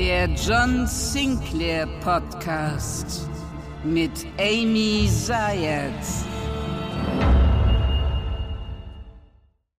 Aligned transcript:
Der 0.00 0.30
John 0.30 0.86
Sinclair 0.86 1.86
Podcast 2.02 3.28
mit 3.84 4.10
Amy 4.38 5.06
Zayat. 5.06 5.92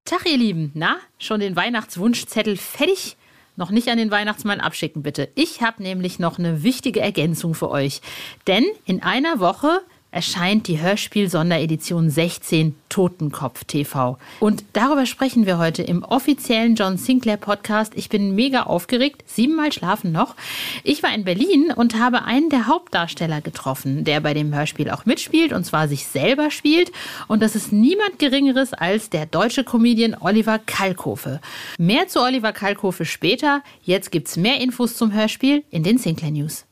Tag, 0.05 0.27
ihr 0.27 0.37
Lieben. 0.37 0.69
Na, 0.75 0.97
schon 1.17 1.39
den 1.39 1.55
Weihnachtswunschzettel 1.55 2.55
fertig? 2.55 3.17
Noch 3.55 3.71
nicht 3.71 3.87
an 3.89 3.97
den 3.97 4.11
Weihnachtsmann 4.11 4.59
abschicken, 4.59 5.01
bitte. 5.01 5.29
Ich 5.33 5.63
habe 5.63 5.81
nämlich 5.81 6.19
noch 6.19 6.37
eine 6.37 6.61
wichtige 6.61 7.01
Ergänzung 7.01 7.55
für 7.55 7.71
euch. 7.71 8.01
Denn 8.45 8.65
in 8.85 9.01
einer 9.01 9.39
Woche 9.39 9.81
erscheint 10.11 10.67
die 10.67 10.79
Hörspiel-Sonderedition 10.81 12.09
16 12.09 12.75
Totenkopf 12.89 13.63
TV. 13.63 14.17
Und 14.41 14.65
darüber 14.73 15.05
sprechen 15.05 15.45
wir 15.45 15.57
heute 15.57 15.83
im 15.83 16.03
offiziellen 16.03 16.75
John 16.75 16.97
Sinclair 16.97 17.37
Podcast. 17.37 17.93
Ich 17.95 18.09
bin 18.09 18.35
mega 18.35 18.63
aufgeregt. 18.63 19.23
Siebenmal 19.25 19.71
schlafen 19.71 20.11
noch. 20.11 20.35
Ich 20.83 21.01
war 21.01 21.13
in 21.13 21.23
Berlin 21.23 21.71
und 21.73 21.97
habe 21.97 22.23
einen 22.23 22.49
der 22.49 22.67
Hauptdarsteller 22.67 23.39
getroffen, 23.39 24.03
der 24.03 24.19
bei 24.19 24.33
dem 24.33 24.53
Hörspiel 24.53 24.89
auch 24.89 25.05
mitspielt 25.05 25.53
und 25.53 25.65
zwar 25.65 25.87
sich 25.87 26.05
selber 26.05 26.51
spielt. 26.51 26.91
Und 27.27 27.41
das 27.41 27.55
ist 27.55 27.71
niemand 27.71 28.19
Geringeres 28.19 28.73
als 28.73 29.09
der 29.09 29.25
deutsche 29.25 29.63
Comedian 29.63 30.17
Oliver 30.19 30.59
Kalkofe. 30.59 31.39
Mehr 31.77 32.09
zu 32.09 32.19
Oliver 32.21 32.51
Kalkofe 32.51 33.05
später. 33.05 33.63
Jetzt 33.83 34.11
gibt's 34.11 34.35
mehr 34.35 34.59
Infos 34.59 34.97
zum 34.97 35.13
Hörspiel 35.13 35.63
in 35.71 35.83
den 35.83 35.97
Sinclair 35.97 36.31
News. 36.31 36.65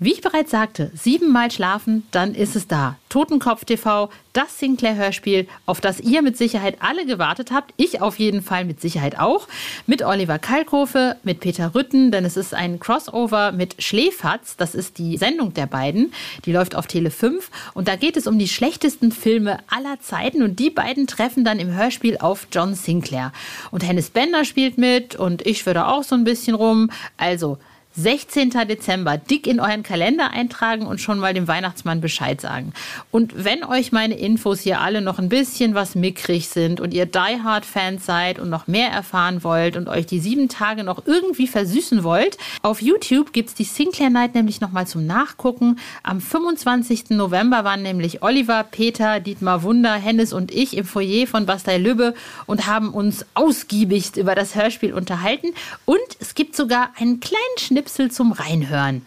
Wie 0.00 0.10
ich 0.10 0.22
bereits 0.22 0.50
sagte, 0.50 0.90
siebenmal 0.92 1.52
schlafen, 1.52 2.02
dann 2.10 2.34
ist 2.34 2.56
es 2.56 2.66
da. 2.66 2.96
Totenkopf 3.10 3.64
TV, 3.64 4.10
das 4.32 4.58
Sinclair-Hörspiel, 4.58 5.46
auf 5.66 5.80
das 5.80 6.00
ihr 6.00 6.20
mit 6.20 6.36
Sicherheit 6.36 6.78
alle 6.80 7.06
gewartet 7.06 7.52
habt. 7.52 7.72
Ich 7.76 8.02
auf 8.02 8.18
jeden 8.18 8.42
Fall 8.42 8.64
mit 8.64 8.80
Sicherheit 8.80 9.20
auch. 9.20 9.46
Mit 9.86 10.02
Oliver 10.02 10.40
Kalkofe, 10.40 11.14
mit 11.22 11.38
Peter 11.38 11.76
Rütten, 11.76 12.10
denn 12.10 12.24
es 12.24 12.36
ist 12.36 12.54
ein 12.54 12.80
Crossover 12.80 13.52
mit 13.52 13.80
Schläferz. 13.80 14.56
Das 14.56 14.74
ist 14.74 14.98
die 14.98 15.16
Sendung 15.16 15.54
der 15.54 15.66
beiden. 15.66 16.12
Die 16.44 16.50
läuft 16.50 16.74
auf 16.74 16.88
Tele 16.88 17.12
5. 17.12 17.48
Und 17.72 17.86
da 17.86 17.94
geht 17.94 18.16
es 18.16 18.26
um 18.26 18.36
die 18.36 18.48
schlechtesten 18.48 19.12
Filme 19.12 19.58
aller 19.68 20.00
Zeiten. 20.00 20.42
Und 20.42 20.58
die 20.58 20.70
beiden 20.70 21.06
treffen 21.06 21.44
dann 21.44 21.60
im 21.60 21.72
Hörspiel 21.72 22.18
auf 22.18 22.48
John 22.50 22.74
Sinclair. 22.74 23.32
Und 23.70 23.86
Hennis 23.86 24.10
Bender 24.10 24.44
spielt 24.44 24.76
mit 24.76 25.14
und 25.14 25.46
ich 25.46 25.64
würde 25.66 25.86
auch 25.86 26.02
so 26.02 26.16
ein 26.16 26.24
bisschen 26.24 26.56
rum. 26.56 26.90
Also, 27.16 27.58
16. 27.96 28.50
Dezember 28.50 29.18
dick 29.18 29.46
in 29.46 29.60
euren 29.60 29.84
Kalender 29.84 30.30
eintragen 30.30 30.86
und 30.86 31.00
schon 31.00 31.20
mal 31.20 31.32
dem 31.32 31.46
Weihnachtsmann 31.46 32.00
Bescheid 32.00 32.40
sagen. 32.40 32.72
Und 33.12 33.44
wenn 33.44 33.62
euch 33.62 33.92
meine 33.92 34.18
Infos 34.18 34.60
hier 34.60 34.80
alle 34.80 35.00
noch 35.00 35.20
ein 35.20 35.28
bisschen 35.28 35.74
was 35.76 35.94
mickrig 35.94 36.48
sind 36.48 36.80
und 36.80 36.92
ihr 36.92 37.06
Die 37.06 37.40
Hard 37.42 37.64
Fans 37.64 38.04
seid 38.04 38.40
und 38.40 38.50
noch 38.50 38.66
mehr 38.66 38.90
erfahren 38.90 39.44
wollt 39.44 39.76
und 39.76 39.88
euch 39.88 40.06
die 40.06 40.18
sieben 40.18 40.48
Tage 40.48 40.82
noch 40.82 41.06
irgendwie 41.06 41.46
versüßen 41.46 42.02
wollt, 42.02 42.36
auf 42.62 42.82
YouTube 42.82 43.32
gibt's 43.32 43.54
die 43.54 43.64
Sinclair 43.64 44.10
Night 44.10 44.34
nämlich 44.34 44.60
nochmal 44.60 44.88
zum 44.88 45.06
Nachgucken. 45.06 45.78
Am 46.02 46.20
25. 46.20 47.10
November 47.10 47.62
waren 47.62 47.82
nämlich 47.82 48.22
Oliver, 48.22 48.64
Peter, 48.64 49.20
Dietmar 49.20 49.62
Wunder, 49.62 49.94
Hennes 49.94 50.32
und 50.32 50.50
ich 50.50 50.76
im 50.76 50.84
Foyer 50.84 51.28
von 51.28 51.46
Bastei 51.46 51.78
Lübbe 51.78 52.14
und 52.46 52.66
haben 52.66 52.92
uns 52.92 53.24
ausgiebig 53.34 54.16
über 54.16 54.34
das 54.34 54.56
Hörspiel 54.56 54.92
unterhalten. 54.92 55.48
Und 55.84 56.00
es 56.18 56.34
gibt 56.34 56.56
sogar 56.56 56.90
einen 56.98 57.20
kleinen 57.20 57.58
Schnitt 57.58 57.83
Schnipsel 57.84 58.10
zum 58.10 58.32
Reinhören. 58.32 59.06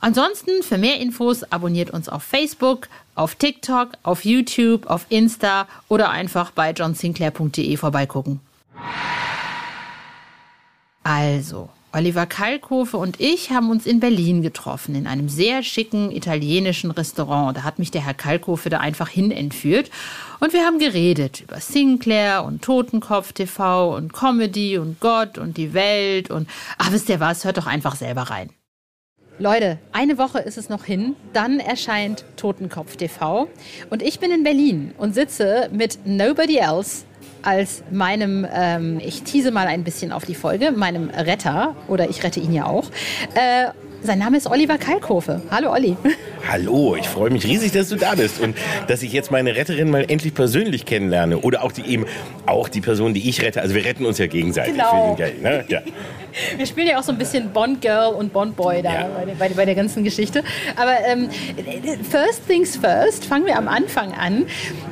Ansonsten 0.00 0.62
für 0.62 0.76
mehr 0.76 1.00
Infos 1.00 1.44
abonniert 1.44 1.90
uns 1.90 2.10
auf 2.10 2.22
Facebook, 2.22 2.88
auf 3.14 3.36
TikTok, 3.36 3.92
auf 4.02 4.26
YouTube, 4.26 4.86
auf 4.86 5.06
Insta 5.08 5.66
oder 5.88 6.10
einfach 6.10 6.50
bei 6.50 6.72
johnsinclair.de 6.72 7.76
vorbeigucken. 7.78 8.40
Also, 11.02 11.70
Oliver 11.96 12.26
Kalkofe 12.26 12.98
und 12.98 13.20
ich 13.20 13.50
haben 13.50 13.70
uns 13.70 13.86
in 13.86 14.00
Berlin 14.00 14.42
getroffen, 14.42 14.94
in 14.94 15.06
einem 15.06 15.30
sehr 15.30 15.62
schicken 15.62 16.10
italienischen 16.10 16.90
Restaurant. 16.90 17.56
Da 17.56 17.62
hat 17.62 17.78
mich 17.78 17.90
der 17.90 18.04
Herr 18.04 18.12
Kalkofe 18.12 18.68
da 18.68 18.80
einfach 18.80 19.08
hin 19.08 19.30
entführt. 19.30 19.90
Und 20.38 20.52
wir 20.52 20.66
haben 20.66 20.78
geredet 20.78 21.40
über 21.40 21.58
Sinclair 21.58 22.44
und 22.44 22.60
Totenkopf 22.60 23.32
TV 23.32 23.96
und 23.96 24.12
Comedy 24.12 24.76
und 24.76 25.00
Gott 25.00 25.38
und 25.38 25.56
die 25.56 25.72
Welt 25.72 26.30
und, 26.30 26.50
ach, 26.76 26.92
wisst 26.92 27.08
ihr 27.08 27.18
was, 27.18 27.46
hört 27.46 27.56
doch 27.56 27.66
einfach 27.66 27.96
selber 27.96 28.24
rein. 28.24 28.50
Leute, 29.38 29.78
eine 29.92 30.18
Woche 30.18 30.40
ist 30.40 30.58
es 30.58 30.68
noch 30.68 30.84
hin, 30.84 31.16
dann 31.32 31.60
erscheint 31.60 32.26
Totenkopf 32.36 32.96
TV 32.96 33.48
und 33.88 34.02
ich 34.02 34.20
bin 34.20 34.30
in 34.30 34.42
Berlin 34.42 34.92
und 34.98 35.14
sitze 35.14 35.70
mit 35.72 35.98
Nobody 36.04 36.58
Else 36.58 37.04
als 37.42 37.82
meinem, 37.90 38.46
ähm, 38.52 39.00
ich 39.04 39.22
tease 39.22 39.50
mal 39.50 39.66
ein 39.66 39.84
bisschen 39.84 40.12
auf 40.12 40.24
die 40.24 40.34
Folge, 40.34 40.72
meinem 40.72 41.10
Retter, 41.10 41.74
oder 41.88 42.08
ich 42.08 42.22
rette 42.22 42.40
ihn 42.40 42.52
ja 42.52 42.66
auch. 42.66 42.86
Äh, 43.34 43.70
sein 44.02 44.18
Name 44.18 44.36
ist 44.36 44.46
Oliver 44.48 44.78
Kalkofe. 44.78 45.42
Hallo 45.50 45.72
Olli. 45.72 45.96
Hallo, 46.48 46.94
ich 46.94 47.08
freue 47.08 47.30
mich 47.30 47.44
riesig, 47.44 47.72
dass 47.72 47.88
du 47.88 47.96
da 47.96 48.14
bist 48.14 48.40
und 48.40 48.56
dass 48.86 49.02
ich 49.02 49.12
jetzt 49.12 49.32
meine 49.32 49.56
Retterin 49.56 49.90
mal 49.90 50.04
endlich 50.08 50.32
persönlich 50.32 50.84
kennenlerne. 50.86 51.38
Oder 51.38 51.64
auch 51.64 51.72
die 51.72 51.82
eben 51.82 52.06
auch 52.46 52.68
die 52.68 52.80
Person, 52.80 53.14
die 53.14 53.28
ich 53.28 53.42
rette. 53.42 53.60
Also 53.60 53.74
wir 53.74 53.84
retten 53.84 54.06
uns 54.06 54.18
ja 54.18 54.28
gegenseitig. 54.28 54.74
Genau. 54.74 55.16
Geil, 55.18 55.34
ne? 55.42 55.64
ja. 55.68 55.80
Wir 56.56 56.66
spielen 56.66 56.86
ja 56.86 56.98
auch 56.98 57.02
so 57.02 57.12
ein 57.12 57.18
bisschen 57.18 57.50
Bond 57.50 57.80
Girl 57.80 58.12
und 58.14 58.32
Bond 58.32 58.56
Boy 58.56 58.82
da 58.82 58.92
ja. 58.92 59.08
bei, 59.08 59.34
bei, 59.38 59.48
bei, 59.54 59.64
der 59.64 59.74
ganzen 59.74 60.04
Geschichte. 60.04 60.42
Aber 60.76 60.92
ähm, 61.06 61.30
first 62.10 62.46
things 62.46 62.76
first, 62.76 63.24
fangen 63.24 63.46
wir 63.46 63.56
am 63.56 63.68
Anfang 63.68 64.12
an. 64.12 64.44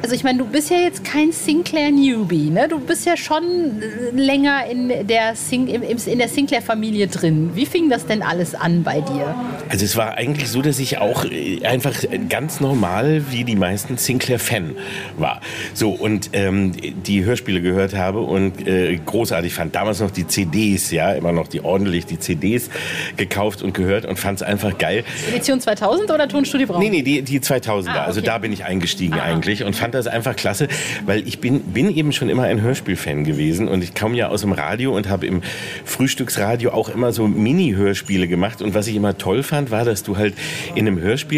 Also 0.03 0.14
ich 0.14 0.25
meine, 0.25 0.38
du 0.38 0.47
bist 0.47 0.70
ja 0.70 0.78
jetzt 0.78 1.04
kein 1.04 1.32
Sinclair 1.32 1.91
Newbie, 1.91 2.48
ne? 2.48 2.66
Du 2.69 2.81
bist 2.81 3.04
ja 3.04 3.19
schon 3.19 3.82
länger 4.14 4.66
in 4.70 5.06
der, 5.06 5.37
Sing 5.37 5.66
in 5.69 6.19
der 6.19 6.28
Sinclair 6.28 6.62
Familie 6.62 7.09
drin. 7.09 7.50
Wie 7.54 7.66
fing 7.66 7.91
das 7.91 8.06
denn 8.06 8.22
alles 8.22 8.54
an 8.54 8.82
bei 8.82 9.03
dir? 9.03 9.34
Also 9.69 9.84
es 9.84 9.97
war 9.97 10.14
eigentlich 10.14 10.48
so, 10.48 10.62
dass 10.62 10.78
ich 10.78 10.97
auch 10.97 11.25
einfach 11.65 11.94
ganz 12.28 12.60
normal 12.60 13.25
wie 13.31 13.44
die 13.44 13.56
meisten 13.56 13.97
Sinclair-Fan 13.97 14.77
war. 15.19 15.41
So 15.72 15.91
und 15.91 16.31
ähm, 16.32 16.72
die 17.06 17.25
Hörspiele 17.25 17.60
gehört 17.60 17.94
habe 17.94 18.21
und 18.21 18.66
äh, 18.66 18.97
großartig 19.05 19.53
fand. 19.53 19.75
Damals 19.75 20.00
noch 20.00 20.10
die 20.10 20.27
CDs, 20.27 20.91
ja, 20.91 21.12
immer 21.12 21.32
noch 21.32 21.49
die 21.49 21.62
ordentlich 21.62 22.06
die 22.06 22.19
CDs 22.19 22.71
gekauft 23.16 23.62
und 23.62 23.75
gehört 23.75 24.06
und 24.06 24.19
fand 24.19 24.41
es 24.41 24.43
einfach 24.43 24.78
geil. 24.78 25.05
Edition 25.28 25.60
2000 25.60 26.10
oder 26.10 26.28
Tonstudio 26.28 26.66
Braun? 26.66 26.81
Nee, 26.81 26.91
nee, 26.91 27.03
die, 27.03 27.22
die 27.22 27.41
2000er. 27.41 27.88
Ah, 27.88 27.91
okay. 27.91 27.99
Also 28.00 28.21
da 28.21 28.38
bin 28.38 28.53
ich 28.53 28.65
eingestiegen 28.65 29.15
ah. 29.15 29.25
eigentlich 29.25 29.65
und 29.65 29.75
fand 29.75 29.94
das 29.94 30.06
einfach 30.06 30.37
klasse, 30.37 30.69
weil 31.05 31.26
ich 31.26 31.41
bin, 31.41 31.61
bin 31.61 31.94
eben 31.94 32.12
schon 32.12 32.28
immer 32.28 32.44
ein 32.44 32.61
Hörspiel-Fan 32.61 33.25
gewesen 33.25 33.69
und 33.69 33.82
ich 33.82 33.94
komme 33.94 34.16
ja 34.16 34.28
aus 34.28 34.43
dem 34.43 34.53
Radio 34.53 34.97
und 34.97 35.09
habe 35.09 35.26
im 35.26 35.43
Frühstücksradio 35.84 36.72
auch 36.72 36.88
immer 36.88 37.12
so 37.12 37.28
Mini-Hörspiele 37.28 38.28
gemacht 38.28 38.62
und 38.62 38.75
was 38.75 38.87
ich 38.87 38.97
immer 38.97 39.19
toll 39.19 39.43
fand, 39.43 39.71
war, 39.71 39.84
dass 39.84 40.03
du 40.03 40.16
halt 40.16 40.34
in 40.75 40.87
einem 40.87 41.00
Hörspiel 41.00 41.33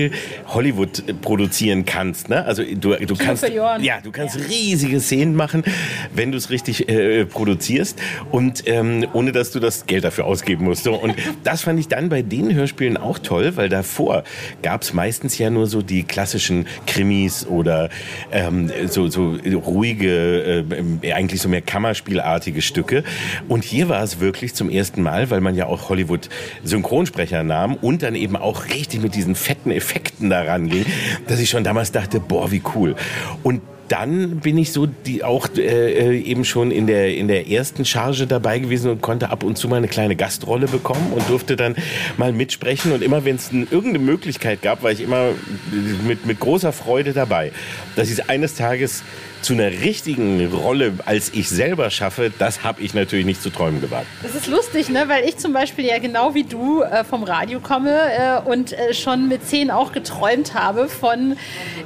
Hollywood 0.46 1.20
produzieren 1.22 1.84
kannst. 1.84 2.28
Ne? 2.28 2.44
Also 2.44 2.62
du, 2.62 2.94
du 2.94 3.16
kannst, 3.16 3.48
ja, 3.48 4.00
du 4.02 4.10
kannst 4.10 4.36
ja. 4.36 4.46
riesige 4.46 5.00
Szenen 5.00 5.34
machen, 5.34 5.64
wenn 6.14 6.32
du 6.32 6.38
es 6.38 6.50
richtig 6.50 6.88
äh, 6.88 7.24
produzierst 7.24 7.98
und 8.30 8.64
ähm, 8.66 9.06
ohne 9.12 9.32
dass 9.32 9.50
du 9.50 9.60
das 9.60 9.86
Geld 9.86 10.04
dafür 10.04 10.24
ausgeben 10.26 10.64
musst. 10.64 10.84
So, 10.84 10.94
und 10.94 11.14
das 11.44 11.62
fand 11.62 11.78
ich 11.80 11.88
dann 11.88 12.08
bei 12.08 12.22
den 12.22 12.54
Hörspielen 12.54 12.96
auch 12.96 13.18
toll, 13.18 13.56
weil 13.56 13.68
davor 13.68 14.24
gab 14.62 14.82
es 14.82 14.92
meistens 14.92 15.38
ja 15.38 15.50
nur 15.50 15.66
so 15.66 15.82
die 15.82 16.02
klassischen 16.02 16.66
Krimis 16.86 17.46
oder 17.46 17.90
ähm, 18.32 18.70
so, 18.86 19.08
so 19.08 19.36
ruhige, 19.54 20.64
äh, 21.02 21.12
eigentlich 21.12 21.40
so 21.40 21.48
mehr 21.48 21.62
Kammerspielartige 21.62 22.62
Stücke. 22.62 23.04
Und 23.48 23.64
hier 23.64 23.88
war 23.88 24.02
es 24.02 24.20
wirklich 24.20 24.54
zum 24.54 24.70
ersten 24.70 25.02
Mal, 25.02 25.30
weil 25.30 25.40
man 25.40 25.54
ja 25.54 25.66
auch 25.66 25.88
Hollywood 25.88 26.28
Synchronsprecher 26.64 27.42
nahm 27.42 27.74
und 27.74 28.02
dann 28.02 28.14
eben 28.14 28.36
auch 28.36 28.66
richtig 28.66 29.02
mit 29.02 29.14
diesen 29.14 29.34
fetten 29.34 29.70
Effekten 29.76 30.30
daran 30.30 30.68
ging, 30.68 30.86
dass 31.28 31.38
ich 31.38 31.50
schon 31.50 31.64
damals 31.64 31.92
dachte, 31.92 32.20
boah, 32.20 32.50
wie 32.50 32.62
cool. 32.74 32.96
Und 33.42 33.60
dann 33.88 34.40
bin 34.40 34.58
ich 34.58 34.72
so 34.72 34.86
die 34.86 35.22
auch 35.22 35.48
äh, 35.56 36.18
eben 36.18 36.44
schon 36.44 36.70
in 36.70 36.86
der 36.86 37.14
in 37.14 37.28
der 37.28 37.48
ersten 37.48 37.84
Charge 37.84 38.26
dabei 38.26 38.58
gewesen 38.58 38.90
und 38.90 39.00
konnte 39.00 39.30
ab 39.30 39.42
und 39.44 39.56
zu 39.56 39.68
mal 39.68 39.76
eine 39.76 39.88
kleine 39.88 40.16
Gastrolle 40.16 40.66
bekommen 40.66 41.12
und 41.14 41.28
durfte 41.28 41.56
dann 41.56 41.76
mal 42.16 42.32
mitsprechen 42.32 42.92
und 42.92 43.02
immer 43.02 43.24
wenn 43.24 43.36
es 43.36 43.52
irgendeine 43.52 44.00
Möglichkeit 44.00 44.62
gab, 44.62 44.82
war 44.82 44.90
ich 44.90 45.00
immer 45.00 45.30
mit 46.06 46.26
mit 46.26 46.40
großer 46.40 46.72
Freude 46.72 47.12
dabei, 47.12 47.52
dass 47.94 48.10
ich 48.10 48.28
eines 48.28 48.54
Tages 48.54 49.04
zu 49.42 49.52
einer 49.52 49.70
richtigen 49.70 50.46
Rolle 50.52 50.94
als 51.04 51.30
ich 51.34 51.48
selber 51.48 51.90
schaffe, 51.90 52.32
das 52.38 52.62
habe 52.62 52.82
ich 52.82 52.94
natürlich 52.94 53.26
nicht 53.26 53.42
zu 53.42 53.50
träumen 53.50 53.80
gewagt. 53.80 54.06
Das 54.22 54.34
ist 54.34 54.46
lustig, 54.46 54.88
ne? 54.88 55.04
weil 55.08 55.24
ich 55.24 55.36
zum 55.38 55.52
Beispiel 55.52 55.86
ja 55.86 55.98
genau 55.98 56.34
wie 56.34 56.44
du 56.44 56.82
äh, 56.82 57.04
vom 57.04 57.22
Radio 57.22 57.60
komme 57.60 57.90
äh, 57.90 58.48
und 58.48 58.72
äh, 58.72 58.94
schon 58.94 59.28
mit 59.28 59.46
zehn 59.46 59.70
auch 59.70 59.92
geträumt 59.92 60.54
habe 60.54 60.88
von 60.88 61.36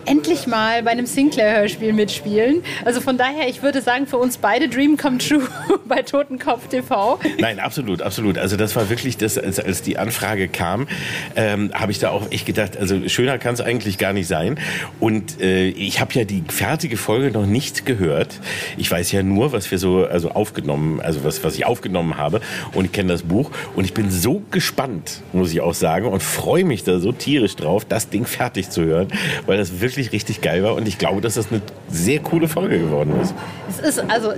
endlich 0.07 0.47
mal 0.47 0.83
bei 0.83 0.91
einem 0.91 1.07
Sinclair-Hörspiel 1.07 1.81
Hörspiel 1.81 1.93
mitspielen. 1.93 2.63
Also 2.85 3.01
von 3.01 3.17
daher, 3.17 3.49
ich 3.49 3.63
würde 3.63 3.81
sagen, 3.81 4.07
für 4.07 4.19
uns 4.19 4.39
beide 4.39 4.69
Dream 4.69 4.97
Come 4.97 5.19
True 5.19 5.47
bei 5.89 6.03
Totenkopf 6.03 6.69
TV. 6.69 7.19
Nein, 7.39 7.59
absolut, 7.59 8.03
absolut. 8.03 8.39
Also 8.39 8.57
das 8.57 8.77
war 8.77 8.91
wirklich 8.91 9.17
das, 9.17 9.39
als, 9.39 9.61
als 9.61 9.83
die 9.83 9.99
Anfrage 9.99 10.49
kam, 10.49 10.89
ähm, 11.37 11.71
habe 11.75 11.93
ich 11.93 11.99
da 11.99 12.11
auch 12.11 12.31
echt 12.31 12.47
gedacht, 12.47 12.77
also 12.77 13.09
schöner 13.09 13.39
kann 13.39 13.55
es 13.55 13.61
eigentlich 13.61 13.99
gar 13.99 14.13
nicht 14.13 14.27
sein. 14.27 14.59
Und 14.99 15.41
äh, 15.41 15.69
ich 15.69 16.01
habe 16.01 16.13
ja 16.15 16.25
die 16.25 16.43
fertige 16.49 16.97
Folge 16.97 17.31
noch 17.31 17.47
nicht 17.51 17.87
gehört. 17.87 18.41
Ich 18.77 18.91
weiß 18.91 19.13
ja 19.13 19.23
nur, 19.23 19.53
was 19.53 19.71
wir 19.71 19.79
so 19.79 20.05
also 20.05 20.31
aufgenommen, 20.31 21.01
also 21.01 21.25
was, 21.25 21.43
was 21.45 21.55
ich 21.55 21.67
aufgenommen 21.67 22.17
habe. 22.17 22.41
Und 22.75 22.87
ich 22.87 22.93
kenne 22.93 23.13
das 23.13 23.23
Buch. 23.23 23.51
Und 23.75 23.85
ich 23.85 23.95
bin 23.95 24.11
so 24.11 24.43
gespannt, 24.51 25.23
muss 25.33 25.53
ich 25.53 25.61
auch 25.61 25.75
sagen, 25.75 26.07
und 26.07 26.23
freue 26.23 26.65
mich 26.65 26.85
da 26.85 26.99
so 26.99 27.13
tierisch 27.13 27.57
drauf, 27.57 27.85
das 27.85 28.09
Ding 28.09 28.25
fertig 28.25 28.71
zu 28.71 28.85
hören, 28.85 29.09
weil 29.47 29.59
das 29.59 29.81
wirklich 29.81 30.13
richtig 30.13 30.41
geil 30.41 30.63
war. 30.63 30.75
Und 30.75 30.89
ich 30.89 30.99
glaube, 30.99 31.21
dass 31.21 31.35
das 31.35 31.51
eine 31.51 31.61
sehr 31.89 32.21
coole 32.21 32.49
Folge 32.49 32.79
geworden 32.79 33.21
ist. 33.21 33.35
Es 33.69 33.79
ist 33.79 34.11
also 34.11 34.33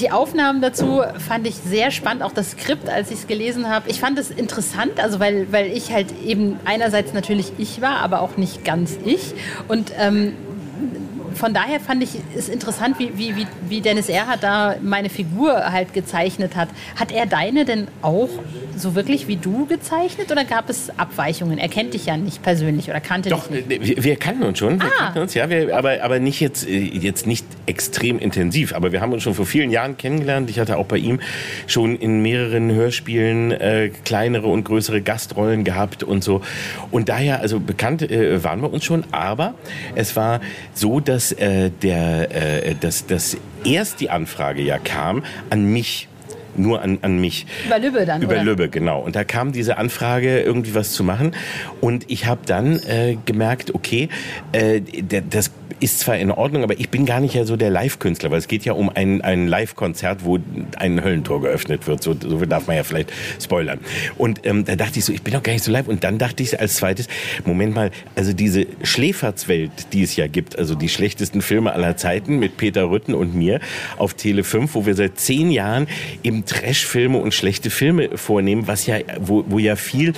die 0.00 0.10
Aufnahmen 0.10 0.60
dazu 0.60 1.02
fand 1.26 1.46
ich 1.46 1.54
sehr 1.54 1.90
spannend, 1.90 2.22
auch 2.22 2.32
das 2.32 2.52
Skript, 2.52 2.88
als 2.88 3.10
ich 3.10 3.20
es 3.20 3.26
gelesen 3.26 3.68
habe. 3.68 3.88
Ich 3.88 4.00
fand 4.00 4.18
es 4.18 4.30
interessant, 4.30 5.00
also 5.00 5.20
weil, 5.20 5.50
weil 5.52 5.66
ich 5.66 5.92
halt 5.92 6.08
eben 6.24 6.58
einerseits 6.64 7.12
natürlich 7.12 7.52
ich 7.58 7.80
war, 7.80 7.98
aber 7.98 8.20
auch 8.20 8.36
nicht 8.36 8.64
ganz 8.64 8.98
ich. 9.04 9.34
Und 9.68 9.92
ähm, 9.98 10.34
von 11.36 11.54
daher 11.54 11.80
fand 11.80 12.02
ich 12.02 12.10
es 12.36 12.48
interessant, 12.48 12.98
wie, 12.98 13.16
wie, 13.16 13.46
wie 13.68 13.80
Dennis 13.80 14.08
Erhardt 14.08 14.42
da 14.42 14.76
meine 14.82 15.08
Figur 15.08 15.72
halt 15.72 15.92
gezeichnet 15.92 16.56
hat. 16.56 16.68
Hat 16.96 17.12
er 17.12 17.26
deine 17.26 17.64
denn 17.64 17.88
auch 18.02 18.28
so 18.76 18.94
wirklich 18.94 19.28
wie 19.28 19.36
du 19.36 19.66
gezeichnet 19.66 20.30
oder 20.30 20.44
gab 20.44 20.68
es 20.68 20.90
Abweichungen? 20.98 21.58
Er 21.58 21.68
kennt 21.68 21.94
dich 21.94 22.06
ja 22.06 22.16
nicht 22.16 22.42
persönlich 22.42 22.88
oder 22.88 23.00
kannte 23.00 23.30
Doch, 23.30 23.48
dich 23.48 23.66
nicht. 23.66 23.86
Wir, 23.86 24.04
wir 24.04 24.16
kannten 24.16 24.42
uns 24.42 24.58
schon. 24.58 24.80
Wir 24.80 24.88
ah. 24.88 24.98
kannten 24.98 25.18
uns, 25.20 25.34
ja, 25.34 25.48
wir, 25.50 25.76
aber, 25.76 26.02
aber 26.02 26.18
nicht 26.18 26.40
jetzt, 26.40 26.66
äh, 26.68 26.78
jetzt 26.78 27.26
nicht 27.26 27.46
extrem 27.66 28.18
intensiv. 28.18 28.74
Aber 28.74 28.92
wir 28.92 29.00
haben 29.00 29.12
uns 29.12 29.22
schon 29.22 29.34
vor 29.34 29.46
vielen 29.46 29.70
Jahren 29.70 29.96
kennengelernt. 29.96 30.50
Ich 30.50 30.58
hatte 30.58 30.76
auch 30.76 30.86
bei 30.86 30.98
ihm 30.98 31.20
schon 31.66 31.96
in 31.96 32.22
mehreren 32.22 32.72
Hörspielen 32.72 33.52
äh, 33.52 33.90
kleinere 34.04 34.46
und 34.48 34.64
größere 34.64 35.02
Gastrollen 35.02 35.64
gehabt 35.64 36.02
und 36.02 36.22
so. 36.22 36.42
Und 36.90 37.08
daher, 37.08 37.40
also 37.40 37.60
bekannt 37.60 38.02
äh, 38.02 38.42
waren 38.44 38.60
wir 38.60 38.72
uns 38.72 38.84
schon. 38.84 39.04
Aber 39.12 39.54
es 39.94 40.16
war 40.16 40.40
so, 40.74 41.00
dass 41.00 41.32
äh, 41.32 41.70
der, 41.82 42.66
äh, 42.66 42.74
dass, 42.74 43.06
dass 43.06 43.36
erst 43.64 44.00
die 44.00 44.10
Anfrage 44.10 44.62
ja 44.62 44.78
kam 44.78 45.24
an 45.50 45.64
mich 45.64 46.08
nur 46.58 46.82
an, 46.82 46.98
an 47.02 47.18
mich. 47.18 47.46
Über 47.66 47.78
Lübbe 47.78 48.06
dann, 48.06 48.22
Über 48.22 48.34
oder? 48.34 48.44
Lübbe, 48.44 48.68
genau. 48.68 49.00
Und 49.00 49.16
da 49.16 49.24
kam 49.24 49.52
diese 49.52 49.78
Anfrage, 49.78 50.40
irgendwie 50.40 50.74
was 50.74 50.92
zu 50.92 51.04
machen. 51.04 51.32
Und 51.80 52.04
ich 52.08 52.26
habe 52.26 52.40
dann 52.46 52.80
äh, 52.80 53.16
gemerkt, 53.24 53.74
okay, 53.74 54.08
äh, 54.52 54.80
das 55.30 55.50
ist 55.80 56.00
zwar 56.00 56.16
in 56.16 56.30
Ordnung, 56.30 56.62
aber 56.62 56.78
ich 56.78 56.88
bin 56.88 57.04
gar 57.04 57.20
nicht 57.20 57.34
ja 57.34 57.44
so 57.44 57.56
der 57.56 57.70
Live-Künstler, 57.70 58.30
weil 58.30 58.38
es 58.38 58.48
geht 58.48 58.64
ja 58.64 58.72
um 58.72 58.88
ein, 58.88 59.20
ein 59.20 59.46
Live-Konzert, 59.46 60.24
wo 60.24 60.38
ein 60.78 61.02
Höllentor 61.02 61.42
geöffnet 61.42 61.86
wird. 61.86 62.02
So, 62.02 62.16
so 62.18 62.44
darf 62.46 62.66
man 62.66 62.76
ja 62.76 62.84
vielleicht 62.84 63.12
spoilern. 63.42 63.80
Und 64.16 64.46
ähm, 64.46 64.64
da 64.64 64.76
dachte 64.76 64.98
ich 64.98 65.04
so, 65.04 65.12
ich 65.12 65.22
bin 65.22 65.34
doch 65.34 65.42
gar 65.42 65.52
nicht 65.52 65.64
so 65.64 65.70
live. 65.70 65.88
Und 65.88 66.02
dann 66.02 66.18
dachte 66.18 66.42
ich 66.42 66.58
als 66.58 66.76
zweites, 66.76 67.08
Moment 67.44 67.74
mal, 67.74 67.90
also 68.14 68.32
diese 68.32 68.66
Schläferzwelt, 68.82 69.92
die 69.92 70.02
es 70.02 70.16
ja 70.16 70.28
gibt, 70.28 70.58
also 70.58 70.74
die 70.74 70.88
schlechtesten 70.88 71.42
Filme 71.42 71.72
aller 71.72 71.96
Zeiten 71.96 72.38
mit 72.38 72.56
Peter 72.56 72.90
Rütten 72.90 73.14
und 73.14 73.34
mir 73.34 73.60
auf 73.98 74.14
Tele 74.14 74.44
5, 74.44 74.74
wo 74.74 74.86
wir 74.86 74.94
seit 74.94 75.18
zehn 75.18 75.50
Jahren 75.50 75.88
eben 76.22 76.45
Trash-Filme 76.46 77.18
und 77.18 77.34
schlechte 77.34 77.70
Filme 77.70 78.16
vornehmen, 78.16 78.66
was 78.66 78.86
ja, 78.86 78.98
wo, 79.20 79.44
wo 79.46 79.58
ja 79.58 79.76
viel 79.76 80.12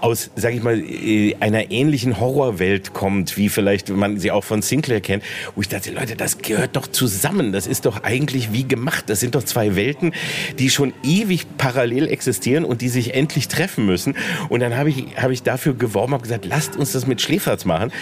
aus, 0.00 0.30
sag 0.36 0.54
ich 0.54 0.62
mal, 0.62 0.80
äh, 0.80 1.36
einer 1.40 1.70
ähnlichen 1.70 2.18
Horrorwelt 2.18 2.92
kommt, 2.92 3.36
wie 3.36 3.48
vielleicht 3.48 3.88
man 3.90 4.18
sie 4.18 4.30
auch 4.30 4.44
von 4.44 4.62
Sinclair 4.62 5.00
kennt, 5.00 5.22
wo 5.54 5.60
ich 5.60 5.68
dachte, 5.68 5.92
Leute, 5.92 6.16
das 6.16 6.38
gehört 6.38 6.76
doch 6.76 6.86
zusammen. 6.86 7.52
Das 7.52 7.66
ist 7.66 7.86
doch 7.86 8.02
eigentlich 8.02 8.52
wie 8.52 8.66
gemacht. 8.66 9.04
Das 9.08 9.20
sind 9.20 9.34
doch 9.34 9.44
zwei 9.44 9.76
Welten, 9.76 10.12
die 10.58 10.70
schon 10.70 10.92
ewig 11.02 11.46
parallel 11.58 12.08
existieren 12.08 12.64
und 12.64 12.80
die 12.80 12.88
sich 12.88 13.14
endlich 13.14 13.48
treffen 13.48 13.86
müssen. 13.86 14.14
Und 14.48 14.60
dann 14.60 14.76
habe 14.76 14.88
ich, 14.90 15.06
habe 15.16 15.32
ich 15.32 15.42
dafür 15.42 15.74
geworben, 15.74 16.12
habe 16.12 16.22
gesagt, 16.22 16.44
lasst 16.46 16.76
uns 16.76 16.92
das 16.92 17.06
mit 17.06 17.20
Schläferz 17.20 17.64
machen. 17.64 17.92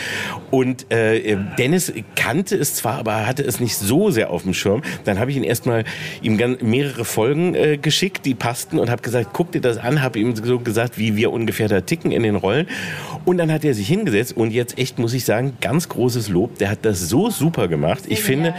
Und 0.50 0.90
äh, 0.90 1.37
Dennis 1.58 1.93
kannte 2.17 2.56
es 2.56 2.75
zwar, 2.75 2.99
aber 2.99 3.26
hatte 3.26 3.43
es 3.43 3.61
nicht 3.61 3.76
so 3.76 4.11
sehr 4.11 4.31
auf 4.31 4.43
dem 4.43 4.55
Schirm. 4.55 4.82
Dann 5.05 5.19
habe 5.19 5.31
ich 5.31 5.37
ihn 5.37 5.44
erstmal 5.44 5.84
ihm 6.23 6.37
mehrere 6.61 7.05
Folgen 7.05 7.55
äh, 7.55 7.72
geschickt, 7.79 8.25
die 8.25 8.35
passten 8.35 8.79
und 8.79 8.91
habe 8.91 9.03
gesagt, 9.03 9.31
guck 9.33 9.53
dir 9.53 9.61
das 9.61 9.79
an, 9.79 10.03
habe 10.03 10.19
ihm 10.19 10.35
so 10.37 10.59
gesagt, 10.59 10.99
wie 10.99 11.17
wir 11.17 11.33
ungefähr 11.33 11.69
da 11.69 11.81
ticken 11.81 12.13
in 12.13 12.23
den 12.23 12.37
Rollen. 12.37 12.67
Und 13.25 13.39
dann 13.39 13.51
hat 13.53 13.65
er 13.65 13.75
sich 13.75 13.89
hingesetzt 13.89 14.37
und 14.37 14.51
jetzt 14.51 14.79
echt, 14.79 14.99
muss 14.99 15.15
ich 15.15 15.25
sagen, 15.25 15.55
ganz 15.61 15.89
großes 15.89 16.29
Lob. 16.29 16.59
Der 16.59 16.71
hat 16.71 16.81
das 16.83 17.09
so 17.09 17.31
super 17.31 17.69
gemacht. 17.69 18.05
Ich 18.09 18.23
finde, 18.23 18.55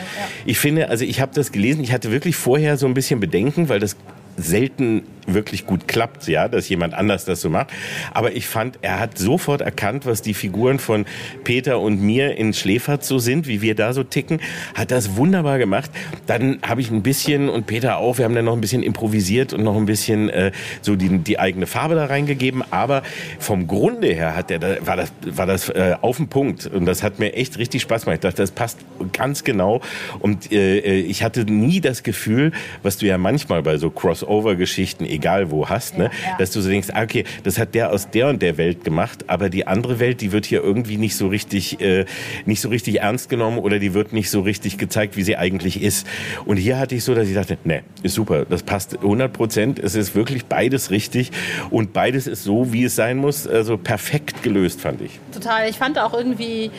ich 0.45 0.59
finde, 0.59 0.89
also 0.89 1.05
ich 1.05 1.21
habe 1.21 1.31
das 1.33 1.51
gelesen, 1.51 1.83
ich 1.83 1.91
hatte 1.91 2.11
wirklich 2.11 2.35
vorher 2.35 2.77
so 2.77 2.85
ein 2.85 2.93
bisschen 2.93 3.19
Bedenken, 3.19 3.69
weil 3.69 3.79
das 3.79 3.95
selten 4.37 5.03
wirklich 5.27 5.65
gut 5.65 5.87
klappt, 5.87 6.27
ja, 6.27 6.47
dass 6.47 6.69
jemand 6.69 6.93
anders 6.93 7.25
das 7.25 7.41
so 7.41 7.49
macht. 7.49 7.67
Aber 8.13 8.33
ich 8.33 8.47
fand, 8.47 8.79
er 8.81 8.99
hat 8.99 9.17
sofort 9.17 9.61
erkannt, 9.61 10.05
was 10.05 10.21
die 10.21 10.33
Figuren 10.33 10.79
von 10.79 11.05
Peter 11.43 11.79
und 11.79 12.01
mir 12.01 12.37
in 12.37 12.53
Schläfert 12.53 13.03
so 13.03 13.19
sind, 13.19 13.47
wie 13.47 13.61
wir 13.61 13.75
da 13.75 13.93
so 13.93 14.03
ticken, 14.03 14.39
hat 14.75 14.91
das 14.91 15.15
wunderbar 15.15 15.57
gemacht. 15.57 15.91
Dann 16.25 16.59
habe 16.63 16.81
ich 16.81 16.91
ein 16.91 17.03
bisschen 17.03 17.49
und 17.49 17.67
Peter 17.67 17.97
auch, 17.97 18.17
wir 18.17 18.25
haben 18.25 18.35
dann 18.35 18.45
noch 18.45 18.53
ein 18.53 18.61
bisschen 18.61 18.83
improvisiert 18.83 19.53
und 19.53 19.63
noch 19.63 19.75
ein 19.75 19.85
bisschen 19.85 20.29
äh, 20.29 20.51
so 20.81 20.95
die, 20.95 21.19
die 21.19 21.39
eigene 21.39 21.67
Farbe 21.67 21.95
da 21.95 22.05
reingegeben. 22.05 22.63
Aber 22.71 23.03
vom 23.39 23.67
Grunde 23.67 24.07
her 24.07 24.35
hat 24.35 24.51
er, 24.51 24.85
war 24.85 24.97
das, 24.97 25.11
war 25.25 25.45
das 25.45 25.69
äh, 25.69 25.95
auf 26.01 26.17
den 26.17 26.27
Punkt 26.27 26.65
und 26.65 26.85
das 26.85 27.03
hat 27.03 27.19
mir 27.19 27.33
echt 27.33 27.57
richtig 27.57 27.81
Spaß 27.81 28.05
gemacht. 28.05 28.17
Ich 28.17 28.21
dachte, 28.21 28.41
das 28.41 28.51
passt 28.51 28.79
ganz 29.11 29.43
genau. 29.43 29.81
Und 30.19 30.51
äh, 30.51 30.79
äh 30.79 30.99
ich 30.99 31.23
hatte 31.23 31.45
nie 31.45 31.81
das 31.81 32.03
Gefühl, 32.03 32.51
was 32.81 32.97
du 32.97 33.05
ja 33.05 33.17
manchmal 33.17 33.61
bei 33.61 33.77
so 33.77 33.89
Crossover-Geschichten 33.89 35.05
egal 35.13 35.51
wo 35.51 35.69
hast, 35.69 35.97
ne? 35.97 36.05
Ja, 36.05 36.29
ja. 36.31 36.37
dass 36.37 36.51
du 36.51 36.61
so 36.61 36.69
denkst, 36.69 36.89
ah, 36.93 37.03
okay, 37.03 37.23
das 37.43 37.57
hat 37.57 37.75
der 37.75 37.91
aus 37.91 38.09
der 38.09 38.29
und 38.29 38.41
der 38.41 38.57
Welt 38.57 38.83
gemacht, 38.83 39.25
aber 39.27 39.49
die 39.49 39.67
andere 39.67 39.99
Welt, 39.99 40.21
die 40.21 40.31
wird 40.31 40.45
hier 40.45 40.63
irgendwie 40.63 40.97
nicht 40.97 41.15
so 41.15 41.27
richtig, 41.27 41.79
äh, 41.81 42.05
nicht 42.45 42.61
so 42.61 42.69
richtig 42.69 43.01
ernst 43.01 43.29
genommen 43.29 43.59
oder 43.59 43.79
die 43.79 43.93
wird 43.93 44.13
nicht 44.13 44.29
so 44.29 44.41
richtig 44.41 44.77
gezeigt, 44.77 45.15
wie 45.17 45.23
sie 45.23 45.37
eigentlich 45.37 45.81
ist. 45.81 46.07
Und 46.45 46.57
hier 46.57 46.77
hatte 46.77 46.95
ich 46.95 47.03
so, 47.03 47.13
dass 47.15 47.27
ich 47.27 47.35
dachte, 47.35 47.57
ne, 47.63 47.83
ist 48.01 48.15
super, 48.15 48.45
das 48.45 48.63
passt 48.63 48.97
100 48.97 49.31
Prozent, 49.31 49.79
es 49.79 49.95
ist 49.95 50.15
wirklich 50.15 50.45
beides 50.45 50.91
richtig 50.91 51.31
und 51.69 51.93
beides 51.93 52.27
ist 52.27 52.43
so, 52.43 52.73
wie 52.73 52.83
es 52.85 52.95
sein 52.95 53.17
muss, 53.17 53.47
also 53.47 53.77
perfekt 53.77 54.43
gelöst, 54.43 54.81
fand 54.81 55.01
ich. 55.01 55.19
Total, 55.31 55.69
ich 55.69 55.77
fand 55.77 55.99
auch 55.99 56.13
irgendwie 56.13 56.71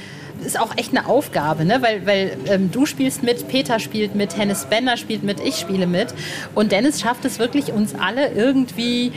ist 0.44 0.58
auch 0.58 0.76
echt 0.76 0.96
eine 0.96 1.06
Aufgabe, 1.06 1.64
ne? 1.64 1.78
weil, 1.80 2.06
weil 2.06 2.36
ähm, 2.46 2.70
du 2.70 2.86
spielst 2.86 3.22
mit, 3.22 3.48
Peter 3.48 3.78
spielt 3.78 4.14
mit, 4.14 4.36
Hennes 4.36 4.66
Bender 4.66 4.96
spielt 4.96 5.22
mit, 5.22 5.40
ich 5.40 5.56
spiele 5.56 5.86
mit. 5.86 6.14
Und 6.54 6.72
Dennis 6.72 7.00
schafft 7.00 7.24
es 7.24 7.38
wirklich, 7.38 7.72
uns 7.72 7.94
alle 7.94 8.32
irgendwie 8.32 9.12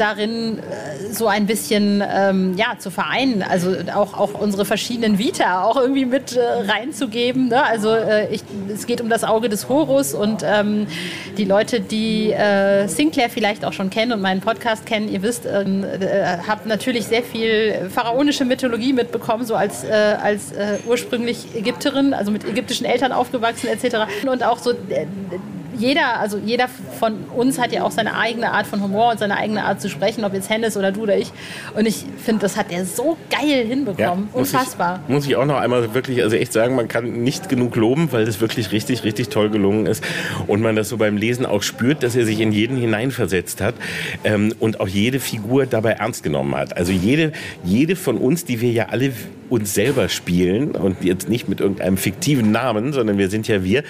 darin 0.00 0.58
äh, 0.58 1.12
so 1.12 1.26
ein 1.26 1.46
bisschen 1.46 2.02
ähm, 2.08 2.56
ja, 2.56 2.78
zu 2.78 2.90
vereinen, 2.90 3.42
also 3.42 3.74
auch, 3.94 4.18
auch 4.18 4.34
unsere 4.34 4.64
verschiedenen 4.64 5.18
Vita 5.18 5.64
auch 5.64 5.76
irgendwie 5.76 6.04
mit 6.04 6.36
äh, 6.36 6.40
reinzugeben. 6.40 7.48
Ne? 7.48 7.64
Also 7.64 7.90
äh, 7.90 8.32
ich, 8.32 8.42
es 8.72 8.86
geht 8.86 9.00
um 9.00 9.08
das 9.08 9.24
Auge 9.24 9.48
des 9.48 9.68
Horus 9.68 10.14
und 10.14 10.42
ähm, 10.44 10.86
die 11.36 11.44
Leute, 11.44 11.80
die 11.80 12.32
äh, 12.32 12.86
Sinclair 12.88 13.30
vielleicht 13.30 13.64
auch 13.64 13.72
schon 13.72 13.90
kennen 13.90 14.12
und 14.12 14.20
meinen 14.20 14.40
Podcast 14.40 14.86
kennen, 14.86 15.08
ihr 15.08 15.22
wisst, 15.22 15.46
ähm, 15.46 15.84
äh, 15.84 16.38
habt 16.46 16.66
natürlich 16.66 17.06
sehr 17.06 17.22
viel 17.22 17.90
pharaonische 17.90 18.44
Mythologie 18.44 18.92
mitbekommen, 18.92 19.44
so 19.44 19.54
als, 19.54 19.84
äh, 19.84 20.16
als 20.22 20.52
ursprünglich 20.86 21.54
Ägypterin, 21.54 22.14
also 22.14 22.30
mit 22.30 22.44
ägyptischen 22.44 22.86
Eltern 22.86 23.12
aufgewachsen 23.12 23.68
etc. 23.68 23.96
Und 24.26 24.42
auch 24.42 24.58
so 24.58 24.72
jeder, 25.78 26.20
also 26.20 26.38
jeder 26.38 26.68
von 26.98 27.24
uns 27.36 27.58
hat 27.58 27.72
ja 27.72 27.82
auch 27.82 27.90
seine 27.90 28.16
eigene 28.16 28.52
Art 28.52 28.66
von 28.66 28.82
Humor 28.82 29.12
und 29.12 29.18
seine 29.18 29.36
eigene 29.36 29.64
Art 29.64 29.80
zu 29.80 29.88
sprechen, 29.88 30.24
ob 30.24 30.34
jetzt 30.34 30.50
Hennes 30.50 30.76
oder 30.76 30.92
du 30.92 31.02
oder 31.02 31.16
ich. 31.16 31.32
Und 31.74 31.86
ich 31.86 32.04
finde, 32.24 32.42
das 32.42 32.56
hat 32.56 32.70
er 32.70 32.84
so 32.84 33.16
geil 33.30 33.64
hinbekommen. 33.66 34.28
Ja, 34.32 34.38
Unfassbar. 34.38 34.92
Muss 34.92 35.02
ich, 35.06 35.14
muss 35.14 35.26
ich 35.26 35.36
auch 35.36 35.46
noch 35.46 35.56
einmal 35.56 35.94
wirklich, 35.94 36.22
also 36.22 36.36
echt 36.36 36.52
sagen, 36.52 36.74
man 36.74 36.88
kann 36.88 37.22
nicht 37.22 37.48
genug 37.48 37.76
loben, 37.76 38.10
weil 38.12 38.24
das 38.24 38.40
wirklich 38.40 38.72
richtig, 38.72 39.04
richtig 39.04 39.28
toll 39.28 39.50
gelungen 39.50 39.86
ist. 39.86 40.04
Und 40.46 40.60
man 40.60 40.76
das 40.76 40.88
so 40.88 40.96
beim 40.96 41.16
Lesen 41.16 41.46
auch 41.46 41.62
spürt, 41.62 42.02
dass 42.02 42.16
er 42.16 42.24
sich 42.24 42.40
in 42.40 42.52
jeden 42.52 42.76
hineinversetzt 42.76 43.60
hat 43.60 43.74
ähm, 44.24 44.54
und 44.58 44.80
auch 44.80 44.88
jede 44.88 45.20
Figur 45.20 45.66
dabei 45.66 45.92
ernst 45.92 46.22
genommen 46.22 46.54
hat. 46.54 46.76
Also 46.76 46.92
jede, 46.92 47.32
jede 47.64 47.96
von 47.96 48.18
uns, 48.18 48.44
die 48.44 48.60
wir 48.60 48.70
ja 48.70 48.86
alle 48.90 49.12
uns 49.50 49.74
selber 49.74 50.08
spielen 50.08 50.72
und 50.72 51.02
jetzt 51.02 51.28
nicht 51.28 51.48
mit 51.48 51.60
irgendeinem 51.60 51.96
fiktiven 51.96 52.52
Namen, 52.52 52.92
sondern 52.92 53.18
wir 53.18 53.30
sind 53.30 53.48
ja 53.48 53.64
wir 53.64 53.82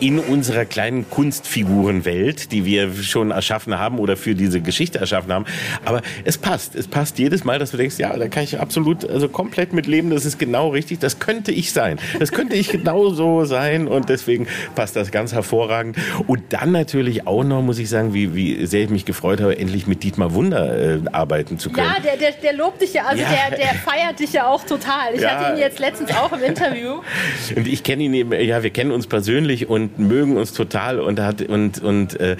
in 0.00 0.18
unserer 0.18 0.64
kleinen 0.64 1.08
Kunst 1.10 1.32
Kunstfigurenwelt, 1.32 2.52
die 2.52 2.64
wir 2.64 2.92
schon 2.94 3.30
erschaffen 3.30 3.78
haben 3.78 3.98
oder 3.98 4.16
für 4.16 4.34
diese 4.34 4.60
Geschichte 4.60 4.98
erschaffen 4.98 5.32
haben. 5.32 5.44
Aber 5.84 6.02
es 6.24 6.36
passt. 6.36 6.74
Es 6.74 6.86
passt 6.86 7.18
jedes 7.18 7.44
Mal, 7.44 7.58
dass 7.58 7.70
du 7.70 7.76
denkst, 7.76 7.98
ja, 7.98 8.16
da 8.16 8.28
kann 8.28 8.44
ich 8.44 8.60
absolut, 8.60 9.08
also 9.08 9.28
komplett 9.28 9.72
mit 9.72 9.86
leben. 9.86 10.10
Das 10.10 10.24
ist 10.24 10.38
genau 10.38 10.68
richtig. 10.68 10.98
Das 10.98 11.18
könnte 11.18 11.52
ich 11.52 11.72
sein. 11.72 11.98
Das 12.18 12.32
könnte 12.32 12.56
ich 12.56 12.68
genauso 12.68 13.44
sein. 13.44 13.88
Und 13.88 14.08
deswegen 14.08 14.46
passt 14.74 14.96
das 14.96 15.10
ganz 15.10 15.32
hervorragend. 15.32 15.96
Und 16.26 16.42
dann 16.50 16.72
natürlich 16.72 17.26
auch 17.26 17.44
noch, 17.44 17.62
muss 17.62 17.78
ich 17.78 17.88
sagen, 17.88 18.14
wie, 18.14 18.34
wie 18.34 18.66
sehr 18.66 18.82
ich 18.82 18.90
mich 18.90 19.04
gefreut 19.04 19.40
habe, 19.40 19.58
endlich 19.58 19.86
mit 19.86 20.02
Dietmar 20.02 20.34
Wunder 20.34 20.96
äh, 20.96 21.00
arbeiten 21.12 21.58
zu 21.58 21.70
können. 21.70 21.86
Ja, 21.86 22.00
der, 22.02 22.16
der, 22.16 22.32
der 22.32 22.52
lobt 22.52 22.82
dich 22.82 22.94
ja. 22.94 23.04
Also 23.06 23.22
ja. 23.22 23.28
Der, 23.48 23.58
der 23.58 23.74
feiert 23.74 24.20
dich 24.20 24.32
ja 24.32 24.46
auch 24.46 24.64
total. 24.64 24.91
Total. 24.92 25.14
Ich 25.14 25.22
ja. 25.22 25.30
hatte 25.30 25.52
ihn 25.52 25.58
jetzt 25.58 25.78
letztens 25.78 26.10
auch 26.12 26.32
im 26.32 26.42
Interview. 26.42 27.00
Und 27.56 27.66
ich 27.66 27.82
kenne 27.82 28.04
ihn 28.04 28.14
eben, 28.14 28.32
ja, 28.32 28.62
wir 28.62 28.70
kennen 28.70 28.90
uns 28.90 29.06
persönlich 29.06 29.68
und 29.68 29.98
mögen 29.98 30.36
uns 30.36 30.52
total 30.52 31.00
und 31.00 31.20
hat 31.20 31.42
und 31.42 31.82
und 31.82 32.18
äh, 32.20 32.36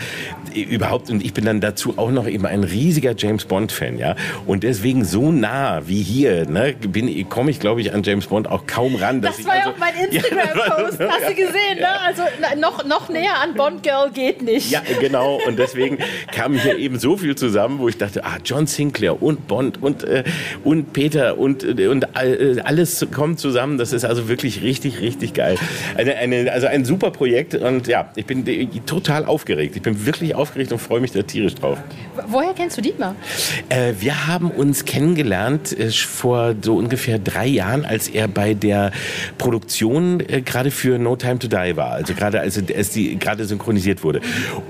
überhaupt 0.54 1.10
und 1.10 1.24
ich 1.24 1.34
bin 1.34 1.44
dann 1.44 1.60
dazu 1.60 1.98
auch 1.98 2.10
noch 2.10 2.26
eben 2.26 2.46
ein 2.46 2.64
riesiger 2.64 3.14
James 3.16 3.44
Bond 3.44 3.72
Fan, 3.72 3.98
ja. 3.98 4.16
Und 4.46 4.62
deswegen 4.62 5.04
so 5.04 5.32
nah 5.32 5.82
wie 5.86 6.02
hier, 6.02 6.48
ne, 6.48 6.74
bin 6.74 7.28
komme 7.28 7.50
ich 7.50 7.60
glaube 7.60 7.80
ich 7.80 7.92
an 7.92 8.02
James 8.02 8.26
Bond 8.26 8.48
auch 8.48 8.66
kaum 8.66 8.96
ran. 8.96 9.20
das 9.20 9.44
war 9.44 9.54
ja 9.54 9.60
also, 9.60 9.72
auch 9.72 9.78
mein 9.78 9.94
Instagram 9.94 10.48
Post, 10.86 11.00
ja, 11.00 11.08
hast 11.10 11.30
du 11.30 11.34
gesehen, 11.34 11.78
ne? 11.78 12.00
Also 12.00 12.22
noch 12.58 12.84
noch 12.84 13.08
näher 13.08 13.40
an 13.42 13.54
Bond 13.54 13.82
Girl 13.82 14.10
geht 14.12 14.42
nicht. 14.42 14.70
Ja, 14.70 14.82
genau 15.00 15.40
und 15.46 15.58
deswegen 15.58 15.98
kam 16.32 16.54
hier 16.54 16.78
eben 16.78 16.98
so 16.98 17.16
viel 17.16 17.36
zusammen, 17.36 17.78
wo 17.78 17.88
ich 17.88 17.98
dachte, 17.98 18.24
ah, 18.24 18.38
John 18.44 18.66
Sinclair 18.66 19.22
und 19.22 19.46
Bond 19.46 19.82
und 19.82 20.04
äh, 20.04 20.24
und 20.64 20.92
Peter 20.92 21.38
und 21.38 21.64
äh, 21.64 21.86
und 21.86 22.16
äh, 22.42 22.60
alles 22.60 23.06
kommt 23.12 23.38
zusammen. 23.38 23.78
Das 23.78 23.92
ist 23.92 24.04
also 24.04 24.28
wirklich 24.28 24.62
richtig 24.62 25.00
richtig 25.00 25.34
geil. 25.34 25.56
Eine, 25.96 26.16
eine 26.16 26.52
also 26.52 26.66
ein 26.66 26.84
super 26.84 27.10
Projekt 27.10 27.54
und 27.54 27.86
ja, 27.86 28.10
ich 28.16 28.26
bin 28.26 28.44
total 28.86 29.24
aufgeregt. 29.24 29.76
Ich 29.76 29.82
bin 29.82 30.06
wirklich 30.06 30.34
aufgeregt 30.34 30.72
und 30.72 30.78
freue 30.78 31.00
mich 31.00 31.12
da 31.12 31.22
tierisch 31.22 31.54
drauf. 31.54 31.78
Woher 32.28 32.52
kennst 32.54 32.76
du 32.78 32.82
Dietmar? 32.82 33.14
Äh, 33.68 33.94
wir 34.00 34.26
haben 34.26 34.50
uns 34.50 34.84
kennengelernt 34.84 35.78
äh, 35.78 35.90
vor 35.90 36.54
so 36.60 36.76
ungefähr 36.76 37.18
drei 37.18 37.46
Jahren, 37.46 37.84
als 37.84 38.08
er 38.08 38.28
bei 38.28 38.54
der 38.54 38.92
Produktion 39.38 40.20
äh, 40.20 40.42
gerade 40.42 40.70
für 40.70 40.98
No 40.98 41.16
Time 41.16 41.38
to 41.38 41.48
Die 41.48 41.76
war. 41.76 41.92
Also 41.92 42.14
gerade 42.14 42.40
als, 42.40 42.60
als 42.74 42.90
die 42.90 43.18
gerade 43.18 43.44
synchronisiert 43.44 44.02
wurde. 44.04 44.20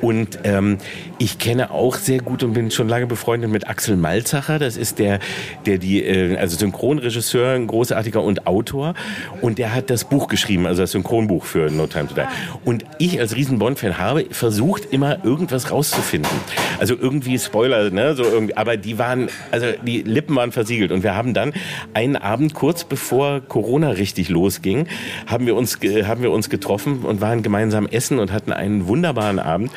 Und 0.01 0.41
ähm, 0.45 0.79
ich 1.19 1.39
kenne 1.39 1.71
auch 1.71 1.97
sehr 1.97 2.21
gut 2.21 2.43
und 2.43 2.53
bin 2.53 2.71
schon 2.71 2.89
lange 2.89 3.07
befreundet 3.07 3.51
mit 3.51 3.69
Axel 3.69 3.97
Malzacher. 3.97 4.59
Das 4.59 4.77
ist 4.77 4.99
der, 4.99 5.19
der 5.67 5.79
die, 5.79 6.03
äh, 6.03 6.37
also 6.37 6.57
Synchronregisseur, 6.57 7.62
ein 7.63 7.67
großartiger 7.67 8.23
und 8.23 8.47
Autor. 8.47 8.95
Und 9.41 9.59
der 9.59 9.75
hat 9.75 9.91
das 9.91 10.05
Buch 10.05 10.29
geschrieben, 10.29 10.67
also 10.67 10.83
das 10.83 10.93
Synchronbuch 10.93 11.45
für 11.45 11.71
No 11.71 11.87
Time 11.87 12.09
to 12.09 12.15
Die. 12.15 12.23
Und 12.65 12.85
ich 12.99 13.19
als 13.21 13.37
riesen 13.37 13.59
Bond-Fan 13.59 13.99
habe 13.99 14.27
versucht, 14.31 14.93
immer 14.93 15.25
irgendwas 15.25 15.71
rauszufinden. 15.71 16.31
Also 16.79 16.95
irgendwie 17.01 17.39
Spoiler, 17.39 17.91
ne, 17.91 18.15
so 18.15 18.25
irgendwie, 18.25 18.57
aber 18.57 18.77
die 18.77 18.99
waren, 18.99 19.29
also 19.51 19.67
die 19.85 20.03
Lippen 20.03 20.37
waren 20.37 20.53
versiegelt. 20.53 20.93
Und 20.93 21.03
wir 21.03 21.15
haben 21.15 21.35
dann 21.35 21.53
einen 21.95 22.17
Abend 22.17 22.55
kurz 22.55 22.85
bevor 22.85 23.41
Corona 23.41 23.91
richtig 23.91 24.29
losging, 24.29 24.87
haben 25.27 25.47
wir 25.47 25.57
uns, 25.57 25.79
haben 25.81 26.23
wir 26.23 26.31
uns 26.31 26.51
getroffen 26.51 27.01
und 27.03 27.21
waren 27.21 27.43
gemeinsam 27.43 27.87
essen 27.87 28.19
und 28.19 28.33
hatten 28.33 28.53
einen 28.53 28.87
wunderbaren 28.89 29.39
Abend. 29.39 29.71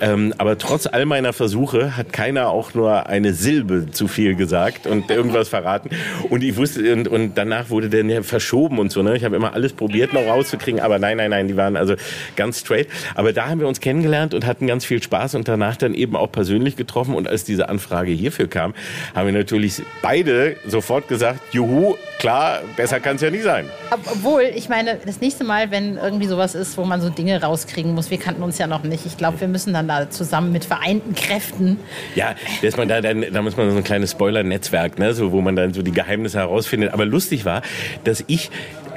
Ähm, 0.00 0.34
aber 0.38 0.58
trotz 0.58 0.86
all 0.86 1.06
meiner 1.06 1.32
Versuche 1.32 1.96
hat 1.96 2.12
keiner 2.12 2.48
auch 2.48 2.74
nur 2.74 3.06
eine 3.06 3.32
Silbe 3.32 3.88
zu 3.90 4.08
viel 4.08 4.34
gesagt 4.34 4.86
und 4.86 5.10
irgendwas 5.10 5.48
verraten. 5.48 5.90
Und 6.30 6.42
ich 6.42 6.56
wusste, 6.56 6.92
und, 6.92 7.08
und 7.08 7.31
danach 7.34 7.70
wurde 7.70 7.88
der 7.88 8.22
verschoben 8.22 8.78
und 8.78 8.90
so, 8.90 9.02
ne. 9.02 9.16
Ich 9.16 9.24
habe 9.24 9.36
immer 9.36 9.54
alles 9.54 9.72
probiert 9.72 10.12
noch 10.12 10.26
rauszukriegen, 10.26 10.80
aber 10.80 10.98
nein, 10.98 11.16
nein, 11.16 11.30
nein, 11.30 11.48
die 11.48 11.56
waren 11.56 11.76
also 11.76 11.94
ganz 12.36 12.60
straight. 12.60 12.88
Aber 13.14 13.32
da 13.32 13.48
haben 13.48 13.60
wir 13.60 13.68
uns 13.68 13.80
kennengelernt 13.80 14.34
und 14.34 14.46
hatten 14.46 14.66
ganz 14.66 14.84
viel 14.84 15.02
Spaß 15.02 15.34
und 15.34 15.48
danach 15.48 15.76
dann 15.76 15.94
eben 15.94 16.16
auch 16.16 16.30
persönlich 16.30 16.76
getroffen. 16.76 17.14
Und 17.14 17.28
als 17.28 17.44
diese 17.44 17.68
Anfrage 17.68 18.12
hierfür 18.12 18.48
kam, 18.48 18.74
haben 19.14 19.26
wir 19.26 19.32
natürlich 19.32 19.82
beide 20.02 20.56
sofort 20.66 21.08
gesagt, 21.08 21.40
juhu, 21.52 21.96
klar, 22.22 22.60
besser 22.76 23.00
kann 23.00 23.16
es 23.16 23.22
ja 23.22 23.30
nie 23.30 23.40
sein. 23.40 23.68
Obwohl, 23.90 24.42
ich 24.54 24.68
meine, 24.68 24.96
das 25.04 25.20
nächste 25.20 25.42
Mal, 25.42 25.72
wenn 25.72 25.96
irgendwie 25.96 26.28
sowas 26.28 26.54
ist, 26.54 26.78
wo 26.78 26.84
man 26.84 27.00
so 27.00 27.10
Dinge 27.10 27.42
rauskriegen 27.42 27.94
muss, 27.94 28.12
wir 28.12 28.18
kannten 28.18 28.44
uns 28.44 28.58
ja 28.58 28.68
noch 28.68 28.84
nicht. 28.84 29.04
Ich 29.06 29.16
glaube, 29.16 29.40
wir 29.40 29.48
müssen 29.48 29.72
dann 29.74 29.88
da 29.88 30.08
zusammen 30.08 30.52
mit 30.52 30.64
vereinten 30.64 31.16
Kräften. 31.16 31.80
Ja, 32.14 32.36
dass 32.62 32.76
man 32.76 32.86
da, 32.86 33.00
dann, 33.00 33.26
da 33.32 33.42
muss 33.42 33.56
man 33.56 33.72
so 33.72 33.76
ein 33.76 33.82
kleines 33.82 34.12
Spoiler-Netzwerk, 34.12 35.00
ne, 35.00 35.14
so, 35.14 35.32
wo 35.32 35.40
man 35.40 35.56
dann 35.56 35.74
so 35.74 35.82
die 35.82 35.90
Geheimnisse 35.90 36.38
herausfindet. 36.38 36.92
Aber 36.92 37.04
lustig 37.04 37.44
war, 37.44 37.62
dass 38.04 38.22
ich 38.28 38.50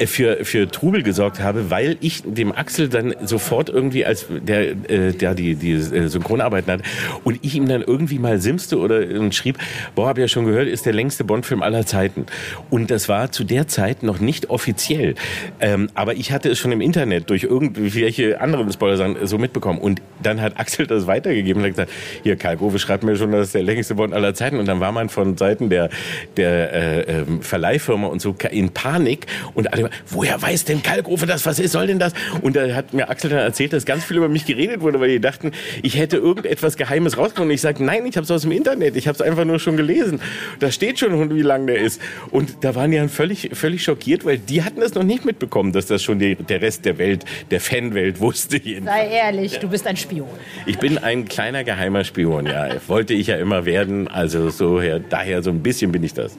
für, 0.05 0.43
für 0.45 0.67
Trubel 0.67 1.03
gesorgt 1.03 1.39
habe, 1.39 1.69
weil 1.69 1.97
ich 2.01 2.23
dem 2.25 2.51
Axel 2.51 2.89
dann 2.89 3.15
sofort 3.23 3.69
irgendwie 3.69 4.05
als 4.05 4.27
der, 4.29 4.71
äh, 4.71 5.11
der 5.13 5.35
die, 5.35 5.55
die 5.55 5.73
äh, 5.73 6.07
Synchronarbeiten 6.07 6.71
hat 6.71 6.81
und 7.23 7.39
ich 7.41 7.55
ihm 7.55 7.67
dann 7.67 7.81
irgendwie 7.81 8.19
mal 8.19 8.39
simste 8.39 8.77
oder 8.77 8.99
und 9.19 9.33
schrieb, 9.33 9.57
boah, 9.95 10.07
hab 10.07 10.17
ja 10.17 10.27
schon 10.27 10.45
gehört, 10.45 10.67
ist 10.67 10.85
der 10.85 10.93
längste 10.93 11.23
Bond-Film 11.23 11.63
aller 11.63 11.85
Zeiten. 11.85 12.25
Und 12.69 12.91
das 12.91 13.09
war 13.09 13.31
zu 13.31 13.43
der 13.43 13.67
Zeit 13.67 14.03
noch 14.03 14.19
nicht 14.19 14.49
offiziell. 14.49 15.15
Ähm, 15.59 15.89
aber 15.93 16.15
ich 16.15 16.31
hatte 16.31 16.49
es 16.49 16.59
schon 16.59 16.71
im 16.71 16.81
Internet 16.81 17.29
durch 17.29 17.43
irgendwelche 17.43 18.41
anderen 18.41 18.71
Spoiler 18.71 19.27
so 19.27 19.37
mitbekommen. 19.37 19.79
Und 19.79 20.01
dann 20.21 20.41
hat 20.41 20.59
Axel 20.59 20.87
das 20.87 21.07
weitergegeben 21.07 21.61
und 21.61 21.69
hat 21.69 21.75
gesagt, 21.75 21.91
hier, 22.23 22.35
Karl 22.35 22.57
Grove 22.57 22.79
schreibt 22.79 23.03
mir 23.03 23.15
schon, 23.15 23.31
das 23.31 23.47
ist 23.47 23.55
der 23.55 23.63
längste 23.63 23.95
Bond 23.95 24.13
aller 24.13 24.33
Zeiten. 24.33 24.59
Und 24.59 24.67
dann 24.67 24.79
war 24.79 24.91
man 24.91 25.09
von 25.09 25.37
Seiten 25.37 25.69
der, 25.69 25.89
der 26.37 26.73
äh, 26.73 27.01
ähm, 27.19 27.41
Verleihfirma 27.41 28.07
und 28.07 28.21
so 28.21 28.35
in 28.51 28.69
Panik 28.69 29.27
und 29.53 29.73
alle 29.73 29.84
woher 30.07 30.41
weiß 30.41 30.65
denn 30.65 30.83
Kalkofe 30.83 31.25
das, 31.25 31.45
was 31.45 31.59
ist, 31.59 31.71
soll 31.71 31.87
denn 31.87 31.99
das? 31.99 32.13
Und 32.41 32.55
da 32.55 32.73
hat 32.75 32.93
mir 32.93 33.09
Axel 33.09 33.29
dann 33.29 33.39
erzählt, 33.39 33.73
dass 33.73 33.85
ganz 33.85 34.03
viel 34.03 34.17
über 34.17 34.29
mich 34.29 34.45
geredet 34.45 34.81
wurde, 34.81 34.99
weil 34.99 35.09
die 35.09 35.19
dachten, 35.19 35.51
ich 35.81 35.97
hätte 35.97 36.17
irgendetwas 36.17 36.77
Geheimes 36.77 37.17
rausgefunden. 37.17 37.49
Und 37.49 37.55
ich 37.55 37.61
sage, 37.61 37.83
nein, 37.83 38.05
ich 38.05 38.15
habe 38.17 38.23
es 38.23 38.31
aus 38.31 38.43
dem 38.43 38.51
Internet, 38.51 38.95
ich 38.95 39.07
habe 39.07 39.15
es 39.15 39.21
einfach 39.21 39.45
nur 39.45 39.59
schon 39.59 39.77
gelesen. 39.77 40.19
Da 40.59 40.71
steht 40.71 40.99
schon, 40.99 41.35
wie 41.35 41.41
lang 41.41 41.67
der 41.67 41.79
ist. 41.79 42.01
Und 42.31 42.63
da 42.63 42.75
waren 42.75 42.91
die 42.91 42.97
dann 42.97 43.09
völlig, 43.09 43.51
völlig 43.53 43.83
schockiert, 43.83 44.25
weil 44.25 44.37
die 44.37 44.63
hatten 44.63 44.81
es 44.81 44.93
noch 44.93 45.03
nicht 45.03 45.25
mitbekommen, 45.25 45.71
dass 45.71 45.85
das 45.85 46.03
schon 46.03 46.19
die, 46.19 46.35
der 46.35 46.61
Rest 46.61 46.85
der 46.85 46.97
Welt, 46.97 47.25
der 47.51 47.59
Fanwelt 47.59 48.19
wusste. 48.19 48.57
Jedenfalls. 48.57 49.09
Sei 49.09 49.15
ehrlich, 49.15 49.59
du 49.59 49.69
bist 49.69 49.87
ein 49.87 49.97
Spion. 49.97 50.27
Ich 50.65 50.77
bin 50.77 50.97
ein 50.97 51.25
kleiner 51.25 51.63
geheimer 51.63 52.03
Spion, 52.03 52.45
ja. 52.45 52.69
Wollte 52.87 53.13
ich 53.13 53.27
ja 53.27 53.37
immer 53.37 53.65
werden. 53.65 54.07
Also 54.07 54.49
so 54.49 54.81
her, 54.81 54.99
daher 54.99 55.43
so 55.43 55.49
ein 55.49 55.61
bisschen 55.61 55.91
bin 55.91 56.03
ich 56.03 56.13
das. 56.13 56.37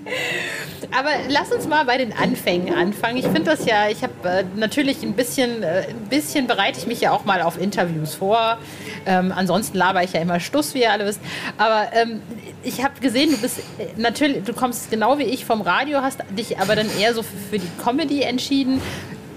Aber 0.92 1.10
lass 1.28 1.52
uns 1.52 1.66
mal 1.66 1.84
bei 1.84 1.98
den 1.98 2.12
Anfängen 2.12 2.72
anfangen. 2.72 3.16
Ich 3.16 3.26
finde 3.36 3.50
das 3.50 3.66
ja, 3.66 3.88
ich 3.90 4.02
habe 4.02 4.14
äh, 4.26 4.44
natürlich 4.54 5.02
ein 5.02 5.12
bisschen, 5.12 5.62
äh, 5.62 5.88
ein 5.90 6.08
bisschen 6.08 6.46
bereite 6.46 6.78
ich 6.78 6.86
mich 6.86 7.02
ja 7.02 7.12
auch 7.12 7.26
mal 7.26 7.42
auf 7.42 7.60
Interviews 7.60 8.14
vor. 8.14 8.56
Ähm, 9.04 9.30
ansonsten 9.36 9.76
laber 9.76 10.02
ich 10.02 10.14
ja 10.14 10.22
immer 10.22 10.40
Stuss, 10.40 10.72
wie 10.72 10.80
ihr 10.80 10.90
alle 10.90 11.04
wisst. 11.04 11.20
Aber 11.58 11.88
ähm, 11.92 12.22
ich 12.62 12.82
habe 12.82 12.98
gesehen, 12.98 13.30
du 13.30 13.36
bist 13.36 13.58
äh, 13.58 13.88
natürlich, 13.98 14.42
du 14.44 14.54
kommst 14.54 14.90
genau 14.90 15.18
wie 15.18 15.24
ich 15.24 15.44
vom 15.44 15.60
Radio, 15.60 16.00
hast 16.00 16.20
dich 16.30 16.58
aber 16.58 16.76
dann 16.76 16.88
eher 16.98 17.12
so 17.12 17.22
für, 17.22 17.36
für 17.50 17.58
die 17.58 17.68
Comedy 17.84 18.22
entschieden. 18.22 18.80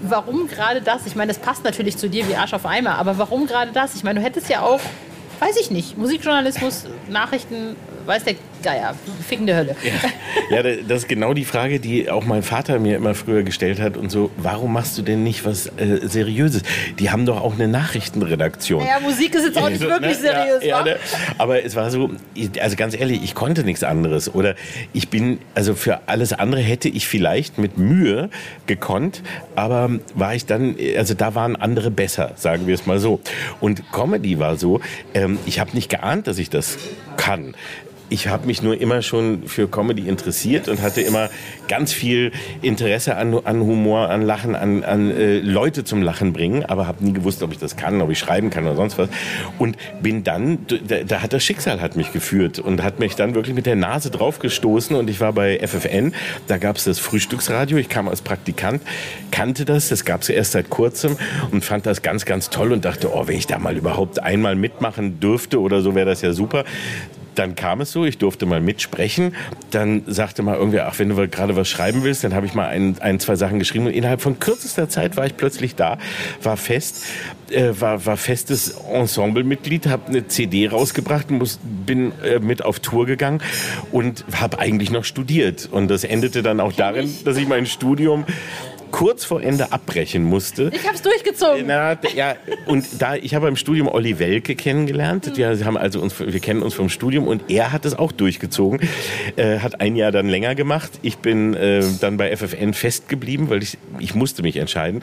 Warum 0.00 0.48
gerade 0.48 0.80
das? 0.80 1.04
Ich 1.04 1.14
meine, 1.14 1.30
das 1.30 1.38
passt 1.38 1.62
natürlich 1.64 1.98
zu 1.98 2.08
dir 2.08 2.26
wie 2.26 2.36
Arsch 2.36 2.54
auf 2.54 2.64
Eimer, 2.64 2.96
aber 2.96 3.18
warum 3.18 3.46
gerade 3.46 3.70
das? 3.72 3.94
Ich 3.96 4.02
meine, 4.02 4.20
du 4.20 4.24
hättest 4.24 4.48
ja 4.48 4.62
auch 4.62 4.80
weiß 5.40 5.56
ich 5.56 5.70
nicht, 5.70 5.96
Musikjournalismus, 5.96 6.84
Nachrichten, 7.08 7.74
weiß 8.04 8.24
der 8.24 8.34
Geier, 8.62 8.94
fickende 9.26 9.56
Hölle. 9.56 9.76
Ja. 10.50 10.56
ja. 10.56 10.62
das 10.62 11.02
ist 11.02 11.08
genau 11.08 11.34
die 11.34 11.44
Frage, 11.44 11.80
die 11.80 12.10
auch 12.10 12.24
mein 12.24 12.42
Vater 12.42 12.78
mir 12.78 12.96
immer 12.96 13.14
früher 13.14 13.42
gestellt 13.42 13.80
hat 13.80 13.96
und 13.96 14.10
so, 14.10 14.30
warum 14.36 14.72
machst 14.72 14.98
du 14.98 15.02
denn 15.02 15.22
nicht 15.22 15.44
was 15.44 15.66
äh, 15.66 16.00
Seriöses? 16.02 16.62
Die 16.98 17.10
haben 17.10 17.26
doch 17.26 17.40
auch 17.40 17.54
eine 17.54 17.68
Nachrichtenredaktion. 17.68 18.84
Ja, 18.84 19.00
Musik 19.00 19.34
ist 19.34 19.46
jetzt 19.46 19.58
auch 19.58 19.68
nicht 19.68 19.80
wirklich 19.80 20.20
ne? 20.20 20.28
seriös, 20.30 20.64
ja, 20.64 20.82
ne? 20.82 20.96
Aber 21.38 21.64
es 21.64 21.76
war 21.76 21.90
so, 21.90 22.10
also 22.60 22.76
ganz 22.76 22.94
ehrlich, 22.94 23.22
ich 23.22 23.34
konnte 23.34 23.64
nichts 23.64 23.82
anderes. 23.84 24.34
Oder 24.34 24.54
ich 24.92 25.08
bin, 25.08 25.38
also 25.54 25.74
für 25.74 26.00
alles 26.06 26.32
andere 26.32 26.60
hätte 26.60 26.88
ich 26.88 27.06
vielleicht 27.06 27.58
mit 27.58 27.78
Mühe 27.78 28.30
gekonnt, 28.66 29.22
aber 29.56 29.90
war 30.14 30.34
ich 30.34 30.46
dann, 30.46 30.76
also 30.96 31.14
da 31.14 31.34
waren 31.34 31.56
andere 31.56 31.90
besser, 31.90 32.32
sagen 32.36 32.66
wir 32.66 32.74
es 32.74 32.86
mal 32.86 32.98
so. 32.98 33.20
Und 33.60 33.90
Comedy 33.92 34.38
war 34.38 34.56
so, 34.56 34.80
ähm, 35.14 35.38
ich 35.46 35.60
habe 35.60 35.70
nicht 35.72 35.88
geahnt, 35.88 36.26
dass 36.26 36.38
ich 36.38 36.50
das 36.50 36.78
kann 37.16 37.54
ich 38.10 38.26
habe 38.26 38.46
mich 38.46 38.60
nur 38.60 38.78
immer 38.80 39.02
schon 39.02 39.44
für 39.46 39.68
Comedy 39.68 40.08
interessiert 40.08 40.68
und 40.68 40.82
hatte 40.82 41.00
immer 41.00 41.30
ganz 41.68 41.92
viel 41.92 42.32
Interesse 42.60 43.16
an, 43.16 43.34
an 43.44 43.60
Humor, 43.60 44.10
an 44.10 44.22
Lachen, 44.22 44.56
an, 44.56 44.82
an 44.82 45.10
äh, 45.10 45.38
Leute 45.38 45.84
zum 45.84 46.02
Lachen 46.02 46.32
bringen, 46.32 46.64
aber 46.64 46.88
habe 46.88 47.04
nie 47.04 47.12
gewusst, 47.12 47.42
ob 47.42 47.52
ich 47.52 47.58
das 47.58 47.76
kann, 47.76 48.02
ob 48.02 48.10
ich 48.10 48.18
schreiben 48.18 48.50
kann 48.50 48.66
oder 48.66 48.74
sonst 48.74 48.98
was. 48.98 49.08
Und 49.58 49.76
bin 50.02 50.24
dann, 50.24 50.58
da, 50.66 51.04
da, 51.04 51.22
hat 51.22 51.32
das 51.32 51.44
Schicksal 51.44 51.80
hat 51.80 51.96
mich 51.96 52.12
geführt 52.12 52.58
und 52.58 52.82
hat 52.82 52.98
mich 52.98 53.14
dann 53.14 53.34
wirklich 53.36 53.54
mit 53.54 53.66
der 53.66 53.76
Nase 53.76 54.10
draufgestoßen 54.10 54.96
und 54.96 55.08
ich 55.08 55.20
war 55.20 55.32
bei 55.32 55.60
FFN, 55.64 56.12
da 56.48 56.58
gab 56.58 56.76
es 56.76 56.84
das 56.84 56.98
Frühstücksradio, 56.98 57.78
ich 57.78 57.88
kam 57.88 58.08
als 58.08 58.22
Praktikant, 58.22 58.82
kannte 59.30 59.64
das, 59.64 59.88
das 59.88 60.04
gab 60.04 60.22
es 60.22 60.28
erst 60.28 60.52
seit 60.52 60.68
kurzem 60.68 61.16
und 61.52 61.64
fand 61.64 61.86
das 61.86 62.02
ganz, 62.02 62.24
ganz 62.24 62.50
toll 62.50 62.72
und 62.72 62.84
dachte, 62.84 63.14
oh, 63.14 63.28
wenn 63.28 63.36
ich 63.36 63.46
da 63.46 63.58
mal 63.58 63.76
überhaupt 63.76 64.20
einmal 64.20 64.56
mitmachen 64.56 65.20
dürfte 65.20 65.60
oder 65.60 65.80
so, 65.80 65.94
wäre 65.94 66.06
das 66.06 66.22
ja 66.22 66.32
super 66.32 66.64
dann 67.34 67.54
kam 67.54 67.80
es 67.80 67.92
so, 67.92 68.04
ich 68.04 68.18
durfte 68.18 68.46
mal 68.46 68.60
mitsprechen. 68.60 69.34
Dann 69.70 70.02
sagte 70.06 70.42
mal 70.42 70.56
irgendwer, 70.56 70.88
ach, 70.88 70.98
wenn 70.98 71.08
du 71.08 71.28
gerade 71.28 71.56
was 71.56 71.68
schreiben 71.68 72.02
willst, 72.02 72.24
dann 72.24 72.34
habe 72.34 72.46
ich 72.46 72.54
mal 72.54 72.68
ein, 72.68 72.96
ein, 73.00 73.20
zwei 73.20 73.36
Sachen 73.36 73.58
geschrieben. 73.58 73.86
Und 73.86 73.92
innerhalb 73.92 74.20
von 74.20 74.38
kürzester 74.38 74.88
Zeit 74.88 75.16
war 75.16 75.26
ich 75.26 75.36
plötzlich 75.36 75.74
da, 75.74 75.98
war 76.42 76.56
fest, 76.56 77.04
äh, 77.50 77.72
war, 77.78 78.04
war 78.06 78.16
festes 78.16 78.70
Ensemblemitglied, 78.92 79.86
habe 79.86 80.08
eine 80.08 80.28
CD 80.28 80.68
rausgebracht, 80.68 81.30
muss, 81.30 81.58
bin 81.62 82.12
äh, 82.22 82.38
mit 82.38 82.64
auf 82.64 82.80
Tour 82.80 83.06
gegangen 83.06 83.42
und 83.92 84.24
habe 84.32 84.58
eigentlich 84.58 84.90
noch 84.90 85.04
studiert. 85.04 85.68
Und 85.70 85.88
das 85.88 86.04
endete 86.04 86.42
dann 86.42 86.60
auch 86.60 86.72
darin, 86.72 87.12
dass 87.24 87.36
ich 87.36 87.48
mein 87.48 87.66
Studium 87.66 88.24
kurz 88.90 89.24
vor 89.24 89.42
Ende 89.42 89.72
abbrechen 89.72 90.24
musste. 90.24 90.70
Ich 90.72 90.84
habe 90.86 90.94
es 90.94 91.02
durchgezogen. 91.02 91.64
Na, 91.66 91.96
ja, 92.14 92.36
und 92.66 92.86
da 93.00 93.14
ich 93.14 93.34
habe 93.34 93.48
im 93.48 93.56
Studium 93.56 93.88
Olli 93.88 94.18
Welke 94.18 94.54
kennengelernt. 94.54 95.36
Wir 95.36 95.64
haben 95.64 95.76
also 95.76 96.00
uns, 96.00 96.18
wir 96.18 96.40
kennen 96.40 96.62
uns 96.62 96.74
vom 96.74 96.88
Studium 96.88 97.26
und 97.26 97.50
er 97.50 97.72
hat 97.72 97.84
es 97.84 97.98
auch 97.98 98.12
durchgezogen. 98.12 98.80
Äh, 99.36 99.58
hat 99.58 99.80
ein 99.80 99.96
Jahr 99.96 100.12
dann 100.12 100.28
länger 100.28 100.54
gemacht. 100.54 100.92
Ich 101.02 101.18
bin 101.18 101.54
äh, 101.54 101.82
dann 102.00 102.16
bei 102.16 102.34
FFN 102.36 102.74
festgeblieben, 102.74 103.50
weil 103.50 103.62
ich 103.62 103.78
ich 103.98 104.14
musste 104.14 104.42
mich 104.42 104.56
entscheiden. 104.56 105.02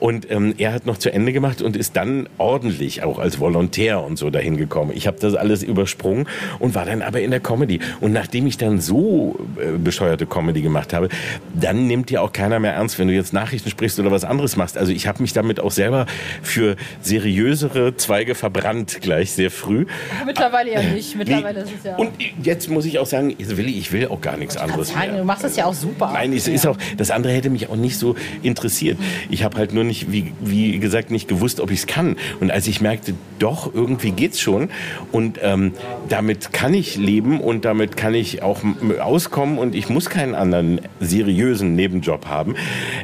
Und 0.00 0.30
ähm, 0.30 0.54
er 0.58 0.72
hat 0.72 0.86
noch 0.86 0.98
zu 0.98 1.12
Ende 1.12 1.32
gemacht 1.32 1.62
und 1.62 1.76
ist 1.76 1.96
dann 1.96 2.28
ordentlich 2.38 3.02
auch 3.02 3.18
als 3.18 3.40
Volontär 3.40 4.02
und 4.02 4.18
so 4.18 4.30
dahin 4.30 4.56
gekommen. 4.56 4.92
Ich 4.94 5.06
habe 5.06 5.18
das 5.20 5.34
alles 5.34 5.62
übersprungen 5.62 6.26
und 6.58 6.74
war 6.74 6.84
dann 6.84 7.02
aber 7.02 7.20
in 7.20 7.30
der 7.30 7.40
Comedy. 7.40 7.80
Und 8.00 8.12
nachdem 8.12 8.46
ich 8.46 8.58
dann 8.58 8.80
so 8.80 9.38
äh, 9.56 9.78
bescheuerte 9.78 10.26
Comedy 10.26 10.62
gemacht 10.62 10.92
habe, 10.92 11.08
dann 11.54 11.86
nimmt 11.86 12.10
dir 12.10 12.22
auch 12.22 12.32
keiner 12.32 12.58
mehr 12.60 12.74
ernst, 12.74 12.98
wenn 12.98 13.08
du 13.08 13.13
jetzt 13.14 13.32
Nachrichten 13.32 13.70
sprichst 13.70 13.98
oder 13.98 14.10
was 14.10 14.24
anderes 14.24 14.56
machst. 14.56 14.76
Also 14.76 14.92
ich 14.92 15.06
habe 15.06 15.22
mich 15.22 15.32
damit 15.32 15.60
auch 15.60 15.70
selber 15.70 16.06
für 16.42 16.76
seriösere 17.00 17.96
Zweige 17.96 18.34
verbrannt 18.34 18.98
gleich 19.00 19.32
sehr 19.32 19.50
früh. 19.50 19.86
Mittlerweile 20.26 20.72
ja 20.72 20.82
nicht. 20.82 21.16
Mittlerweile 21.16 21.64
nee. 21.64 21.70
ist 21.70 21.78
es 21.78 21.84
ja. 21.84 21.96
Und 21.96 22.10
jetzt 22.42 22.68
muss 22.68 22.84
ich 22.84 22.98
auch 22.98 23.06
sagen, 23.06 23.34
Willi, 23.38 23.72
ich 23.72 23.92
will 23.92 24.08
auch 24.08 24.20
gar 24.20 24.36
nichts 24.36 24.56
anderes 24.56 24.88
sagen, 24.88 25.12
mehr. 25.12 25.20
Du 25.20 25.24
machst 25.24 25.44
das 25.44 25.56
ja 25.56 25.66
auch 25.66 25.74
super. 25.74 26.10
Nein, 26.12 26.32
es 26.32 26.46
ja. 26.46 26.52
ist 26.52 26.66
auch, 26.66 26.76
das 26.96 27.10
andere 27.10 27.32
hätte 27.32 27.50
mich 27.50 27.68
auch 27.68 27.76
nicht 27.76 27.98
so 27.98 28.16
interessiert. 28.42 28.98
Ich 29.30 29.44
habe 29.44 29.56
halt 29.56 29.72
nur 29.72 29.84
nicht, 29.84 30.10
wie, 30.12 30.32
wie 30.40 30.78
gesagt, 30.78 31.10
nicht 31.10 31.28
gewusst, 31.28 31.60
ob 31.60 31.70
ich 31.70 31.80
es 31.80 31.86
kann. 31.86 32.16
Und 32.40 32.50
als 32.50 32.66
ich 32.66 32.80
merkte, 32.80 33.14
doch, 33.38 33.72
irgendwie 33.72 34.10
geht's 34.12 34.40
schon 34.40 34.70
und 35.12 35.38
ähm, 35.42 35.72
damit 36.08 36.52
kann 36.52 36.74
ich 36.74 36.96
leben 36.96 37.40
und 37.40 37.64
damit 37.64 37.96
kann 37.96 38.14
ich 38.14 38.42
auch 38.42 38.60
auskommen 39.00 39.58
und 39.58 39.74
ich 39.74 39.88
muss 39.88 40.10
keinen 40.10 40.34
anderen 40.34 40.80
seriösen 41.00 41.74
Nebenjob 41.74 42.26
haben, 42.26 42.54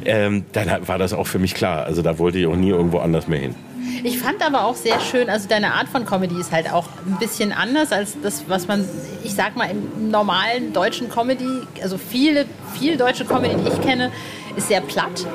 ähm, 0.05 0.45
dann 0.51 0.87
war 0.87 0.97
das 0.97 1.13
auch 1.13 1.27
für 1.27 1.39
mich 1.39 1.53
klar. 1.53 1.83
Also 1.83 2.01
da 2.01 2.17
wollte 2.19 2.39
ich 2.39 2.47
auch 2.47 2.55
nie 2.55 2.69
irgendwo 2.69 2.99
anders 2.99 3.27
mehr 3.27 3.39
hin. 3.39 3.55
Ich 4.03 4.19
fand 4.19 4.45
aber 4.45 4.63
auch 4.65 4.75
sehr 4.75 4.99
schön, 4.99 5.29
also 5.29 5.47
deine 5.47 5.73
Art 5.73 5.87
von 5.87 6.05
Comedy 6.05 6.39
ist 6.39 6.51
halt 6.51 6.71
auch 6.71 6.87
ein 7.05 7.17
bisschen 7.19 7.51
anders 7.51 7.91
als 7.91 8.17
das, 8.21 8.45
was 8.47 8.67
man, 8.67 8.87
ich 9.23 9.33
sag 9.33 9.55
mal, 9.55 9.69
im 9.69 10.09
normalen 10.09 10.73
deutschen 10.73 11.09
Comedy, 11.09 11.45
also 11.81 11.97
viele, 11.97 12.45
viel 12.73 12.97
deutsche 12.97 13.25
Comedy, 13.25 13.55
die 13.55 13.69
ich 13.69 13.81
kenne, 13.81 14.11
ist 14.55 14.69
sehr 14.69 14.81
platt. 14.81 15.25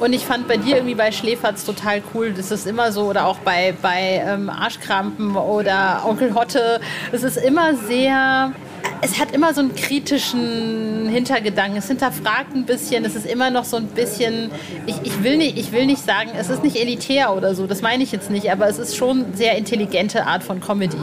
Und 0.00 0.12
ich 0.12 0.26
fand 0.26 0.46
bei 0.46 0.56
dir 0.56 0.76
irgendwie 0.76 0.94
bei 0.94 1.10
Schläferz 1.10 1.64
total 1.64 2.02
cool. 2.14 2.32
Das 2.32 2.50
ist 2.50 2.66
immer 2.66 2.92
so, 2.92 3.04
oder 3.04 3.26
auch 3.26 3.38
bei, 3.38 3.74
bei 3.80 4.22
ähm, 4.26 4.50
Arschkrampen 4.50 5.36
oder 5.36 6.02
Onkel 6.04 6.34
Hotte. 6.34 6.80
Es 7.12 7.22
ist 7.22 7.36
immer 7.36 7.74
sehr. 7.74 8.52
Es 9.02 9.18
hat 9.18 9.32
immer 9.32 9.52
so 9.54 9.60
einen 9.60 9.74
kritischen 9.74 11.08
Hintergedanken. 11.08 11.78
Es 11.78 11.88
hinterfragt 11.88 12.54
ein 12.54 12.64
bisschen. 12.64 13.04
Es 13.04 13.14
ist 13.14 13.26
immer 13.26 13.50
noch 13.50 13.64
so 13.64 13.76
ein 13.76 13.86
bisschen. 13.88 14.50
Ich, 14.86 14.96
ich, 15.02 15.22
will 15.22 15.36
nicht, 15.36 15.58
ich 15.58 15.72
will 15.72 15.86
nicht 15.86 16.04
sagen, 16.04 16.30
es 16.38 16.48
ist 16.48 16.62
nicht 16.62 16.76
elitär 16.76 17.34
oder 17.34 17.54
so. 17.54 17.66
Das 17.66 17.82
meine 17.82 18.02
ich 18.02 18.12
jetzt 18.12 18.30
nicht. 18.30 18.50
Aber 18.50 18.68
es 18.68 18.78
ist 18.78 18.96
schon 18.96 19.34
sehr 19.34 19.56
intelligente 19.56 20.26
Art 20.26 20.42
von 20.42 20.60
Comedy. 20.60 20.96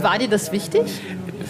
War 0.00 0.18
dir 0.18 0.28
das 0.28 0.52
wichtig? 0.52 0.82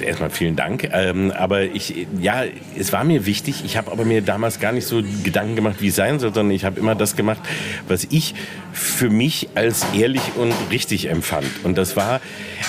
erstmal 0.00 0.30
vielen 0.30 0.56
Dank. 0.56 0.88
Ähm, 0.92 1.32
aber 1.34 1.62
ich, 1.62 2.06
ja, 2.20 2.44
es 2.78 2.92
war 2.92 3.04
mir 3.04 3.26
wichtig. 3.26 3.64
Ich 3.64 3.76
habe 3.76 3.90
aber 3.90 4.04
mir 4.04 4.22
damals 4.22 4.60
gar 4.60 4.72
nicht 4.72 4.86
so 4.86 5.02
Gedanken 5.24 5.56
gemacht, 5.56 5.76
wie 5.80 5.88
es 5.88 5.96
sein 5.96 6.18
soll, 6.18 6.34
sondern 6.34 6.54
ich 6.54 6.64
habe 6.64 6.78
immer 6.78 6.94
das 6.94 7.16
gemacht, 7.16 7.40
was 7.88 8.06
ich 8.10 8.34
für 8.72 9.10
mich 9.10 9.48
als 9.54 9.86
ehrlich 9.94 10.22
und 10.36 10.52
richtig 10.70 11.08
empfand. 11.08 11.46
Und 11.64 11.78
das 11.78 11.96
war, 11.96 12.20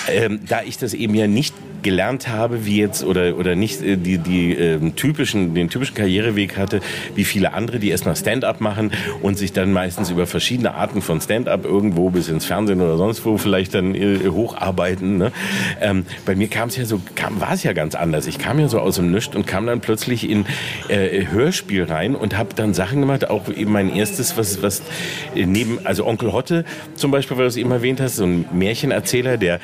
ähm, 0.08 0.40
da 0.48 0.62
ich 0.62 0.78
das 0.78 0.94
eben 0.94 1.14
ja 1.14 1.26
nicht 1.26 1.54
gelernt 1.82 2.28
habe, 2.28 2.64
wie 2.64 2.78
jetzt 2.78 3.04
oder 3.04 3.36
oder 3.36 3.54
nicht 3.54 3.82
äh, 3.82 3.96
die 3.96 4.18
die 4.18 4.56
äh, 4.56 4.78
typischen 4.90 5.54
den 5.54 5.68
typischen 5.68 5.94
Karriereweg 5.94 6.56
hatte, 6.56 6.80
wie 7.14 7.24
viele 7.24 7.52
andere, 7.52 7.78
die 7.78 7.90
erstmal 7.90 8.16
Stand-up 8.16 8.60
machen 8.60 8.92
und 9.22 9.38
sich 9.38 9.52
dann 9.52 9.72
meistens 9.72 10.10
über 10.10 10.26
verschiedene 10.26 10.74
Arten 10.74 11.02
von 11.02 11.20
Stand-up 11.20 11.64
irgendwo 11.64 12.10
bis 12.10 12.28
ins 12.28 12.44
Fernsehen 12.44 12.80
oder 12.80 12.96
sonst 12.96 13.24
wo 13.24 13.36
vielleicht 13.38 13.74
dann 13.74 13.94
äh, 13.94 14.28
hocharbeiten. 14.28 15.18
Ne? 15.18 15.32
Ähm, 15.80 16.04
bei 16.24 16.34
mir 16.34 16.48
kam 16.48 16.68
es 16.68 16.76
ja 16.76 16.84
so, 16.84 17.00
kam 17.14 17.40
war 17.40 17.52
es 17.52 17.62
ja 17.62 17.72
ganz 17.72 17.94
anders. 17.94 18.26
Ich 18.26 18.38
kam 18.38 18.58
ja 18.58 18.68
so 18.68 18.80
aus 18.80 18.96
dem 18.96 19.10
Nüscht 19.10 19.34
und 19.34 19.46
kam 19.46 19.66
dann 19.66 19.80
plötzlich 19.80 20.28
in 20.28 20.46
äh, 20.88 21.26
Hörspiel 21.26 21.84
rein 21.84 22.14
und 22.14 22.36
habe 22.36 22.50
dann 22.54 22.74
Sachen 22.74 23.00
gemacht, 23.00 23.28
auch 23.30 23.48
eben 23.48 23.72
mein 23.72 23.94
erstes, 23.94 24.36
was 24.36 24.62
was 24.62 24.82
äh, 25.34 25.46
neben 25.46 25.78
also 25.84 26.06
Onkel 26.06 26.32
Hotte 26.32 26.64
zum 26.94 27.10
Beispiel, 27.10 27.36
weil 27.36 27.44
du 27.44 27.48
es 27.48 27.56
eben 27.56 27.70
erwähnt 27.70 28.00
hast, 28.00 28.16
so 28.16 28.24
ein 28.24 28.46
Märchenerzähler, 28.52 29.36
der 29.36 29.60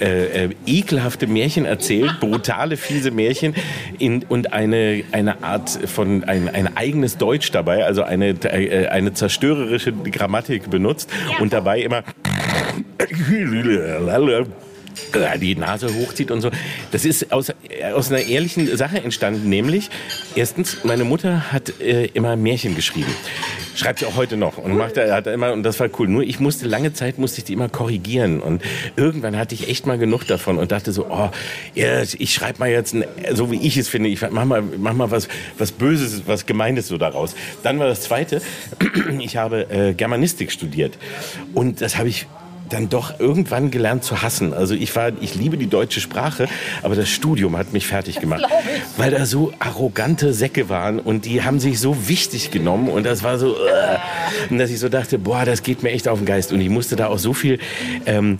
äh, 0.00 0.48
ekelhafte 0.66 1.26
Märchen 1.26 1.57
Märchen 1.58 1.64
erzählt, 1.64 2.20
brutale, 2.20 2.76
fiese 2.76 3.10
Märchen 3.10 3.54
in, 3.98 4.22
und 4.28 4.52
eine, 4.52 5.02
eine 5.12 5.42
Art 5.42 5.70
von, 5.70 6.24
ein, 6.24 6.48
ein 6.48 6.76
eigenes 6.76 7.18
Deutsch 7.18 7.50
dabei, 7.50 7.84
also 7.84 8.02
eine, 8.02 8.28
äh, 8.28 8.86
eine 8.88 9.12
zerstörerische 9.12 9.92
Grammatik 9.92 10.70
benutzt 10.70 11.10
und 11.40 11.52
dabei 11.52 11.80
immer 11.80 12.04
die 15.40 15.56
Nase 15.56 15.88
hochzieht 15.94 16.30
und 16.30 16.40
so. 16.40 16.50
Das 16.92 17.04
ist 17.04 17.32
aus, 17.32 17.52
aus 17.94 18.10
einer 18.10 18.22
ehrlichen 18.22 18.76
Sache 18.76 19.02
entstanden, 19.02 19.48
nämlich 19.48 19.90
erstens, 20.34 20.84
meine 20.84 21.04
Mutter 21.04 21.52
hat 21.52 21.80
äh, 21.80 22.06
immer 22.06 22.36
Märchen 22.36 22.74
geschrieben. 22.74 23.12
Schreibt 23.74 24.00
sie 24.00 24.06
auch 24.06 24.16
heute 24.16 24.36
noch 24.36 24.58
und 24.58 24.76
macht 24.76 24.96
hat 24.96 25.28
immer 25.28 25.52
und 25.52 25.62
das 25.62 25.78
war 25.78 25.88
cool. 25.98 26.08
Nur 26.08 26.22
ich 26.24 26.40
musste 26.40 26.66
lange 26.66 26.92
Zeit 26.92 27.18
musste 27.18 27.38
ich 27.38 27.44
die 27.44 27.52
immer 27.52 27.68
korrigieren 27.68 28.40
und 28.40 28.62
irgendwann 28.96 29.36
hatte 29.36 29.54
ich 29.54 29.68
echt 29.68 29.86
mal 29.86 29.98
genug 29.98 30.26
davon 30.26 30.58
und 30.58 30.72
dachte 30.72 30.90
so, 30.90 31.06
oh, 31.08 31.30
ich 31.74 32.34
schreibe 32.34 32.58
mal 32.58 32.68
jetzt, 32.68 32.94
ein, 32.94 33.04
so 33.34 33.52
wie 33.52 33.60
ich 33.64 33.76
es 33.76 33.88
finde, 33.88 34.08
ich 34.08 34.20
mach 34.20 34.44
mal, 34.44 34.62
mach 34.62 34.94
mal 34.94 35.10
was, 35.12 35.28
was 35.58 35.70
Böses, 35.70 36.22
was 36.26 36.46
Gemeines 36.46 36.88
so 36.88 36.98
daraus. 36.98 37.36
Dann 37.62 37.78
war 37.78 37.86
das 37.86 38.00
Zweite, 38.00 38.42
ich 39.20 39.36
habe 39.36 39.70
äh, 39.70 39.94
Germanistik 39.94 40.50
studiert 40.50 40.98
und 41.54 41.80
das 41.80 41.98
habe 41.98 42.08
ich 42.08 42.26
dann 42.68 42.88
doch 42.88 43.18
irgendwann 43.18 43.70
gelernt 43.70 44.04
zu 44.04 44.22
hassen. 44.22 44.52
Also 44.54 44.74
ich 44.74 44.94
war, 44.94 45.12
ich 45.20 45.34
liebe 45.34 45.56
die 45.56 45.68
deutsche 45.68 46.00
Sprache, 46.00 46.48
aber 46.82 46.94
das 46.94 47.08
Studium 47.08 47.56
hat 47.56 47.72
mich 47.72 47.86
fertig 47.86 48.20
gemacht, 48.20 48.44
weil 48.96 49.10
da 49.10 49.26
so 49.26 49.52
arrogante 49.58 50.32
Säcke 50.32 50.68
waren 50.68 51.00
und 51.00 51.24
die 51.24 51.42
haben 51.42 51.60
sich 51.60 51.80
so 51.80 52.08
wichtig 52.08 52.50
genommen 52.50 52.88
und 52.88 53.04
das 53.04 53.22
war 53.22 53.38
so, 53.38 53.56
und 54.50 54.58
dass 54.58 54.70
ich 54.70 54.78
so 54.78 54.88
dachte, 54.88 55.18
boah, 55.18 55.44
das 55.44 55.62
geht 55.62 55.82
mir 55.82 55.90
echt 55.90 56.08
auf 56.08 56.18
den 56.18 56.26
Geist. 56.26 56.52
Und 56.52 56.60
ich 56.60 56.68
musste 56.68 56.96
da 56.96 57.08
auch 57.08 57.18
so 57.18 57.34
viel 57.34 57.58
ähm, 58.06 58.38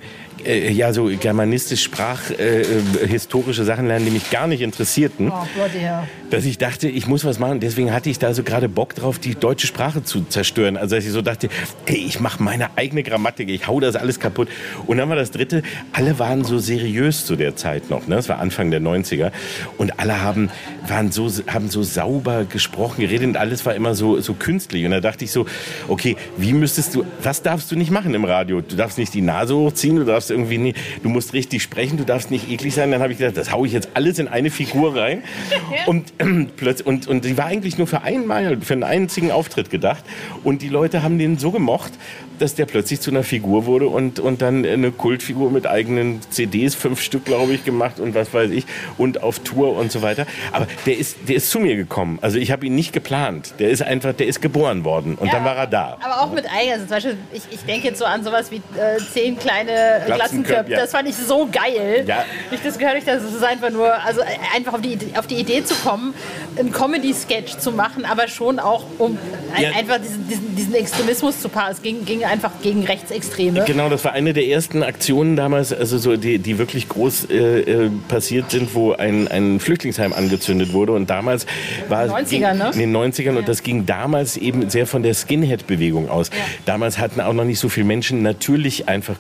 äh, 0.49 0.73
ja 0.73 0.93
so 0.93 1.05
germanistisch 1.07 1.83
sprachhistorische 1.85 3.63
äh, 3.63 3.65
Sachen 3.65 3.87
lernen, 3.87 4.07
die 4.07 4.11
mich 4.11 4.31
gar 4.31 4.47
nicht 4.47 4.63
interessierten. 4.63 5.31
Oh 5.31 5.47
Gott, 5.57 5.71
ja. 5.81 6.07
Dass 6.31 6.45
ich 6.45 6.59
dachte, 6.59 6.89
ich 6.89 7.07
muss 7.07 7.25
was 7.25 7.39
machen. 7.39 7.61
Deswegen 7.61 7.93
hatte 7.93 8.11
ich 8.11 8.19
da 8.19 8.35
so 8.35 8.43
gerade 8.43 8.69
Bock 8.69 8.95
drauf, 8.95 9.19
die 9.19 9.35
deutsche 9.35 9.67
Sprache 9.67 10.03
zu 10.03 10.25
zerstören. 10.25 10.77
Also 10.77 10.97
dass 10.97 11.05
ich 11.05 11.13
so 11.13 11.23
dachte, 11.23 11.49
hey, 11.87 11.99
ich 11.99 12.21
mache 12.21 12.43
meine 12.43 12.77
eigene 12.77 13.03
Grammatik, 13.03 13.49
ich 13.51 13.67
hau 13.67 13.81
das 13.81 13.97
alles 13.97 14.21
kaputt. 14.21 14.49
Und 14.87 14.99
dann 14.99 15.09
war 15.09 15.17
das 15.17 15.31
Dritte, 15.31 15.63
alle 15.93 16.19
waren 16.19 16.45
so 16.45 16.59
seriös 16.59 17.27
zu 17.27 17.37
der 17.37 17.57
Zeit 17.57 17.91
noch. 17.91 18.07
Ne? 18.07 18.17
Das 18.17 18.29
war 18.29 18.39
Anfang 18.39 18.71
der 18.71 18.81
90er. 18.81 19.33
Und 19.77 20.01
alle 20.01 20.23
haben, 20.23 20.51
waren 20.87 21.13
so, 21.13 21.31
haben 21.47 21.69
so 21.69 21.83
sauber 21.83 22.45
gesprochen, 22.45 23.03
geredet 23.03 23.29
und 23.29 23.37
alles 23.37 23.67
war 23.67 23.75
immer 23.75 23.95
so, 23.95 24.21
so 24.21 24.35
künstlich. 24.35 24.85
Und 24.85 24.93
da 24.93 25.01
dachte 25.01 25.25
ich 25.25 25.33
so, 25.33 25.47
okay, 25.89 26.17
wie 26.37 26.53
müsstest 26.53 26.95
du, 26.95 27.05
was 27.23 27.43
darfst 27.43 27.71
du 27.71 27.77
nicht 27.77 27.91
machen 27.91 28.15
im 28.15 28.25
Radio? 28.25 28.61
Du 28.61 28.77
darfst 28.77 28.99
nicht 28.99 29.15
die 29.15 29.21
Nase 29.21 29.55
hochziehen, 29.55 29.97
du 29.97 30.05
darfst 30.05 30.31
irgendwie 30.39 30.59
nie, 30.59 30.75
du 31.03 31.09
musst 31.09 31.33
richtig 31.33 31.63
sprechen, 31.63 31.99
du 31.99 32.05
darfst 32.05 32.31
nicht 32.31 32.51
eklig 32.51 32.75
sein. 32.75 32.91
Dann 32.91 33.03
habe 33.03 33.13
ich 33.13 33.19
gedacht, 33.19 33.37
das 33.37 33.53
haue 33.53 33.67
ich 33.67 33.73
jetzt 33.73 33.91
alles 33.95 34.19
in 34.19 34.29
eine 34.29 34.51
Figur 34.51 34.97
rein. 34.97 35.23
und, 35.87 36.13
äh, 36.19 36.47
plötzlich, 36.57 36.87
und, 36.87 37.07
und 37.09 37.25
die 37.25 37.37
war 37.37 37.47
eigentlich 37.47 37.79
nur 37.79 37.87
für 37.87 38.03
einmal, 38.03 38.61
für 38.61 38.75
einen 38.75 38.85
einzigen 38.85 39.31
Auftritt 39.31 39.71
gedacht. 39.71 40.05
Und 40.45 40.63
die 40.63 40.69
Leute 40.69 41.03
haben 41.03 41.19
den 41.19 41.39
so 41.39 41.51
gemocht, 41.51 41.93
dass 42.39 42.55
der 42.55 42.67
plötzlich 42.67 43.01
zu 43.01 43.11
einer 43.11 43.23
Figur 43.23 43.67
wurde 43.67 43.89
und, 43.89 44.21
und 44.21 44.43
dann 44.43 44.65
eine 44.65 44.93
Kultfigur 44.93 45.51
mit 45.51 45.67
eigenen 45.67 46.21
CDs, 46.31 46.75
fünf 46.75 47.01
Stück, 47.01 47.25
glaube 47.25 47.53
ich, 47.53 47.65
gemacht 47.65 48.01
und 48.01 48.15
was 48.15 48.33
weiß 48.33 48.51
ich, 48.51 48.65
und 48.97 49.23
auf 49.23 49.41
Tour 49.41 49.77
und 49.77 49.93
so 49.93 50.03
weiter. 50.03 50.27
Aber 50.53 50.67
der 50.87 50.99
ist, 50.99 51.17
der 51.29 51.37
ist 51.37 51.51
zu 51.51 51.61
mir 51.61 51.77
gekommen. 51.77 52.19
Also 52.23 52.39
ich 52.39 52.51
habe 52.53 52.67
ihn 52.67 52.75
nicht 52.75 52.93
geplant. 52.93 53.55
Der 53.59 53.71
ist 53.71 53.83
einfach, 53.83 54.13
der 54.13 54.27
ist 54.27 54.41
geboren 54.41 54.85
worden 54.85 55.17
und 55.17 55.27
ja, 55.27 55.35
dann 55.35 55.45
war 55.45 55.57
er 55.57 55.67
da. 55.67 55.99
Aber 56.01 56.23
auch 56.23 56.33
mit 56.33 56.45
eigen. 56.51 56.73
Also 56.73 56.85
zum 56.85 56.95
Beispiel, 56.97 57.17
ich, 57.33 57.43
ich 57.51 57.61
denke 57.61 57.89
jetzt 57.89 57.99
so 57.99 58.05
an 58.05 58.23
sowas 58.23 58.51
wie 58.51 58.57
äh, 58.57 58.99
zehn 59.13 59.39
kleine 59.39 60.03
Glatzenköpfe. 60.07 60.71
Ja. 60.71 60.81
Das 60.81 60.91
fand 60.91 61.09
ich 61.09 61.17
so 61.17 61.49
geil. 61.51 62.05
Ja. 62.07 62.25
Ich 62.51 62.61
das 62.61 62.79
gehört 62.79 62.97
nicht, 62.97 63.09
es 63.09 63.43
einfach 63.43 63.71
nur, 63.71 63.93
also 64.05 64.21
einfach 64.55 64.75
auf 64.75 64.81
die, 64.81 64.99
auf 65.17 65.27
die 65.27 65.37
Idee 65.37 65.65
zu 65.65 65.75
kommen, 65.75 66.15
einen 66.59 66.73
Comedy-Sketch 66.73 67.59
zu 67.59 67.73
machen, 67.73 68.05
aber 68.05 68.29
schon 68.29 68.59
auch 68.59 68.85
um 68.99 69.19
ja. 69.61 69.71
einfach 69.71 69.99
diesen, 69.99 70.29
diesen, 70.29 70.57
diesen 70.57 70.75
Extremismus 70.75 71.41
zu 71.41 71.49
paaren. 71.49 71.73
Es 71.73 71.83
ging, 71.83 72.05
ging 72.05 72.25
einfach 72.25 72.53
gegen 72.63 72.85
Rechtsextreme. 72.85 73.65
Genau, 73.65 73.89
das 73.89 74.05
war 74.05 74.13
eine 74.13 74.33
der 74.33 74.47
ersten 74.47 74.83
Aktionen 74.83 75.37
damals, 75.37 75.73
also 75.73 75.99
so 75.99 76.17
die, 76.17 76.39
die 76.39 76.59
wirklich 76.59 76.89
groß 76.89 77.31
äh, 77.31 77.61
äh 77.61 77.91
passiert 78.09 78.51
sind, 78.51 78.75
wo 78.75 78.93
ein, 78.93 79.29
ein 79.29 79.61
Flüchtlingsheim 79.61 80.13
angezündet 80.13 80.73
wurde. 80.73 80.93
Und 80.93 81.11
damals 81.11 81.47
war 81.89 82.05
in 82.05 82.27
den 82.27 82.45
90ern, 82.45 82.55
ne? 82.55 82.71
In 82.73 82.79
den 82.79 82.97
90ern 82.97 83.33
ja. 83.33 83.39
und 83.39 83.49
das 83.49 83.63
ging 83.63 83.87
damals 83.87 84.37
eben 84.37 84.71
sehr 84.71 84.87
von 84.87 85.03
der 85.03 85.15
Skinhead-Bewegung 85.15 86.09
aus. 86.09 86.31
Ja. 86.31 86.37
Damals 86.67 86.99
hatten 86.99 87.21
auch 87.21 87.33
noch 87.33 87.45
nicht 87.45 87.59
so 87.59 87.69
viele 87.69 87.87
Menschen 87.87 88.23
natürlich 88.23 88.89
einfach 88.89 89.17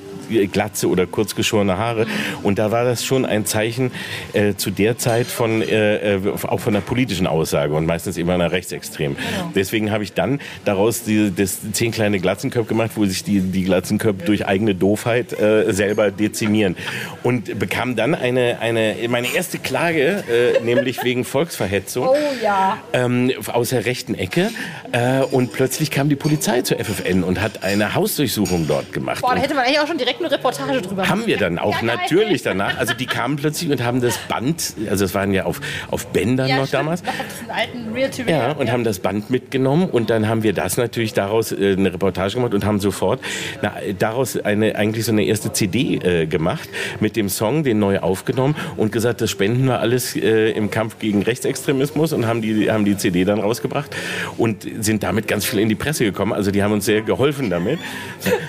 Glatze 0.53 0.89
oder 0.89 1.07
kurz 1.07 1.35
geschorene 1.35 1.79
Haare. 1.79 2.07
Und 2.43 2.59
da 2.59 2.71
war 2.71 2.85
das 2.85 3.05
schon 3.05 3.25
ein 3.25 3.47
Zeichen 3.47 3.91
äh, 4.33 4.55
zu 4.55 4.71
der 4.71 4.99
Zeit 4.99 5.27
von, 5.27 5.63
äh, 5.63 6.17
äh 6.17 6.21
auch 6.47 6.61
von 6.61 6.75
einer 6.75 6.85
politischen 6.85 7.27
Aussage 7.27 7.75
und 7.75 7.87
meistens 7.87 8.17
immer 8.17 8.35
einer 8.35 8.53
Rechtsextrem. 8.53 9.17
Genau. 9.17 9.53
Deswegen 9.55 9.91
habe 9.91 10.05
ich 10.05 10.13
dann 10.13 10.41
daraus 10.65 11.03
die, 11.03 11.33
das 11.35 11.59
zehn 11.73 11.93
kleine 11.93 12.19
Glatzenköpfe 12.19 12.69
gemacht, 12.69 12.93
wo 12.95 13.05
sich 13.07 13.25
die, 13.25 13.41
die 13.41 13.65
Glatzenköpfe 13.65 14.25
durch 14.25 14.47
eigene 14.47 14.75
Doofheit 14.75 15.39
äh, 15.39 15.73
selber 15.73 16.11
dezimieren. 16.11 16.77
Und 17.23 17.59
bekam 17.59 17.97
dann 17.97 18.15
eine, 18.15 18.59
eine 18.61 18.97
meine 19.09 19.33
erste 19.35 19.59
Klage, 19.59 20.25
äh, 20.29 20.63
nämlich 20.63 21.03
wegen 21.05 21.25
Volksverhetzung. 21.25 22.09
Oh 22.09 22.17
ja. 22.43 22.79
Ähm, 22.93 23.33
aus 23.47 23.71
der 23.71 23.87
rechten 23.87 24.15
Ecke. 24.15 24.51
Äh, 24.93 25.23
und 25.23 25.53
plötzlich 25.53 25.91
kam 25.91 26.09
die 26.09 26.17
Polizei 26.17 26.63
zur 26.63 26.79
FFN 26.79 27.25
und 27.25 27.41
hat 27.41 27.63
eine 27.63 27.95
Hausdurchsuchung 27.95 28.67
dort 28.67 28.93
gemacht. 28.93 29.21
Boah, 29.21 29.35
da 29.35 29.41
hätte 29.41 29.55
man 29.55 29.65
eigentlich 29.65 29.81
auch 29.81 29.87
schon 29.87 29.99
direkt 29.99 30.18
eine 30.19 30.31
Reportage 30.31 30.83
drüber 30.83 31.09
Haben 31.09 31.27
wir 31.27 31.37
dann 31.37 31.59
auch 31.59 31.77
ja, 31.77 31.83
natürlich 31.83 32.43
danach. 32.43 32.79
Also 32.79 32.95
die 32.95 33.07
kamen 33.07 33.37
plötzlich 33.37 33.71
und 33.71 33.85
haben 33.85 34.01
das 34.01 34.19
Band, 34.19 34.75
also 34.91 35.05
es 35.05 35.15
waren 35.15 35.33
ja 35.33 35.45
auf, 35.45 35.61
auf 35.91 36.07
Bändern 36.09 36.49
ja, 36.49 36.57
noch 36.57 36.67
stimmt, 36.67 36.81
damals. 36.83 37.03
Noch 37.03 37.55
alten 37.55 37.93
Real 37.93 38.11
Real. 38.19 38.29
Ja, 38.29 38.53
und 38.53 38.67
ja. 38.67 38.73
haben 38.73 38.85
das 38.85 38.99
Band 38.99 39.31
mitgenommen 39.31 39.89
und 39.91 40.11
dann 40.11 40.29
haben 40.29 40.43
wir 40.43 40.53
das 40.53 40.77
natürlich 40.77 41.13
daraus 41.13 41.53
äh, 41.53 41.75
eine 41.77 41.93
Reportage 41.93 42.35
gemacht 42.35 42.55
und 42.55 42.65
haben 42.65 42.81
sofort 42.81 43.21
na, 43.63 43.75
daraus 43.99 44.37
eine, 44.37 44.77
eigentlich 44.77 45.05
so 45.05 45.13
eine 45.13 45.25
erste 45.25 45.53
CD 45.53 45.97
äh, 45.97 46.27
gemacht 46.27 46.69
mit 47.01 47.17
dem 47.17 47.29
Song, 47.29 47.65
den 47.65 47.79
neu 47.79 47.99
aufgenommen 47.99 48.57
und 48.77 48.93
gesagt, 48.93 49.21
das 49.21 49.31
spenden 49.31 49.67
wir 49.67 49.81
alles 49.81 50.17
äh, 50.17 50.51
im 50.51 50.71
Kampf 50.71 50.99
gegen 50.99 51.23
Rechtsextremismus 51.23 52.13
und 52.13 52.27
haben 52.27 52.43
die, 52.43 52.71
haben 52.71 52.85
die 52.85 52.97
CD 52.97 53.25
dann 53.25 53.41
rausgebracht 53.41 53.95
und 54.37 54.67
sind 54.81 55.03
damit 55.03 55.29
ganz 55.29 55.45
viel 55.45 55.59
in 55.59 55.69
die 55.69 55.75
Presse 55.75 56.05
gekommen. 56.05 56.33
Also 56.33 56.51
die 56.51 56.63
haben 56.63 56.73
uns 56.73 56.85
sehr 56.85 57.03
geholfen 57.03 57.51
damit. 57.51 57.79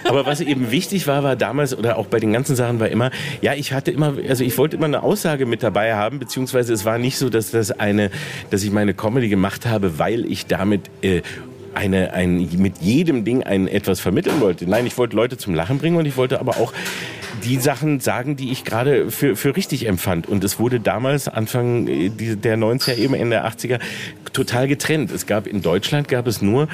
Aber 0.05 0.25
was 0.25 0.41
eben 0.41 0.71
wichtig 0.71 1.07
war, 1.07 1.23
war 1.23 1.35
damals 1.35 1.58
oder 1.77 1.97
auch 1.97 2.07
bei 2.07 2.19
den 2.19 2.33
ganzen 2.33 2.55
Sachen 2.55 2.79
war 2.79 2.89
immer, 2.89 3.11
ja, 3.41 3.53
ich 3.53 3.73
hatte 3.73 3.91
immer, 3.91 4.13
also 4.27 4.43
ich 4.43 4.57
wollte 4.57 4.77
immer 4.77 4.85
eine 4.85 5.03
Aussage 5.03 5.45
mit 5.45 5.63
dabei 5.63 5.95
haben, 5.95 6.19
beziehungsweise 6.19 6.73
es 6.73 6.85
war 6.85 6.97
nicht 6.97 7.17
so, 7.17 7.29
dass 7.29 7.51
das 7.51 7.71
eine, 7.71 8.11
dass 8.49 8.63
ich 8.63 8.71
meine 8.71 8.93
Comedy 8.93 9.29
gemacht 9.29 9.65
habe, 9.65 9.99
weil 9.99 10.25
ich 10.25 10.45
damit 10.45 10.89
äh, 11.01 11.21
eine, 11.73 12.13
ein, 12.13 12.49
mit 12.57 12.79
jedem 12.79 13.25
Ding 13.25 13.43
ein 13.43 13.67
etwas 13.67 13.99
vermitteln 13.99 14.41
wollte. 14.41 14.69
Nein, 14.69 14.85
ich 14.85 14.97
wollte 14.97 15.15
Leute 15.15 15.37
zum 15.37 15.53
Lachen 15.53 15.77
bringen 15.77 15.97
und 15.97 16.05
ich 16.05 16.17
wollte 16.17 16.39
aber 16.39 16.57
auch 16.57 16.73
die 17.43 17.57
Sachen 17.57 17.99
sagen, 17.99 18.35
die 18.35 18.51
ich 18.51 18.65
gerade 18.65 19.11
für, 19.11 19.35
für 19.35 19.55
richtig 19.55 19.87
empfand. 19.87 20.27
Und 20.27 20.43
es 20.43 20.59
wurde 20.59 20.79
damals, 20.79 21.27
Anfang 21.27 21.87
äh, 21.87 22.09
der 22.09 22.57
90er, 22.57 22.95
eben 22.95 23.13
Ende 23.13 23.37
der 23.37 23.47
80er, 23.47 23.79
total 24.33 24.67
getrennt. 24.67 25.11
Es 25.11 25.25
gab 25.25 25.47
in 25.47 25.61
Deutschland 25.61 26.07
gab 26.07 26.27
es 26.27 26.41
nur 26.41 26.67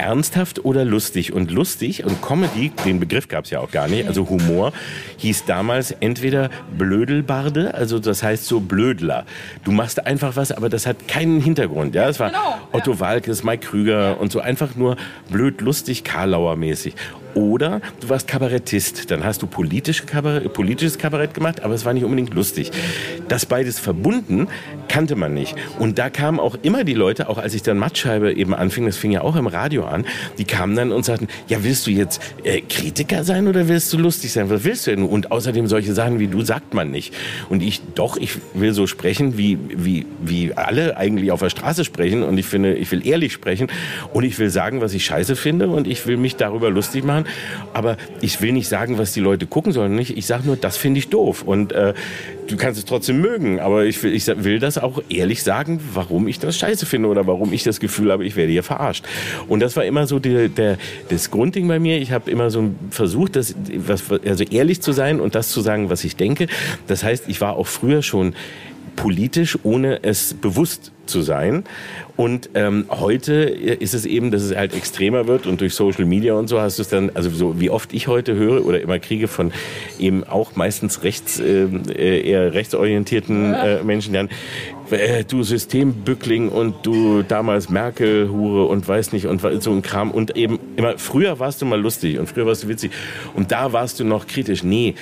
ernsthaft 0.00 0.64
oder 0.64 0.84
lustig. 0.84 1.32
Und 1.32 1.50
lustig 1.50 2.04
und 2.04 2.22
Comedy, 2.22 2.72
den 2.84 2.98
Begriff 3.00 3.28
gab 3.28 3.44
es 3.44 3.50
ja 3.50 3.60
auch 3.60 3.70
gar 3.70 3.86
nicht, 3.86 4.08
also 4.08 4.28
Humor, 4.28 4.72
hieß 5.18 5.44
damals 5.44 5.92
entweder 5.92 6.48
Blödelbarde, 6.76 7.74
also 7.74 7.98
das 7.98 8.22
heißt 8.22 8.46
so 8.46 8.60
Blödler. 8.60 9.26
Du 9.64 9.72
machst 9.72 10.06
einfach 10.06 10.36
was, 10.36 10.52
aber 10.52 10.68
das 10.68 10.86
hat 10.86 11.06
keinen 11.06 11.40
Hintergrund. 11.40 11.94
Ja, 11.94 12.08
es 12.08 12.18
war 12.18 12.30
genau, 12.30 12.58
Otto 12.72 12.92
ja. 12.92 13.00
Walkes, 13.00 13.44
Mike 13.44 13.66
Krüger 13.66 14.18
und 14.18 14.32
so 14.32 14.40
einfach 14.40 14.74
nur 14.74 14.96
blöd, 15.28 15.60
lustig, 15.60 16.02
Karlauer 16.02 16.56
mäßig. 16.56 16.94
Oder 17.34 17.80
du 18.00 18.08
warst 18.08 18.28
Kabarettist, 18.28 19.10
dann 19.10 19.24
hast 19.24 19.42
du 19.42 19.46
politische 19.46 20.04
Kabarett, 20.06 20.52
politisches 20.52 20.98
Kabarett 20.98 21.34
gemacht, 21.34 21.62
aber 21.62 21.74
es 21.74 21.84
war 21.84 21.92
nicht 21.92 22.04
unbedingt 22.04 22.34
lustig. 22.34 22.70
Das 23.28 23.46
beides 23.46 23.78
verbunden 23.78 24.48
kannte 24.88 25.16
man 25.16 25.34
nicht. 25.34 25.54
Und 25.78 25.98
da 25.98 26.10
kamen 26.10 26.40
auch 26.40 26.56
immer 26.62 26.84
die 26.84 26.94
Leute, 26.94 27.28
auch 27.28 27.38
als 27.38 27.54
ich 27.54 27.62
dann 27.62 27.78
Mattscheibe 27.78 28.32
eben 28.32 28.54
anfing, 28.54 28.86
das 28.86 28.96
fing 28.96 29.12
ja 29.12 29.22
auch 29.22 29.36
im 29.36 29.46
Radio 29.46 29.84
an, 29.84 30.04
die 30.38 30.44
kamen 30.44 30.74
dann 30.74 30.92
und 30.92 31.04
sagten, 31.04 31.28
ja, 31.48 31.62
willst 31.62 31.86
du 31.86 31.90
jetzt 31.90 32.20
äh, 32.44 32.60
Kritiker 32.60 33.24
sein 33.24 33.46
oder 33.46 33.68
willst 33.68 33.92
du 33.92 33.98
lustig 33.98 34.32
sein? 34.32 34.50
Was 34.50 34.64
willst 34.64 34.86
du 34.86 34.90
denn? 34.90 35.04
Und 35.04 35.30
außerdem 35.30 35.66
solche 35.66 35.94
Sachen 35.94 36.18
wie 36.18 36.28
du 36.28 36.42
sagt 36.42 36.74
man 36.74 36.90
nicht. 36.90 37.14
Und 37.48 37.62
ich, 37.62 37.80
doch, 37.94 38.16
ich 38.16 38.38
will 38.54 38.72
so 38.72 38.86
sprechen, 38.86 39.36
wie, 39.36 39.58
wie, 39.68 40.06
wie 40.20 40.54
alle 40.54 40.96
eigentlich 40.96 41.32
auf 41.32 41.40
der 41.40 41.50
Straße 41.50 41.84
sprechen. 41.84 42.22
Und 42.22 42.38
ich 42.38 42.46
finde, 42.46 42.74
ich 42.74 42.90
will 42.90 43.06
ehrlich 43.06 43.32
sprechen. 43.32 43.68
Und 44.12 44.24
ich 44.24 44.38
will 44.38 44.50
sagen, 44.50 44.80
was 44.80 44.92
ich 44.94 45.04
scheiße 45.04 45.36
finde. 45.36 45.68
Und 45.68 45.86
ich 45.86 46.06
will 46.06 46.16
mich 46.16 46.36
darüber 46.36 46.70
lustig 46.70 47.04
machen. 47.04 47.19
Aber 47.72 47.96
ich 48.20 48.40
will 48.40 48.52
nicht 48.52 48.68
sagen, 48.68 48.98
was 48.98 49.12
die 49.12 49.20
Leute 49.20 49.46
gucken 49.46 49.72
sollen. 49.72 49.94
Nicht. 49.94 50.16
Ich 50.16 50.26
sage 50.26 50.46
nur, 50.46 50.56
das 50.56 50.76
finde 50.76 50.98
ich 50.98 51.08
doof. 51.08 51.42
Und 51.42 51.72
äh, 51.72 51.94
du 52.48 52.56
kannst 52.56 52.78
es 52.78 52.84
trotzdem 52.84 53.20
mögen. 53.20 53.60
Aber 53.60 53.84
ich 53.84 54.02
will, 54.02 54.14
ich 54.14 54.26
will 54.26 54.58
das 54.58 54.78
auch 54.78 55.02
ehrlich 55.08 55.42
sagen, 55.42 55.80
warum 55.94 56.28
ich 56.28 56.38
das 56.38 56.56
scheiße 56.56 56.86
finde 56.86 57.08
oder 57.08 57.26
warum 57.26 57.52
ich 57.52 57.62
das 57.62 57.80
Gefühl 57.80 58.12
habe, 58.12 58.24
ich 58.24 58.36
werde 58.36 58.52
hier 58.52 58.62
verarscht. 58.62 59.04
Und 59.48 59.60
das 59.60 59.76
war 59.76 59.84
immer 59.84 60.06
so 60.06 60.18
die, 60.18 60.48
der, 60.48 60.78
das 61.08 61.30
Grundding 61.30 61.68
bei 61.68 61.78
mir. 61.78 61.98
Ich 61.98 62.12
habe 62.12 62.30
immer 62.30 62.50
so 62.50 62.70
versucht, 62.90 63.36
das, 63.36 63.54
was, 63.76 64.04
also 64.24 64.44
ehrlich 64.44 64.80
zu 64.80 64.92
sein 64.92 65.20
und 65.20 65.34
das 65.34 65.50
zu 65.50 65.60
sagen, 65.60 65.90
was 65.90 66.04
ich 66.04 66.16
denke. 66.16 66.46
Das 66.86 67.04
heißt, 67.04 67.24
ich 67.28 67.40
war 67.40 67.56
auch 67.56 67.66
früher 67.66 68.02
schon 68.02 68.34
politisch, 68.96 69.58
ohne 69.62 70.02
es 70.02 70.34
bewusst 70.34 70.92
zu 71.06 71.22
sein. 71.22 71.64
Und 72.20 72.50
ähm, 72.52 72.84
heute 72.90 73.32
ist 73.32 73.94
es 73.94 74.04
eben, 74.04 74.30
dass 74.30 74.42
es 74.42 74.54
halt 74.54 74.74
extremer 74.74 75.26
wird 75.26 75.46
und 75.46 75.62
durch 75.62 75.74
Social 75.74 76.04
Media 76.04 76.34
und 76.34 76.48
so 76.48 76.60
hast 76.60 76.76
du 76.76 76.82
es 76.82 76.88
dann, 76.90 77.08
also 77.14 77.30
so 77.30 77.58
wie 77.58 77.70
oft 77.70 77.94
ich 77.94 78.08
heute 78.08 78.34
höre 78.34 78.66
oder 78.66 78.78
immer 78.78 78.98
kriege 78.98 79.26
von 79.26 79.52
eben 79.98 80.24
auch 80.24 80.54
meistens 80.54 81.02
rechts, 81.02 81.40
ähm, 81.40 81.84
äh, 81.88 82.20
eher 82.20 82.52
rechtsorientierten 82.52 83.54
äh, 83.54 83.82
Menschen, 83.84 84.12
dann 84.12 84.28
äh, 84.92 85.24
du 85.24 85.42
Systembückling 85.42 86.48
und 86.48 86.86
du 86.86 87.22
damals 87.22 87.68
Merkel-Hure 87.68 88.66
und 88.66 88.86
weiß 88.86 89.12
nicht 89.12 89.26
und 89.26 89.40
so 89.62 89.72
ein 89.72 89.82
Kram 89.82 90.10
und 90.10 90.36
eben 90.36 90.58
immer, 90.76 90.98
früher 90.98 91.38
warst 91.38 91.62
du 91.62 91.66
mal 91.66 91.80
lustig 91.80 92.18
und 92.18 92.28
früher 92.28 92.46
warst 92.46 92.64
du 92.64 92.68
witzig 92.68 92.92
und 93.34 93.52
da 93.52 93.72
warst 93.72 94.00
du 94.00 94.04
noch 94.04 94.26
kritisch. 94.26 94.62
Nee, 94.62 94.94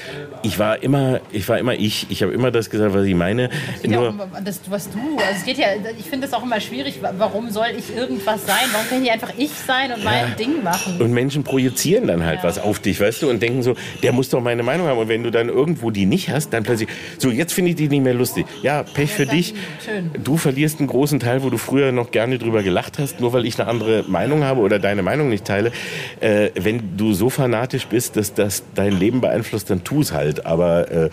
ich 0.43 0.59
war 0.59 0.83
immer, 0.83 1.21
ich 1.33 1.49
war 1.49 1.59
immer 1.59 1.75
ich, 1.75 2.07
ich 2.11 2.23
habe 2.23 2.33
immer 2.33 2.51
das 2.51 2.71
gesagt, 2.71 2.95
was 2.95 3.05
ich 3.05 3.15
meine. 3.15 3.51
Nur, 3.85 4.15
ja, 4.33 4.41
das, 4.41 4.61
was 4.69 4.91
du, 4.91 4.99
also 5.17 5.31
es 5.35 5.45
geht 5.45 5.59
ja, 5.59 5.67
ich 5.99 6.07
finde 6.07 6.27
es 6.27 6.33
auch 6.33 6.43
immer 6.43 6.61
schwierig, 6.61 7.01
warum 7.17 7.51
soll 7.51 7.69
ich 7.77 7.95
irgendwas 7.95 8.47
sein? 8.47 8.67
Warum 8.73 8.89
kann 8.89 9.03
ich 9.03 9.11
einfach 9.11 9.33
ich 9.37 9.51
sein 9.51 9.93
und 9.93 10.05
mein 10.05 10.37
Ding 10.37 10.63
machen? 10.63 11.01
Und 11.01 11.13
Menschen 11.13 11.45
projizieren 11.45 12.07
dann 12.07 12.25
halt 12.25 12.39
ja. 12.39 12.45
was 12.45 12.59
auf 12.59 12.79
dich, 12.79 13.01
weißt 13.01 13.23
du, 13.23 13.31
und 13.31 13.43
denken 13.43 13.63
so, 13.63 13.75
der 14.03 14.13
muss 14.13 14.29
doch 14.29 14.41
meine 14.41 14.63
Meinung 14.63 14.87
haben 14.87 14.99
und 14.99 15.09
wenn 15.09 15.23
du 15.23 15.31
dann 15.31 15.49
irgendwo 15.49 15.91
die 15.91 16.07
nicht 16.07 16.31
hast, 16.31 16.53
dann 16.53 16.63
plötzlich, 16.63 16.89
so 17.19 17.31
jetzt 17.31 17.53
finde 17.53 17.71
ich 17.71 17.77
die 17.77 17.89
nicht 17.89 18.03
mehr 18.03 18.15
lustig. 18.15 18.47
Ja, 18.63 18.83
Pech 18.83 19.11
für 19.11 19.27
dich. 19.27 19.55
Schön. 19.85 20.11
Du 20.23 20.37
verlierst 20.37 20.79
einen 20.79 20.89
großen 20.89 21.21
Teil, 21.21 21.43
wo 21.43 21.51
du 21.51 21.59
früher 21.59 21.93
noch 21.93 22.11
gerne 22.11 22.39
drüber 22.39 22.63
gelacht 22.63 22.99
hast, 22.99 23.21
nur 23.21 23.33
weil 23.33 23.47
ich 23.47 23.59
eine 23.61 23.69
andere 23.69 24.05
Meinung 24.07 24.45
habe 24.45 24.61
oder 24.61 24.79
deine 24.79 25.03
Meinung 25.03 25.29
nicht 25.29 25.45
teile. 25.45 25.73
Äh, 26.21 26.51
wenn 26.55 26.97
du 26.97 27.13
so 27.13 27.31
fanatisch 27.31 27.87
bist, 27.87 28.17
dass 28.17 28.35
das 28.35 28.63
dein 28.75 28.93
Leben 28.93 29.21
beeinflusst, 29.21 29.71
dann 29.71 29.85
tu 29.85 30.01
es 30.01 30.13
halt. 30.13 30.47
Aber 30.47 30.91
äh, 30.91 31.11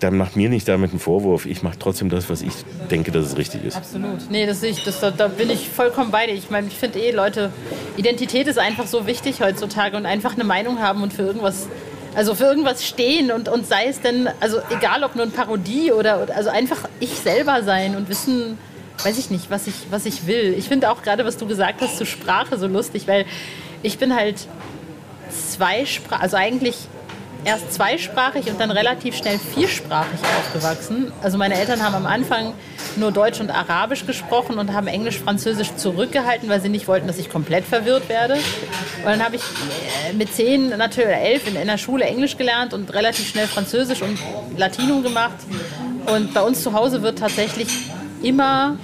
dann 0.00 0.16
mach 0.16 0.34
mir 0.34 0.48
nicht 0.48 0.68
damit 0.68 0.90
einen 0.90 1.00
Vorwurf. 1.00 1.46
Ich 1.46 1.62
mache 1.62 1.78
trotzdem 1.78 2.08
das, 2.08 2.28
was 2.30 2.42
ich 2.42 2.52
denke, 2.90 3.10
dass 3.10 3.26
es 3.26 3.36
richtig 3.36 3.64
ist. 3.64 3.76
Absolut. 3.76 4.30
Nee, 4.30 4.46
das 4.46 4.62
ich, 4.62 4.84
das, 4.84 5.00
da, 5.00 5.10
da 5.10 5.28
bin 5.28 5.50
ich 5.50 5.68
vollkommen 5.68 6.10
bei 6.10 6.26
dir. 6.26 6.34
Ich 6.34 6.50
meine, 6.50 6.66
ich 6.66 6.74
finde 6.74 6.98
eh, 7.00 7.10
Leute, 7.12 7.52
Identität 7.96 8.46
ist 8.46 8.58
einfach 8.58 8.86
so 8.86 9.06
wichtig 9.06 9.40
heutzutage 9.40 9.96
und 9.96 10.06
einfach 10.06 10.34
eine 10.34 10.44
Meinung 10.44 10.80
haben 10.80 11.02
und 11.02 11.12
für 11.12 11.22
irgendwas 11.22 11.68
also 12.18 12.34
für 12.34 12.46
irgendwas 12.46 12.84
stehen 12.84 13.30
und, 13.30 13.48
und 13.48 13.64
sei 13.64 13.86
es 13.86 14.00
denn, 14.00 14.28
also 14.40 14.58
egal 14.70 15.04
ob 15.04 15.14
nur 15.14 15.22
eine 15.22 15.30
Parodie 15.30 15.92
oder, 15.92 16.26
also 16.34 16.50
einfach 16.50 16.88
ich 16.98 17.10
selber 17.10 17.62
sein 17.62 17.94
und 17.94 18.08
wissen, 18.08 18.58
weiß 19.04 19.18
ich 19.18 19.30
nicht, 19.30 19.52
was 19.52 19.68
ich, 19.68 19.74
was 19.90 20.04
ich 20.04 20.26
will. 20.26 20.52
Ich 20.58 20.66
finde 20.66 20.90
auch 20.90 21.02
gerade, 21.02 21.24
was 21.24 21.36
du 21.36 21.46
gesagt 21.46 21.80
hast 21.80 21.96
zur 21.96 22.08
Sprache 22.08 22.58
so 22.58 22.66
lustig, 22.66 23.06
weil 23.06 23.24
ich 23.84 23.98
bin 23.98 24.16
halt 24.16 24.48
zweisprachig, 25.30 26.20
also 26.20 26.36
eigentlich 26.36 26.88
erst 27.48 27.72
zweisprachig 27.72 28.50
und 28.50 28.60
dann 28.60 28.70
relativ 28.70 29.16
schnell 29.16 29.38
viersprachig 29.38 30.20
aufgewachsen. 30.38 31.10
Also 31.22 31.38
meine 31.38 31.54
Eltern 31.54 31.82
haben 31.82 31.94
am 31.94 32.06
Anfang 32.06 32.52
nur 32.96 33.10
Deutsch 33.10 33.40
und 33.40 33.50
Arabisch 33.50 34.04
gesprochen 34.06 34.58
und 34.58 34.74
haben 34.74 34.86
Englisch, 34.86 35.18
Französisch 35.18 35.74
zurückgehalten, 35.76 36.48
weil 36.50 36.60
sie 36.60 36.68
nicht 36.68 36.88
wollten, 36.88 37.06
dass 37.06 37.18
ich 37.18 37.30
komplett 37.30 37.64
verwirrt 37.64 38.08
werde. 38.10 38.34
Und 38.34 39.06
dann 39.06 39.24
habe 39.24 39.36
ich 39.36 39.42
äh, 39.42 40.12
mit 40.12 40.34
zehn, 40.34 40.68
natürlich 40.68 41.08
elf 41.08 41.48
in, 41.48 41.56
in 41.56 41.66
der 41.66 41.78
Schule 41.78 42.04
Englisch 42.04 42.36
gelernt 42.36 42.74
und 42.74 42.92
relativ 42.92 43.26
schnell 43.28 43.46
Französisch 43.46 44.02
und 44.02 44.18
Latino 44.58 45.00
gemacht. 45.00 45.38
Und 46.06 46.34
bei 46.34 46.42
uns 46.42 46.62
zu 46.62 46.74
Hause 46.74 47.02
wird 47.02 47.18
tatsächlich 47.18 47.68
immer 48.22 48.76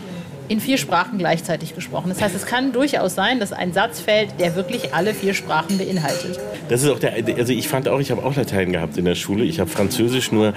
in 0.48 0.60
vier 0.60 0.78
Sprachen 0.78 1.18
gleichzeitig 1.18 1.74
gesprochen. 1.74 2.08
Das 2.08 2.20
heißt, 2.20 2.34
es 2.34 2.46
kann 2.46 2.72
durchaus 2.72 3.14
sein, 3.14 3.40
dass 3.40 3.52
ein 3.52 3.72
Satz 3.72 4.00
fällt, 4.00 4.40
der 4.40 4.56
wirklich 4.56 4.94
alle 4.94 5.14
vier 5.14 5.34
Sprachen 5.34 5.78
beinhaltet. 5.78 6.38
Das 6.68 6.82
ist 6.82 6.90
auch 6.90 6.98
der, 6.98 7.14
also 7.14 7.52
ich 7.52 7.68
fand 7.68 7.88
auch, 7.88 8.00
ich 8.00 8.10
habe 8.10 8.24
auch 8.24 8.34
Latein 8.34 8.72
gehabt 8.72 8.96
in 8.96 9.04
der 9.04 9.14
Schule. 9.14 9.44
Ich 9.44 9.60
habe 9.60 9.70
Französisch 9.70 10.32
nur 10.32 10.54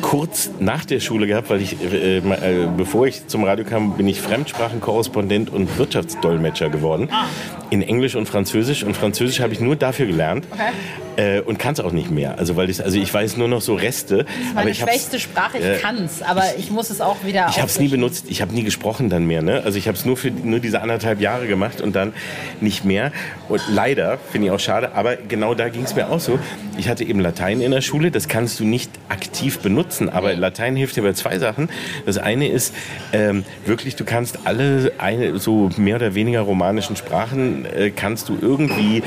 kurz 0.00 0.50
nach 0.58 0.84
der 0.84 1.00
Schule 1.00 1.26
gehabt, 1.26 1.50
weil 1.50 1.60
ich, 1.60 1.76
äh, 1.82 2.18
äh, 2.18 2.68
bevor 2.76 3.06
ich 3.06 3.26
zum 3.26 3.44
Radio 3.44 3.64
kam, 3.64 3.96
bin 3.96 4.08
ich 4.08 4.20
Fremdsprachenkorrespondent 4.20 5.50
und 5.50 5.78
Wirtschaftsdolmetscher 5.78 6.70
geworden. 6.70 7.08
Ah. 7.10 7.26
In 7.70 7.82
Englisch 7.82 8.14
und 8.14 8.26
Französisch. 8.26 8.84
Und 8.84 8.96
Französisch 8.96 9.40
habe 9.40 9.52
ich 9.52 9.60
nur 9.60 9.76
dafür 9.76 10.06
gelernt. 10.06 10.46
Okay 10.52 10.72
äh, 11.16 11.40
und 11.40 11.58
kann 11.58 11.72
es 11.72 11.80
auch 11.80 11.92
nicht 11.92 12.10
mehr. 12.10 12.38
Also 12.38 12.56
weil 12.56 12.70
ich, 12.70 12.82
also 12.82 12.98
ich 12.98 13.12
weiß 13.12 13.36
nur 13.36 13.48
noch 13.48 13.60
so 13.60 13.74
Reste. 13.74 14.24
Das 14.24 14.26
ist 14.26 14.54
meine 14.54 14.74
schwächste 14.74 15.18
Sprache, 15.18 15.58
ich 15.58 15.64
äh, 15.64 15.78
kann 15.78 16.04
es, 16.04 16.22
aber 16.22 16.44
ich 16.58 16.70
muss 16.70 16.90
es 16.90 17.00
auch 17.00 17.24
wieder. 17.24 17.48
Ich 17.50 17.58
habe 17.58 17.68
es 17.68 17.78
nie 17.78 17.88
benutzt, 17.88 18.26
ich 18.28 18.42
habe 18.42 18.54
nie 18.54 18.62
gesprochen 18.62 19.08
dann 19.08 19.26
mehr. 19.26 19.42
Ne? 19.42 19.62
Also 19.64 19.78
ich 19.78 19.88
habe 19.88 19.96
es 19.96 20.04
nur 20.04 20.16
für 20.16 20.30
nur 20.30 20.60
diese 20.60 20.80
anderthalb 20.80 21.20
Jahre 21.20 21.46
gemacht 21.46 21.80
und 21.80 21.94
dann 21.94 22.12
nicht 22.60 22.84
mehr. 22.84 23.12
Und 23.48 23.62
leider 23.68 24.18
finde 24.30 24.48
ich 24.48 24.52
auch 24.52 24.60
schade, 24.60 24.92
aber 24.94 25.16
genau 25.16 25.54
da 25.54 25.68
ging 25.68 25.82
es 25.82 25.94
mir 25.94 26.10
auch 26.10 26.20
so. 26.20 26.38
Ich 26.78 26.88
hatte 26.88 27.04
eben 27.04 27.20
Latein 27.20 27.60
in 27.60 27.70
der 27.70 27.80
Schule, 27.80 28.10
das 28.10 28.28
kannst 28.28 28.60
du 28.60 28.64
nicht 28.64 28.90
aktiv 29.08 29.60
benutzen, 29.60 30.08
aber 30.08 30.34
Latein 30.34 30.76
hilft 30.76 30.96
dir 30.96 31.02
bei 31.02 31.12
zwei 31.12 31.38
Sachen. 31.38 31.68
Das 32.04 32.18
eine 32.18 32.48
ist 32.48 32.74
ähm, 33.12 33.44
wirklich, 33.64 33.96
du 33.96 34.04
kannst 34.04 34.40
alle 34.44 34.92
eine, 34.98 35.38
so 35.38 35.70
mehr 35.76 35.96
oder 35.96 36.14
weniger 36.14 36.40
romanischen 36.40 36.96
Sprachen 36.96 37.64
äh, 37.64 37.90
kannst 37.90 38.28
du 38.28 38.38
irgendwie 38.40 39.02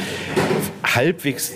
halbwegs 0.84 1.54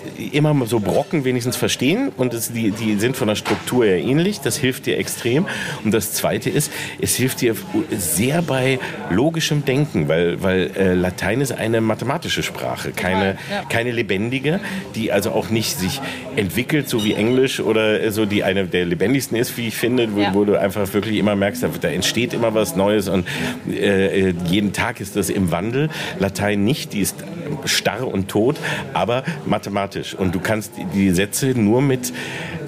immer 0.50 0.66
so 0.66 0.80
Brocken 0.80 1.24
wenigstens 1.24 1.56
verstehen 1.56 2.10
und 2.16 2.34
es, 2.34 2.52
die, 2.52 2.70
die 2.70 2.96
sind 2.96 3.16
von 3.16 3.28
der 3.28 3.34
Struktur 3.34 3.84
her 3.84 3.98
ähnlich. 3.98 4.40
Das 4.40 4.56
hilft 4.56 4.86
dir 4.86 4.98
extrem. 4.98 5.46
Und 5.84 5.92
das 5.92 6.12
Zweite 6.12 6.50
ist, 6.50 6.72
es 7.00 7.14
hilft 7.16 7.40
dir 7.40 7.56
sehr 7.90 8.42
bei 8.42 8.78
logischem 9.10 9.64
Denken, 9.64 10.08
weil, 10.08 10.42
weil 10.42 10.70
äh, 10.76 10.94
Latein 10.94 11.40
ist 11.40 11.52
eine 11.52 11.80
mathematische 11.80 12.42
Sprache, 12.42 12.92
keine, 12.92 13.36
ja. 13.50 13.64
keine 13.68 13.92
lebendige, 13.92 14.60
die 14.94 15.12
also 15.12 15.32
auch 15.32 15.50
nicht 15.50 15.78
sich 15.78 16.00
entwickelt, 16.36 16.88
so 16.88 17.04
wie 17.04 17.14
Englisch 17.14 17.60
oder 17.60 18.10
so, 18.10 18.26
die 18.26 18.44
eine 18.44 18.66
der 18.66 18.84
lebendigsten 18.84 19.36
ist, 19.36 19.56
wie 19.56 19.68
ich 19.68 19.76
finde, 19.76 20.14
wo, 20.14 20.20
ja. 20.20 20.34
wo 20.34 20.44
du 20.44 20.58
einfach 20.58 20.92
wirklich 20.92 21.18
immer 21.18 21.36
merkst, 21.36 21.62
da, 21.62 21.70
da 21.80 21.88
entsteht 21.88 22.34
immer 22.34 22.54
was 22.54 22.76
Neues 22.76 23.08
und 23.08 23.26
äh, 23.68 24.28
äh 24.28 24.34
jeden 24.46 24.72
Tag 24.72 25.00
ist 25.00 25.16
das 25.16 25.30
im 25.30 25.50
Wandel. 25.50 25.88
Latein 26.18 26.64
nicht, 26.64 26.92
die 26.92 27.00
ist 27.00 27.16
starr 27.64 28.06
und 28.06 28.28
tot, 28.28 28.56
aber 28.92 29.24
mathematisch. 29.46 30.14
Und 30.14 30.34
du 30.34 30.40
kannst 30.40 30.72
die 30.94 31.10
Sätze 31.10 31.58
nur 31.58 31.82
mit 31.82 32.12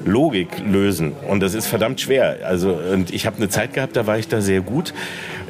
Logik 0.04 0.48
lösen. 0.64 1.12
Und 1.28 1.40
das 1.40 1.54
ist 1.54 1.66
verdammt 1.66 2.00
schwer. 2.00 2.38
Also, 2.44 2.72
und 2.72 3.12
ich 3.12 3.26
habe 3.26 3.36
eine 3.36 3.48
Zeit 3.48 3.72
gehabt, 3.74 3.96
da 3.96 4.06
war 4.06 4.18
ich 4.18 4.28
da 4.28 4.40
sehr 4.40 4.60
gut 4.60 4.94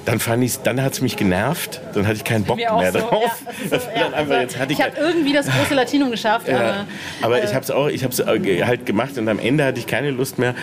dann 0.06 0.20
fand 0.20 0.42
ich 0.44 0.58
dann 0.58 0.80
hat 0.80 0.92
es 0.92 1.00
mich 1.00 1.16
genervt, 1.16 1.80
dann 1.92 2.06
hatte 2.06 2.16
ich 2.16 2.24
keinen 2.24 2.44
Bock 2.44 2.56
mehr 2.56 2.92
so. 2.92 3.00
drauf. 3.00 3.42
Ja, 3.70 3.78
so, 3.80 3.86
ja. 3.94 4.08
also, 4.14 4.34
ich 4.68 4.80
habe 4.80 4.92
irgendwie 4.96 5.32
das 5.32 5.46
große 5.46 5.74
Latinum 5.74 6.12
geschafft. 6.12 6.46
Ja, 6.46 6.56
aber, 6.56 6.86
aber 7.22 7.42
äh, 7.42 7.44
ich 7.44 7.54
habe 7.54 7.64
es 7.64 7.70
auch, 7.72 7.88
ich 7.88 8.04
habe 8.04 8.12
es 8.12 8.20
äh, 8.20 8.64
halt 8.64 8.86
gemacht 8.86 9.18
und 9.18 9.28
am 9.28 9.40
Ende 9.40 9.64
hatte 9.64 9.80
ich 9.80 9.88
keine 9.88 10.12
Lust 10.12 10.38
mehr. 10.38 10.54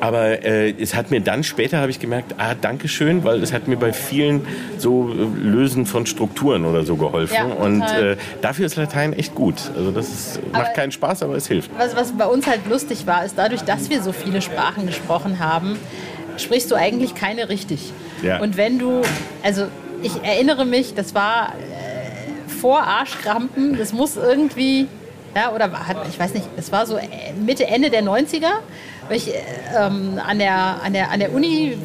Aber 0.00 0.44
äh, 0.44 0.70
es 0.78 0.94
hat 0.94 1.10
mir 1.10 1.20
dann 1.20 1.44
später 1.44 1.78
habe 1.78 1.90
ich 1.90 1.98
gemerkt, 1.98 2.34
ah, 2.36 2.54
danke 2.54 2.88
schön, 2.88 3.24
weil 3.24 3.42
es 3.42 3.54
hat 3.54 3.68
mir 3.68 3.76
bei 3.76 3.94
vielen 3.94 4.46
so 4.76 5.08
äh, 5.08 5.40
Lösen 5.40 5.86
von 5.86 6.04
Strukturen 6.04 6.66
oder 6.66 6.84
so 6.84 6.96
geholfen. 6.96 7.34
Ja, 7.34 7.44
und 7.44 7.80
äh, 7.80 8.16
dafür 8.42 8.66
ist 8.66 8.76
Latein 8.76 9.14
echt 9.14 9.34
gut. 9.34 9.56
Also 9.74 9.92
das 9.92 10.08
ist, 10.10 10.52
macht 10.52 10.74
keinen 10.74 10.92
Spaß, 10.92 11.22
aber 11.22 11.36
es 11.36 11.48
hilft. 11.48 11.70
Was, 11.78 11.96
was 11.96 12.12
bei 12.12 12.26
uns 12.26 12.46
halt 12.46 12.66
lustig 12.68 13.06
war, 13.06 13.24
ist 13.24 13.38
dadurch, 13.38 13.62
dass 13.62 13.88
wir 13.88 14.02
so 14.02 14.12
viele 14.12 14.42
Sprachen 14.42 14.86
gesprochen 14.86 15.38
haben, 15.38 15.78
sprichst 16.36 16.70
du 16.70 16.74
eigentlich 16.74 17.14
keine 17.14 17.48
richtig. 17.48 17.94
Ja. 18.22 18.40
Und 18.40 18.56
wenn 18.56 18.78
du, 18.78 19.02
also 19.42 19.66
ich 20.02 20.22
erinnere 20.22 20.64
mich, 20.64 20.94
das 20.94 21.14
war 21.14 21.54
äh, 21.54 22.48
vor 22.50 22.82
Arschkrampen, 22.82 23.78
das 23.78 23.92
muss 23.92 24.16
irgendwie, 24.16 24.86
ja, 25.34 25.52
oder 25.52 25.70
ich 26.08 26.18
weiß 26.18 26.34
nicht, 26.34 26.46
es 26.56 26.72
war 26.72 26.86
so 26.86 26.96
äh, 26.96 27.06
Mitte, 27.38 27.66
Ende 27.66 27.90
der 27.90 28.02
90er, 28.02 28.50
weil 29.08 29.16
ich 29.16 29.32
ähm, 29.76 30.20
an, 30.24 30.38
der, 30.38 30.82
an, 30.82 30.92
der, 30.92 31.10
an 31.10 31.20
der 31.20 31.32
Uni, 31.32 31.76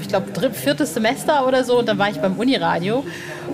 ich 0.00 0.08
glaube, 0.08 0.28
viertes 0.52 0.94
Semester 0.94 1.46
oder 1.46 1.64
so, 1.64 1.78
und 1.78 1.88
dann 1.88 1.98
war 1.98 2.10
ich 2.10 2.20
beim 2.20 2.34
Uniradio 2.34 3.04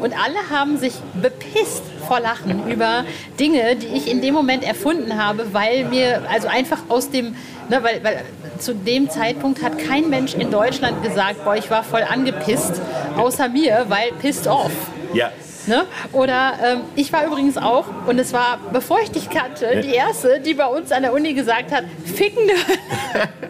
und 0.00 0.12
alle 0.12 0.50
haben 0.50 0.78
sich 0.78 0.94
bepisst 1.20 1.82
vor 2.06 2.20
Lachen 2.20 2.68
über 2.70 3.04
Dinge, 3.38 3.76
die 3.76 3.86
ich 3.86 4.10
in 4.10 4.20
dem 4.20 4.34
Moment 4.34 4.64
erfunden 4.64 5.16
habe, 5.22 5.52
weil 5.52 5.84
mir, 5.84 6.22
also 6.30 6.48
einfach 6.48 6.78
aus 6.88 7.10
dem, 7.10 7.36
ne, 7.68 7.82
weil, 7.82 8.02
weil 8.02 8.24
zu 8.60 8.74
dem 8.74 9.10
Zeitpunkt 9.10 9.62
hat 9.62 9.78
kein 9.78 10.10
Mensch 10.10 10.34
in 10.34 10.50
Deutschland 10.50 11.02
gesagt, 11.02 11.44
boah, 11.44 11.56
ich 11.56 11.70
war 11.70 11.82
voll 11.82 12.02
angepisst, 12.02 12.80
außer 13.16 13.48
mir, 13.48 13.86
weil 13.88 14.12
pissed 14.20 14.46
off. 14.46 14.72
Ja. 15.14 15.30
Ne? 15.66 15.84
Oder 16.12 16.58
ähm, 16.64 16.80
ich 16.96 17.12
war 17.12 17.26
übrigens 17.26 17.56
auch, 17.56 17.84
und 18.06 18.18
es 18.18 18.32
war, 18.32 18.58
bevor 18.72 19.00
ich 19.00 19.10
dich 19.10 19.28
kannte, 19.30 19.80
die 19.82 19.94
erste, 19.94 20.40
die 20.40 20.54
bei 20.54 20.66
uns 20.66 20.90
an 20.92 21.02
der 21.02 21.12
Uni 21.12 21.34
gesagt 21.34 21.70
hat, 21.70 21.84
fickende. 22.04 22.54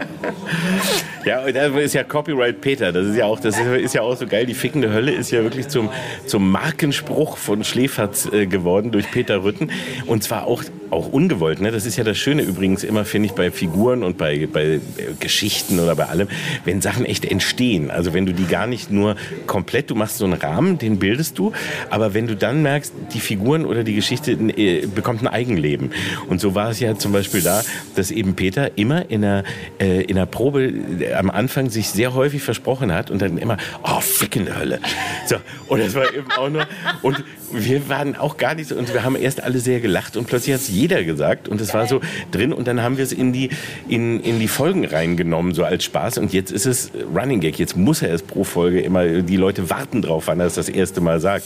ja, 1.25 1.45
und 1.45 1.55
das 1.55 1.73
ist 1.77 1.95
ja 1.95 2.05
Copyright 2.05 2.61
Peter. 2.61 2.93
Das 2.93 3.07
ist 3.07 3.17
ja 3.17 3.27
auch, 3.27 3.41
das 3.41 3.59
ist 3.59 3.95
ja 3.95 4.03
auch 4.03 4.17
so 4.17 4.27
geil. 4.27 4.47
Die 4.47 4.55
fickende 4.55 4.93
Hölle 4.93 5.13
ist 5.13 5.31
ja 5.31 5.43
wirklich 5.43 5.69
zum, 5.69 5.91
zum 6.27 6.51
Markenspruch 6.51 7.37
von 7.37 7.65
Schläferz 7.65 8.27
äh, 8.33 8.47
geworden 8.47 8.91
durch 8.91 9.11
Peter 9.11 9.45
Rütten. 9.45 9.71
Und 10.07 10.23
zwar 10.25 10.47
auch 10.47 10.63
auch 10.91 11.13
ungewollt. 11.13 11.61
Ne? 11.61 11.71
Das 11.71 11.87
ist 11.87 11.97
ja 11.97 12.05
das 12.05 12.19
Schöne 12.19 12.43
übrigens 12.43 12.85
immer, 12.85 13.05
finde 13.05 13.27
ich, 13.27 13.33
bei 13.33 13.51
Figuren 13.51 14.03
und 14.03 14.19
bei, 14.19 14.49
bei 14.53 14.81
Geschichten 15.21 15.79
oder 15.79 15.95
bei 15.95 16.07
allem, 16.07 16.29
wenn 16.65 16.81
Sachen 16.81 17.05
echt 17.05 17.25
entstehen. 17.25 17.91
Also 17.91 18.13
wenn 18.13 18.27
du 18.27 18.33
die 18.33 18.47
gar 18.47 18.67
nicht 18.67 18.91
nur 18.91 19.17
komplett, 19.47 19.91
du 19.91 19.95
machst 19.95 20.19
so 20.19 20.25
einen 20.25 20.35
Rahmen, 20.35 20.79
den 20.79 20.99
bildest 20.99 21.39
du, 21.39 21.53
aber 21.89 22.00
wenn 22.15 22.27
du 22.27 22.37
dann 22.37 22.63
merkst, 22.63 22.93
die 23.13 23.21
Figuren 23.21 23.65
oder 23.65 23.85
die 23.85 23.95
Geschichte 23.95 24.33
äh, 24.33 24.87
bekommt 24.87 25.23
ein 25.23 25.29
Eigenleben. 25.29 25.93
Und 26.29 26.41
so 26.41 26.55
war 26.55 26.71
es 26.71 26.81
ja 26.81 26.97
zum 26.97 27.13
Beispiel 27.13 27.43
da, 27.43 27.63
dass 27.95 28.11
eben 28.11 28.35
Peter 28.35 28.77
immer 28.79 29.11
in 29.11 29.25
einer, 29.25 29.45
äh, 29.79 30.03
in 30.03 30.17
einer 30.17 30.27
Probe 30.27 30.73
äh, 31.01 31.15
am 31.15 31.31
Anfang 31.31 31.71
sich 31.71 31.89
sehr 31.91 32.15
häufig 32.15 32.43
versprochen 32.43 32.93
hat 32.93 33.11
und 33.11 33.23
dann 33.23 33.39
immer, 33.39 33.57
oh, 33.83 34.01
fickende 34.01 34.59
Hölle. 34.59 34.81
So, 35.27 35.37
und 35.69 35.81
das 35.81 35.95
war 35.95 36.13
eben 36.13 36.31
auch 36.37 36.49
nur, 36.49 36.67
und 37.03 37.25
wir 37.53 37.89
waren 37.89 38.17
auch 38.17 38.37
gar 38.37 38.55
nicht 38.55 38.69
so, 38.69 38.77
und 38.77 38.93
wir 38.93 39.05
haben 39.05 39.17
erst 39.17 39.43
alle 39.43 39.59
sehr 39.59 39.81
gelacht 39.81 40.17
und 40.17 40.27
plötzlich 40.27 40.55
hat 40.55 40.63
es 40.63 40.69
jeder 40.69 41.05
gesagt 41.05 41.49
und 41.49 41.61
es 41.61 41.75
war 41.75 41.87
so 41.87 42.01
drin 42.31 42.53
und 42.53 42.67
dann 42.67 42.83
haben 42.83 42.97
wir 42.97 43.05
es 43.05 43.13
in 43.13 43.33
die, 43.33 43.51
in, 43.89 44.21
in 44.21 44.41
die 44.41 44.49
Folgen 44.49 44.85
reingenommen, 44.85 45.55
so 45.55 45.65
als 45.65 45.85
Spaß 45.85 46.19
und 46.19 46.33
jetzt 46.33 46.53
ist 46.53 46.67
es 46.67 46.91
Running 47.15 47.41
Gag. 47.41 47.59
Jetzt 47.59 47.77
muss 47.77 48.03
er 48.03 48.13
es 48.13 48.23
pro 48.23 48.45
Folge 48.45 48.81
immer, 48.81 49.07
die 49.07 49.37
Leute 49.37 49.71
warten 49.71 50.03
drauf, 50.03 50.25
wann 50.27 50.41
er 50.41 50.47
es 50.47 50.55
das 50.55 50.69
erste 50.69 51.01
Mal 51.01 51.21
sagt. 51.21 51.45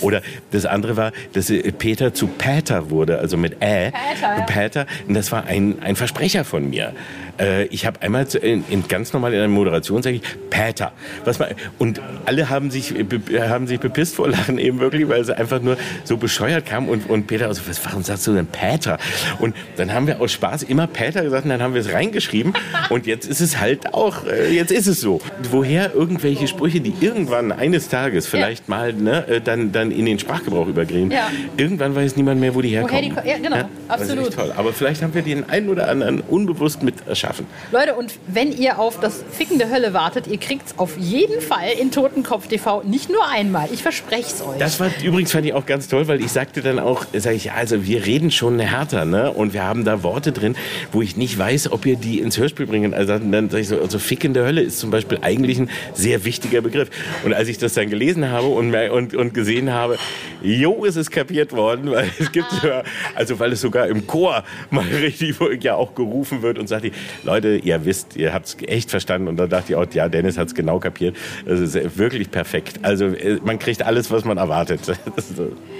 Oder 0.00 0.22
das 0.50 0.66
andere 0.66 0.96
war, 0.96 1.12
dass 1.32 1.52
Peter 1.78 2.14
zu 2.14 2.26
Pater 2.26 2.90
wurde, 2.90 3.18
also 3.18 3.36
mit 3.36 3.62
Ä. 3.62 3.90
Pater. 3.90 4.46
Pater. 4.46 4.86
Und 5.08 5.14
das 5.14 5.32
war 5.32 5.44
ein, 5.46 5.82
ein 5.82 5.96
Versprecher 5.96 6.44
von 6.44 6.70
mir. 6.70 6.92
Äh, 7.38 7.64
ich 7.66 7.86
habe 7.86 8.02
einmal 8.02 8.26
zu, 8.26 8.38
in, 8.38 8.64
in, 8.68 8.88
ganz 8.88 9.12
normal 9.12 9.32
in 9.32 9.40
einer 9.40 9.48
Moderation 9.48 10.02
sage 10.02 10.16
ich 10.16 10.22
Peter. 10.50 10.92
Was 11.24 11.38
man, 11.38 11.48
und 11.78 12.00
alle 12.24 12.48
haben 12.48 12.70
sich, 12.70 12.94
haben 13.38 13.66
sich 13.66 13.80
bepisst 13.80 14.14
vor 14.14 14.28
Lachen 14.28 14.58
eben 14.58 14.80
wirklich, 14.80 15.08
weil 15.08 15.20
es 15.20 15.30
einfach 15.30 15.60
nur 15.60 15.76
so 16.04 16.16
bescheuert 16.16 16.66
kam 16.66 16.88
und, 16.88 17.08
und 17.08 17.26
Peter, 17.26 17.48
also, 17.48 17.62
was, 17.66 17.84
warum 17.84 18.02
sagst 18.02 18.26
du 18.26 18.34
denn 18.34 18.46
Peter? 18.46 18.98
Und 19.38 19.54
dann 19.76 19.92
haben 19.92 20.06
wir 20.06 20.20
aus 20.20 20.32
Spaß 20.32 20.64
immer 20.64 20.86
Peter 20.86 21.22
gesagt 21.22 21.44
und 21.44 21.50
dann 21.50 21.62
haben 21.62 21.74
wir 21.74 21.80
es 21.80 21.92
reingeschrieben 21.92 22.54
und 22.90 23.06
jetzt 23.06 23.26
ist 23.26 23.40
es 23.40 23.60
halt 23.60 23.94
auch, 23.94 24.26
äh, 24.26 24.52
jetzt 24.52 24.72
ist 24.72 24.86
es 24.86 25.00
so. 25.00 25.20
Woher 25.50 25.94
irgendwelche 25.94 26.48
Sprüche, 26.48 26.80
die 26.80 26.94
irgendwann 27.00 27.52
eines 27.52 27.88
Tages 27.88 28.26
vielleicht 28.26 28.68
ja. 28.68 28.74
mal 28.74 28.92
ne, 28.92 29.26
äh, 29.28 29.40
dann, 29.40 29.72
dann 29.90 29.96
in 29.96 30.06
den 30.06 30.18
Sprachgebrauch 30.18 30.66
übergehen, 30.66 31.10
ja. 31.10 31.30
irgendwann 31.56 31.94
weiß 31.94 32.16
niemand 32.16 32.40
mehr, 32.40 32.54
wo 32.54 32.62
die 32.62 32.70
herkommen. 32.70 33.12
Woher 33.14 33.22
die, 33.22 33.28
ja, 33.28 33.36
genau, 33.38 33.56
ja? 33.56 33.68
absolut. 33.88 34.32
toll. 34.32 34.52
Aber 34.56 34.72
vielleicht 34.72 35.02
haben 35.02 35.14
wir 35.14 35.22
den 35.22 35.48
einen 35.48 35.68
oder 35.68 35.88
anderen 35.88 36.20
unbewusst 36.20 36.82
mit 36.82 37.06
erschaffen 37.06 37.26
schaffen. 37.26 37.46
Leute, 37.72 37.94
und 37.94 38.18
wenn 38.26 38.52
ihr 38.52 38.78
auf 38.78 39.00
das 39.00 39.24
fickende 39.30 39.70
Hölle 39.70 39.92
wartet, 39.92 40.26
ihr 40.26 40.38
kriegt 40.38 40.68
es 40.68 40.78
auf 40.78 40.96
jeden 40.98 41.40
Fall 41.40 41.70
in 41.80 41.90
Totenkopf 41.90 42.46
TV 42.46 42.82
nicht 42.82 43.10
nur 43.10 43.26
einmal. 43.28 43.68
Ich 43.72 43.82
verspreche 43.82 44.22
es 44.22 44.42
euch. 44.42 44.58
Das 44.58 44.80
war 44.80 44.90
übrigens 45.02 45.32
fand 45.32 45.46
ich 45.46 45.52
auch 45.52 45.66
ganz 45.66 45.88
toll, 45.88 46.08
weil 46.08 46.20
ich 46.20 46.30
sagte 46.30 46.62
dann 46.62 46.78
auch, 46.78 47.04
sage 47.14 47.36
ich, 47.36 47.52
also 47.52 47.84
wir 47.86 48.06
reden 48.06 48.30
schon 48.30 48.58
härter, 48.58 49.04
ne? 49.04 49.30
Und 49.30 49.52
wir 49.52 49.64
haben 49.64 49.84
da 49.84 50.02
Worte 50.02 50.32
drin, 50.32 50.56
wo 50.92 51.02
ich 51.02 51.16
nicht 51.16 51.38
weiß, 51.38 51.72
ob 51.72 51.86
ihr 51.86 51.96
die 51.96 52.20
ins 52.20 52.38
Hörspiel 52.38 52.66
bringen. 52.66 52.94
Also 52.94 53.18
dann 53.18 53.50
sage 53.50 53.60
ich 53.60 53.68
so, 53.68 53.80
also 53.80 53.98
fickende 53.98 54.44
Hölle 54.44 54.62
ist 54.62 54.78
zum 54.78 54.90
Beispiel 54.90 55.18
eigentlich 55.22 55.58
ein 55.58 55.70
sehr 55.94 56.24
wichtiger 56.24 56.60
Begriff. 56.60 56.90
Und 57.24 57.34
als 57.34 57.48
ich 57.48 57.58
das 57.58 57.74
dann 57.74 57.90
gelesen 57.90 58.30
habe 58.30 58.46
und, 58.46 58.74
und, 58.74 59.14
und 59.14 59.34
gesehen 59.34 59.72
habe, 59.72 59.75
jo, 60.42 60.84
ist 60.84 60.96
es 60.96 61.10
kapiert 61.10 61.52
worden, 61.52 61.90
weil 61.90 62.10
es 62.18 62.30
gibt 62.32 62.48
ja, 62.62 62.82
also 63.14 63.38
weil 63.38 63.52
es 63.52 63.60
sogar 63.60 63.86
im 63.88 64.06
Chor 64.06 64.44
mal 64.70 64.84
richtig 64.84 65.36
ja 65.62 65.74
auch 65.74 65.94
gerufen 65.94 66.42
wird 66.42 66.58
und 66.58 66.68
sagt 66.68 66.84
die, 66.84 66.92
Leute, 67.24 67.56
ihr 67.56 67.84
wisst, 67.84 68.16
ihr 68.16 68.32
habt 68.32 68.46
es 68.46 68.56
echt 68.66 68.90
verstanden. 68.90 69.28
Und 69.28 69.36
da 69.36 69.46
dachte 69.46 69.72
ich 69.72 69.76
auch, 69.76 69.86
ja, 69.92 70.08
Dennis 70.08 70.38
hat 70.38 70.48
es 70.48 70.54
genau 70.54 70.78
kapiert. 70.78 71.16
Das 71.44 71.60
ist 71.60 71.98
wirklich 71.98 72.30
perfekt. 72.30 72.80
Also 72.82 73.06
äh, 73.06 73.38
man 73.44 73.58
kriegt 73.58 73.82
alles, 73.82 74.10
was 74.10 74.24
man 74.24 74.38
erwartet. 74.38 74.80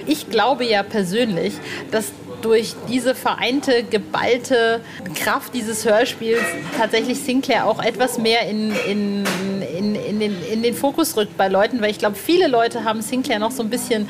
Ich 0.05 0.29
glaube 0.29 0.63
ja 0.63 0.83
persönlich, 0.83 1.53
dass 1.91 2.13
durch 2.47 2.75
diese 2.87 3.13
vereinte, 3.13 3.83
geballte 3.83 4.79
Kraft 5.15 5.53
dieses 5.53 5.83
Hörspiels 5.83 6.45
tatsächlich 6.77 7.19
Sinclair 7.19 7.65
auch 7.65 7.83
etwas 7.83 8.17
mehr 8.17 8.47
in, 8.47 8.71
in, 8.89 9.25
in, 9.77 9.95
in, 9.95 10.19
den, 10.21 10.35
in 10.49 10.63
den 10.63 10.73
Fokus 10.73 11.17
rückt 11.17 11.35
bei 11.35 11.49
Leuten, 11.49 11.81
weil 11.81 11.91
ich 11.91 11.99
glaube, 11.99 12.15
viele 12.15 12.47
Leute 12.47 12.85
haben 12.85 13.01
Sinclair 13.01 13.39
noch 13.39 13.51
so 13.51 13.63
ein 13.63 13.69
bisschen 13.69 14.07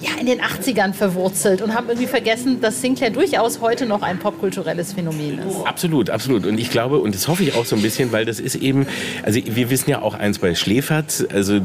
ja, 0.00 0.10
in 0.20 0.26
den 0.26 0.40
80ern 0.40 0.92
verwurzelt 0.92 1.62
und 1.62 1.74
haben 1.74 1.88
irgendwie 1.88 2.06
vergessen, 2.06 2.60
dass 2.60 2.80
Sinclair 2.80 3.10
durchaus 3.10 3.60
heute 3.60 3.86
noch 3.86 4.02
ein 4.02 4.18
popkulturelles 4.18 4.92
Phänomen 4.92 5.38
ist. 5.38 5.66
Absolut, 5.66 6.10
absolut. 6.10 6.46
Und 6.46 6.58
ich 6.58 6.70
glaube, 6.70 6.98
und 6.98 7.14
das 7.14 7.28
hoffe 7.28 7.42
ich 7.42 7.54
auch 7.54 7.64
so 7.64 7.76
ein 7.76 7.82
bisschen, 7.82 8.12
weil 8.12 8.24
das 8.24 8.40
ist 8.40 8.56
eben, 8.56 8.86
also 9.24 9.40
wir 9.44 9.70
wissen 9.70 9.90
ja 9.90 10.02
auch 10.02 10.14
eins 10.14 10.38
bei 10.38 10.54
Schläferz, 10.54 11.24
also 11.32 11.60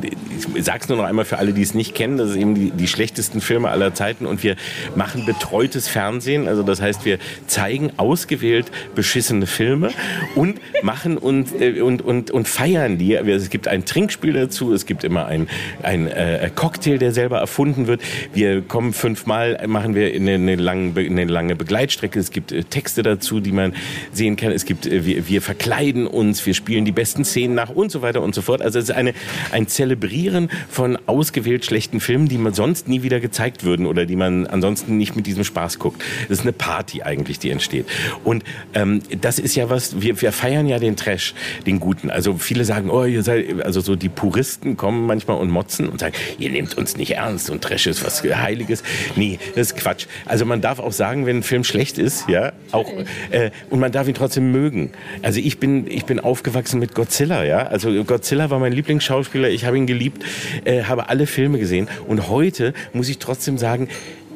ich 0.56 0.63
sag's 0.63 0.89
nur 0.89 0.98
noch 0.98 1.06
einmal 1.06 1.26
für 1.26 1.38
alle, 1.38 1.54
die 1.54 1.62
es 1.62 1.74
nicht 1.74 1.93
kennen, 1.96 2.17
das 2.17 2.32
ist 2.32 2.36
eben 2.38 2.56
die, 2.56 2.72
die 2.72 2.88
schlechtesten 2.88 3.41
Filme 3.41 3.69
aller 3.69 3.93
Zeiten 3.93 4.26
und 4.26 4.43
wir 4.43 4.56
machen 4.96 5.26
betreutes 5.26 5.88
Fernsehen, 5.88 6.48
also 6.48 6.63
das 6.63 6.82
heißt, 6.82 7.06
wir 7.06 7.19
zeigen 7.48 7.91
ausgewählt 7.98 8.72
beschissene 8.96 9.46
Filme 9.46 9.91
und 10.36 10.60
machen 10.84 11.17
und, 11.17 11.60
äh, 11.60 11.82
und, 11.82 12.02
und, 12.02 12.32
und 12.32 12.48
feiern 12.48 12.98
die. 12.98 13.13
Es 13.13 13.50
gibt 13.50 13.67
ein 13.67 13.86
Trinkspiel 13.86 14.34
dazu, 14.34 14.74
es 14.74 14.86
gibt 14.86 15.04
immer 15.04 15.26
ein, 15.26 15.48
ein 15.82 16.08
äh, 16.08 16.50
Cocktail, 16.54 16.98
der 16.98 17.12
selber 17.12 17.39
erfunden 17.39 17.88
wird. 17.88 18.02
Wir 18.34 18.62
kommen 18.62 18.94
fünfmal, 18.94 19.62
machen 19.68 19.96
wir 19.96 20.14
eine, 20.14 20.34
eine, 20.34 20.56
lange, 20.56 21.00
eine 21.00 21.26
lange 21.26 21.56
Begleitstrecke. 21.56 22.20
Es 22.20 22.32
gibt 22.32 22.52
äh, 22.52 22.64
Texte 22.64 23.04
dazu, 23.04 23.40
die 23.40 23.52
man 23.52 23.74
sehen 24.12 24.36
kann. 24.36 24.52
Es 24.52 24.66
gibt, 24.66 24.86
äh, 24.86 25.06
wir, 25.06 25.28
wir 25.28 25.42
verkleiden 25.42 26.08
uns, 26.08 26.46
wir 26.46 26.54
spielen 26.54 26.86
die 26.86 26.92
besten 26.92 27.26
Szenen 27.26 27.56
nach 27.56 27.70
und 27.70 27.92
so 27.92 28.02
weiter 28.02 28.22
und 28.22 28.36
so 28.36 28.42
fort. 28.42 28.62
Also 28.62 28.80
es 28.80 28.86
ist 28.86 28.96
eine, 28.96 29.14
ein 29.52 29.68
Zelebrieren 29.68 30.50
von 30.70 30.98
ausgewählt 31.06 31.66
schlechten 31.66 32.00
Filmen, 32.00 32.28
die 32.28 32.38
man 32.38 32.54
sonst 32.54 32.88
nie 32.88 33.04
wieder 33.04 33.20
gezeigt 33.20 33.64
würden 33.64 33.86
oder 33.86 34.06
die 34.06 34.16
man 34.16 34.48
ansonsten 34.48 34.98
nicht 34.98 35.16
mit 35.16 35.26
diesem 35.28 35.44
Spaß 35.44 35.80
guckt. 35.80 36.02
Das 36.30 36.40
ist 36.40 36.44
eine 36.44 36.54
Party 36.54 37.04
eigentlich, 37.04 37.40
die 37.40 37.50
entsteht. 37.50 37.86
Und 38.24 38.44
ähm, 38.74 39.02
das 39.22 39.40
ist 39.40 39.56
ja 39.56 39.70
was, 39.70 40.02
wir, 40.02 40.22
wir 40.22 40.32
feiern 40.32 40.68
ja 40.68 40.80
den 40.80 40.96
Trash, 40.96 41.34
den 41.66 41.80
Guten. 41.80 42.10
Also 42.10 42.38
viele 42.38 42.66
sagen, 42.66 42.90
oh, 42.90 43.04
ihr 43.04 43.24
seid, 43.24 43.64
also 43.64 43.82
so 43.82 43.96
die 43.96 44.10
Puristen 44.10 44.78
kommen 44.78 45.06
manchmal 45.06 45.38
und 45.38 45.50
motzen 45.50 45.90
und 45.90 46.00
sagen, 46.00 46.16
ihr 46.38 46.50
nehmt 46.50 46.78
uns 46.78 46.98
nicht 46.98 47.12
ernst 47.12 47.50
und 47.50 47.62
Trash 47.62 47.88
ist 47.88 48.04
was 48.06 48.12
Heiliges. 48.21 48.84
Nee, 49.15 49.39
das 49.56 49.71
ist 49.71 49.78
Quatsch. 49.78 50.06
Also 50.26 50.45
man 50.45 50.62
darf 50.62 50.80
auch 50.80 50.91
sagen, 50.91 51.26
wenn 51.26 51.38
ein 51.38 51.43
Film 51.43 51.63
schlecht 51.63 51.97
ist, 51.97 52.28
ja, 52.30 52.54
auch, 52.71 52.91
äh, 53.32 53.52
und 53.69 53.80
man 53.80 53.91
darf 53.91 54.08
ihn 54.08 54.13
trotzdem 54.13 54.52
mögen. 54.52 54.91
Also 55.21 55.39
ich 55.39 55.60
bin, 55.60 55.88
ich 55.89 56.06
bin 56.06 56.19
aufgewachsen 56.19 56.80
mit 56.80 56.93
Godzilla, 56.93 57.43
ja. 57.43 57.67
Also 57.67 58.04
Godzilla 58.04 58.49
war 58.49 58.60
mein 58.60 58.73
Lieblingsschauspieler, 58.73 59.49
ich 59.49 59.65
habe 59.65 59.78
ihn 59.78 59.88
geliebt, 59.88 60.23
äh, 60.65 60.84
habe 60.84 61.10
alle 61.10 61.28
Filme 61.28 61.60
gesehen 61.60 61.88
und 62.08 62.30
heute 62.30 62.73
muss 62.93 63.10
ich 63.10 63.19
trotzdem 63.19 63.58
sagen, 63.58 63.89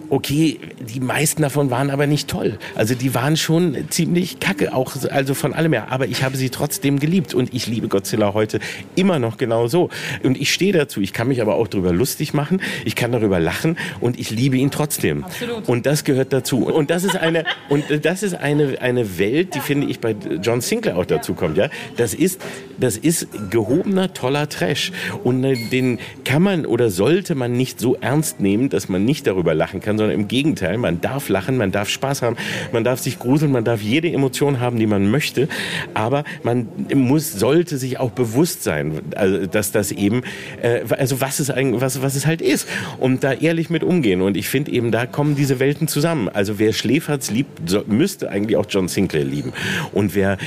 okay, 0.10 0.60
die 0.80 1.00
meisten 1.00 1.42
davon 1.42 1.70
waren 1.70 1.90
aber 1.90 2.08
nicht 2.08 2.28
toll. 2.28 2.58
Also 2.76 2.96
die 2.96 3.14
waren 3.14 3.38
schon 3.38 3.90
ziemlich 3.90 4.40
kacke, 4.40 4.74
auch 4.74 4.96
also 5.10 5.34
von 5.34 5.54
allem 5.54 5.74
her. 5.74 5.88
Aber 5.90 6.08
ich 6.08 6.24
habe 6.24 6.38
sie 6.38 6.50
trotzdem 6.50 7.00
geliebt 7.00 7.34
und 7.34 7.54
ich 7.54 7.68
liebe 7.68 7.88
Godzilla 7.88 8.34
heute 8.34 8.60
immer 8.96 9.20
noch 9.20 9.38
genau 9.38 9.68
so. 9.68 9.90
Und 10.24 10.40
ich 10.40 10.54
stehe 10.54 10.74
dazu. 10.74 11.02
Ich 11.02 11.14
kann 11.14 11.28
mich 11.28 11.42
aber 11.42 11.56
auch 11.56 11.68
darüber 11.68 11.94
lustig 11.94 12.34
machen. 12.34 12.62
Ich 12.86 12.96
kann 12.96 13.12
darüber 13.12 13.40
lachen 13.40 13.78
und 14.00 14.20
ich 14.20 14.30
liebe 14.30 14.58
ihn 14.58 14.72
trotzdem. 14.72 15.24
Absolut. 15.24 15.68
Und 15.68 15.86
das 15.86 16.04
gehört 16.04 16.34
dazu. 16.34 16.66
Und 16.66 16.90
das 16.90 17.04
ist 17.04 17.16
eine 17.16 17.46
und 17.70 17.84
das 18.04 18.24
ist 18.24 18.34
eine 18.34 18.82
eine 18.82 19.18
Welt, 19.18 19.56
die 19.56 19.60
finde 19.60 19.88
ich 19.88 20.00
bei 20.00 20.16
John 20.42 20.62
Sinclair 20.62 20.98
auch 20.98 21.06
dazu 21.06 21.34
kommt. 21.34 21.58
Ja, 21.58 21.70
das 21.98 22.14
ist 22.14 22.42
das 22.80 22.98
ist 22.98 23.28
gehobener 23.50 24.14
toller 24.14 24.50
Trash 24.50 24.92
und 25.24 25.44
äh, 25.44 25.56
den 25.70 26.00
kann 26.24 26.42
man 26.42 26.66
oder 26.66 26.90
sollte 26.90 27.36
man 27.36 27.54
nicht 27.54 27.80
so 27.80 27.96
ernst 27.96 28.40
nehmen, 28.40 28.70
dass 28.70 28.90
man 28.90 29.06
nicht 29.06 29.28
darüber 29.28 29.54
lachen 29.54 29.80
kann 29.80 29.97
sondern 29.98 30.16
im 30.16 30.28
Gegenteil. 30.28 30.78
Man 30.78 31.02
darf 31.02 31.30
lachen, 31.30 31.58
man 31.58 31.72
darf 31.72 31.90
Spaß 31.90 32.22
haben, 32.22 32.38
man 32.72 32.84
darf 32.84 33.00
sich 33.00 33.20
gruseln, 33.20 33.52
man 33.52 33.64
darf 33.64 33.82
jede 33.82 34.12
Emotion 34.12 34.60
haben, 34.60 34.78
die 34.78 34.88
man 34.88 35.10
möchte. 35.10 35.48
Aber 35.94 36.24
man 36.44 36.68
muss, 36.94 37.34
sollte 37.34 37.78
sich 37.78 38.00
auch 38.00 38.12
bewusst 38.12 38.64
sein, 38.64 39.02
also, 39.16 39.46
dass 39.48 39.72
das 39.72 39.92
eben, 39.92 40.24
äh, 40.62 40.82
also 40.98 41.22
was 41.22 41.40
es 41.40 41.50
was, 41.50 42.02
was 42.02 42.16
es 42.16 42.26
halt 42.26 42.42
ist. 42.42 42.68
Und 43.00 43.24
da 43.24 43.34
ehrlich 43.34 43.70
mit 43.70 43.84
umgehen. 43.84 44.22
Und 44.22 44.38
ich 44.38 44.48
finde 44.48 44.72
eben, 44.72 44.92
da 44.92 45.06
kommen 45.06 45.36
diese 45.36 45.60
Welten 45.60 45.88
zusammen. 45.88 46.30
Also 46.30 46.60
wer 46.60 46.74
Schläferz 46.74 47.32
liebt, 47.32 47.88
müsste 47.88 48.30
eigentlich 48.30 48.58
auch 48.58 48.66
John 48.70 48.88
Sinclair 48.88 49.26
lieben. 49.26 49.54
Und 49.94 50.16
wer 50.16 50.38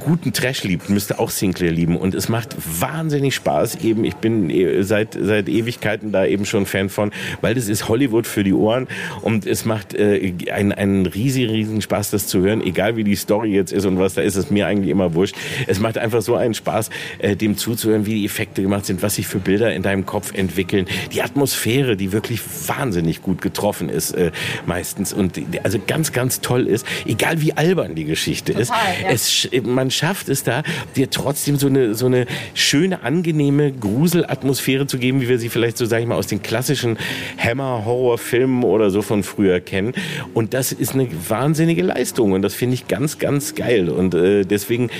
guten 0.00 0.32
Trash 0.32 0.64
liebt, 0.64 0.90
müsste 0.90 1.18
auch 1.18 1.30
Sinclair 1.30 1.72
lieben. 1.72 1.96
Und 1.96 2.14
es 2.14 2.28
macht 2.28 2.56
wahnsinnig 2.80 3.34
Spaß 3.34 3.76
eben. 3.82 4.04
Ich 4.04 4.16
bin 4.16 4.50
äh, 4.50 4.82
seit, 4.82 5.16
seit 5.20 5.48
Ewigkeiten 5.48 6.12
da 6.12 6.24
eben 6.24 6.44
schon 6.44 6.66
Fan 6.66 6.88
von, 6.88 7.12
weil 7.40 7.54
das 7.54 7.68
ist 7.68 7.88
Hollywood 7.88 8.26
für 8.26 8.44
die 8.44 8.52
Ohren. 8.52 8.88
Und 9.22 9.46
es 9.46 9.64
macht 9.64 9.94
äh, 9.94 10.32
einen, 10.52 10.72
einen 10.72 11.06
riesigen, 11.06 11.50
riesigen 11.50 11.82
Spaß, 11.82 12.10
das 12.10 12.26
zu 12.26 12.40
hören, 12.40 12.62
egal 12.62 12.96
wie 12.96 13.04
die 13.04 13.16
Story 13.16 13.54
jetzt 13.54 13.72
ist 13.72 13.84
und 13.84 13.98
was 13.98 14.14
da 14.14 14.22
ist, 14.22 14.36
ist 14.36 14.50
mir 14.50 14.66
eigentlich 14.66 14.90
immer 14.90 15.14
wurscht. 15.14 15.36
Es 15.66 15.80
macht 15.80 15.98
einfach 15.98 16.22
so 16.22 16.36
einen 16.36 16.54
Spaß, 16.54 16.90
äh, 17.18 17.36
dem 17.36 17.56
zuzuhören, 17.56 18.06
wie 18.06 18.14
die 18.14 18.24
Effekte 18.24 18.62
gemacht 18.62 18.86
sind, 18.86 19.02
was 19.02 19.16
sich 19.16 19.26
für 19.26 19.38
Bilder 19.38 19.74
in 19.74 19.82
deinem 19.82 20.06
Kopf 20.06 20.32
entwickeln. 20.34 20.86
Die 21.12 21.22
Atmosphäre, 21.22 21.96
die 21.96 22.12
wirklich 22.12 22.40
wahnsinnig 22.66 23.22
gut 23.22 23.40
getroffen 23.40 23.88
ist, 23.88 24.12
äh, 24.12 24.30
meistens. 24.66 25.12
Und 25.12 25.40
also 25.62 25.78
ganz, 25.86 26.12
ganz 26.12 26.40
toll 26.40 26.66
ist, 26.66 26.86
egal 27.06 27.40
wie 27.40 27.52
albern 27.52 27.94
die 27.94 28.04
Geschichte 28.04 28.52
Total, 28.52 28.62
ist. 29.10 29.48
Ja. 29.50 29.54
Es, 29.58 29.64
man 29.64 29.90
schafft 29.90 30.28
es 30.28 30.44
da, 30.44 30.62
dir 30.96 31.10
trotzdem 31.10 31.56
so 31.56 31.66
eine, 31.66 31.94
so 31.94 32.06
eine 32.06 32.26
schöne, 32.54 33.02
angenehme 33.02 33.72
Gruselatmosphäre 33.72 34.86
zu 34.86 34.98
geben, 34.98 35.20
wie 35.20 35.28
wir 35.28 35.38
sie 35.38 35.48
vielleicht 35.48 35.76
so, 35.76 35.86
sag 35.86 36.00
ich 36.00 36.06
mal, 36.06 36.16
aus 36.16 36.26
den 36.26 36.42
klassischen 36.42 36.98
Hammer-Horror-Filmen 37.38 38.64
oder 38.64 38.87
so 38.90 38.98
so 38.98 39.02
von 39.02 39.22
früher 39.22 39.60
kennen. 39.60 39.92
Und 40.34 40.54
das 40.54 40.72
ist 40.72 40.94
eine 40.94 41.08
wahnsinnige 41.28 41.82
Leistung 41.82 42.32
und 42.32 42.42
das 42.42 42.54
finde 42.54 42.74
ich 42.74 42.88
ganz, 42.88 43.18
ganz 43.18 43.54
geil. 43.54 43.88
Und 43.88 44.12
äh, 44.14 44.44
deswegen 44.44 44.90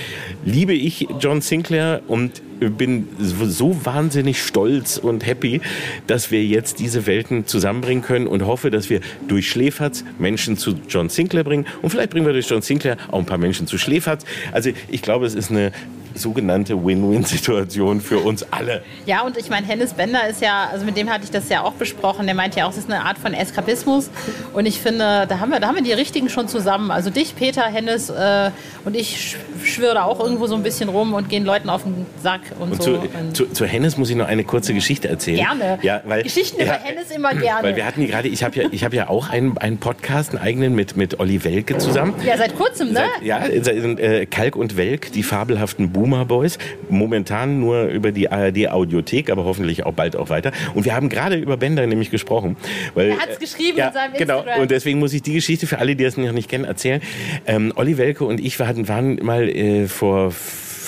liebe 0.44 0.72
ich 0.72 1.08
John 1.18 1.40
Sinclair 1.40 2.02
und 2.06 2.42
bin 2.76 3.08
so 3.18 3.84
wahnsinnig 3.84 4.42
stolz 4.42 4.98
und 4.98 5.26
happy, 5.26 5.60
dass 6.06 6.30
wir 6.30 6.44
jetzt 6.44 6.80
diese 6.80 7.06
Welten 7.06 7.46
zusammenbringen 7.46 8.02
können 8.02 8.26
und 8.26 8.46
hoffe, 8.46 8.70
dass 8.70 8.90
wir 8.90 9.00
durch 9.28 9.48
Schläferz 9.48 10.04
Menschen 10.18 10.56
zu 10.56 10.74
John 10.88 11.08
Sinclair 11.08 11.44
bringen 11.44 11.66
und 11.82 11.90
vielleicht 11.90 12.10
bringen 12.10 12.26
wir 12.26 12.32
durch 12.32 12.48
John 12.48 12.62
Sinclair 12.62 12.96
auch 13.10 13.18
ein 13.18 13.26
paar 13.26 13.38
Menschen 13.38 13.66
zu 13.66 13.78
Schläferz. 13.78 14.24
Also 14.52 14.70
ich 14.88 15.02
glaube, 15.02 15.26
es 15.26 15.34
ist 15.34 15.50
eine 15.50 15.72
sogenannte 16.18 16.84
Win-Win-Situation 16.84 18.00
für 18.00 18.18
uns 18.18 18.46
alle. 18.50 18.82
Ja, 19.06 19.22
und 19.22 19.36
ich 19.36 19.48
meine, 19.50 19.66
Hennes 19.66 19.94
Bender 19.94 20.28
ist 20.28 20.42
ja, 20.42 20.68
also 20.72 20.84
mit 20.84 20.96
dem 20.96 21.10
hatte 21.10 21.24
ich 21.24 21.30
das 21.30 21.48
ja 21.48 21.62
auch 21.62 21.74
besprochen, 21.74 22.26
der 22.26 22.34
meint 22.34 22.56
ja 22.56 22.66
auch, 22.66 22.70
es 22.70 22.78
ist 22.78 22.90
eine 22.90 23.04
Art 23.04 23.18
von 23.18 23.34
Eskapismus. 23.34 24.10
Und 24.52 24.66
ich 24.66 24.80
finde, 24.80 25.26
da 25.28 25.40
haben 25.40 25.50
wir, 25.50 25.60
da 25.60 25.68
haben 25.68 25.76
wir 25.76 25.82
die 25.82 25.92
richtigen 25.92 26.28
schon 26.28 26.48
zusammen. 26.48 26.90
Also 26.90 27.10
dich, 27.10 27.34
Peter, 27.36 27.62
Hennes 27.62 28.10
äh, 28.10 28.50
und 28.84 28.96
ich 28.96 29.36
schwöre 29.64 29.94
da 29.94 30.04
auch 30.04 30.20
irgendwo 30.20 30.46
so 30.46 30.54
ein 30.54 30.62
bisschen 30.62 30.88
rum 30.88 31.14
und 31.14 31.28
gehen 31.28 31.44
Leuten 31.44 31.68
auf 31.68 31.82
den 31.82 32.06
Sack 32.22 32.40
und, 32.58 32.72
und 32.72 32.82
so. 32.82 32.98
Zu, 32.98 33.08
zu, 33.32 33.52
zu, 33.52 33.66
Hennes 33.66 33.96
muss 33.96 34.10
ich 34.10 34.16
noch 34.16 34.26
eine 34.26 34.44
kurze 34.44 34.74
Geschichte 34.74 35.08
erzählen. 35.08 35.38
Gerne. 35.38 35.78
Ja, 35.82 36.00
weil, 36.04 36.22
Geschichten 36.22 36.60
ja, 36.60 36.66
über 36.66 36.74
Hennes 36.82 37.10
immer 37.10 37.34
gerne. 37.34 37.62
Weil 37.62 37.76
wir 37.76 37.84
hatten 37.84 38.06
gerade, 38.06 38.28
ich 38.28 38.42
habe 38.42 38.56
ja, 38.58 38.68
ich 38.70 38.80
ja 38.80 39.08
auch 39.08 39.28
einen, 39.28 39.58
einen 39.58 39.78
Podcast, 39.78 40.30
einen 40.30 40.38
eigenen 40.38 40.74
mit, 40.74 40.96
mit 40.96 41.20
Olli 41.20 41.44
Welke 41.44 41.78
zusammen. 41.78 42.14
Ja, 42.24 42.36
seit 42.36 42.56
kurzem, 42.56 42.92
ne? 42.92 43.04
Seit, 43.18 43.26
ja, 43.26 43.42
seit, 43.62 43.98
äh, 43.98 44.26
Kalk 44.26 44.56
und 44.56 44.76
Welk, 44.76 45.12
die 45.12 45.22
fabelhaften 45.22 45.92
Boomer 46.08 46.24
Boys. 46.24 46.58
Momentan 46.88 47.60
nur 47.60 47.84
über 47.84 48.12
die 48.12 48.30
ARD-Audiothek, 48.30 49.30
aber 49.30 49.44
hoffentlich 49.44 49.84
auch 49.84 49.92
bald 49.92 50.16
auch 50.16 50.30
weiter. 50.30 50.52
Und 50.74 50.84
wir 50.84 50.94
haben 50.94 51.08
gerade 51.08 51.36
über 51.36 51.56
Bender 51.56 51.86
nämlich 51.86 52.10
gesprochen. 52.10 52.56
Weil, 52.94 53.10
er 53.10 53.18
hat 53.18 53.28
es 53.30 53.38
geschrieben 53.38 53.78
ja, 53.78 53.88
in 53.88 53.92
seinem 53.92 54.14
genau. 54.14 54.38
Instagram. 54.38 54.62
Und 54.62 54.70
deswegen 54.70 54.98
muss 54.98 55.12
ich 55.12 55.22
die 55.22 55.34
Geschichte 55.34 55.66
für 55.66 55.78
alle, 55.78 55.96
die 55.96 56.04
das 56.04 56.16
noch 56.16 56.32
nicht 56.32 56.48
kennen, 56.48 56.64
erzählen. 56.64 57.02
Ähm, 57.46 57.72
Olli 57.76 57.98
Welke 57.98 58.24
und 58.24 58.40
ich 58.40 58.58
waren, 58.58 58.88
waren 58.88 59.16
mal 59.16 59.48
äh, 59.48 59.86
vor 59.86 60.32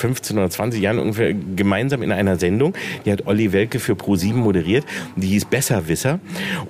15 0.00 0.38
oder 0.38 0.50
20 0.50 0.80
Jahren 0.80 0.98
ungefähr 0.98 1.34
gemeinsam 1.34 2.02
in 2.02 2.12
einer 2.12 2.36
Sendung. 2.36 2.74
Die 3.04 3.12
hat 3.12 3.26
Olli 3.26 3.52
Welke 3.52 3.78
für 3.78 3.92
Pro7 3.92 4.34
moderiert. 4.34 4.84
Die 5.16 5.28
hieß 5.28 5.44
Besserwisser. 5.44 6.20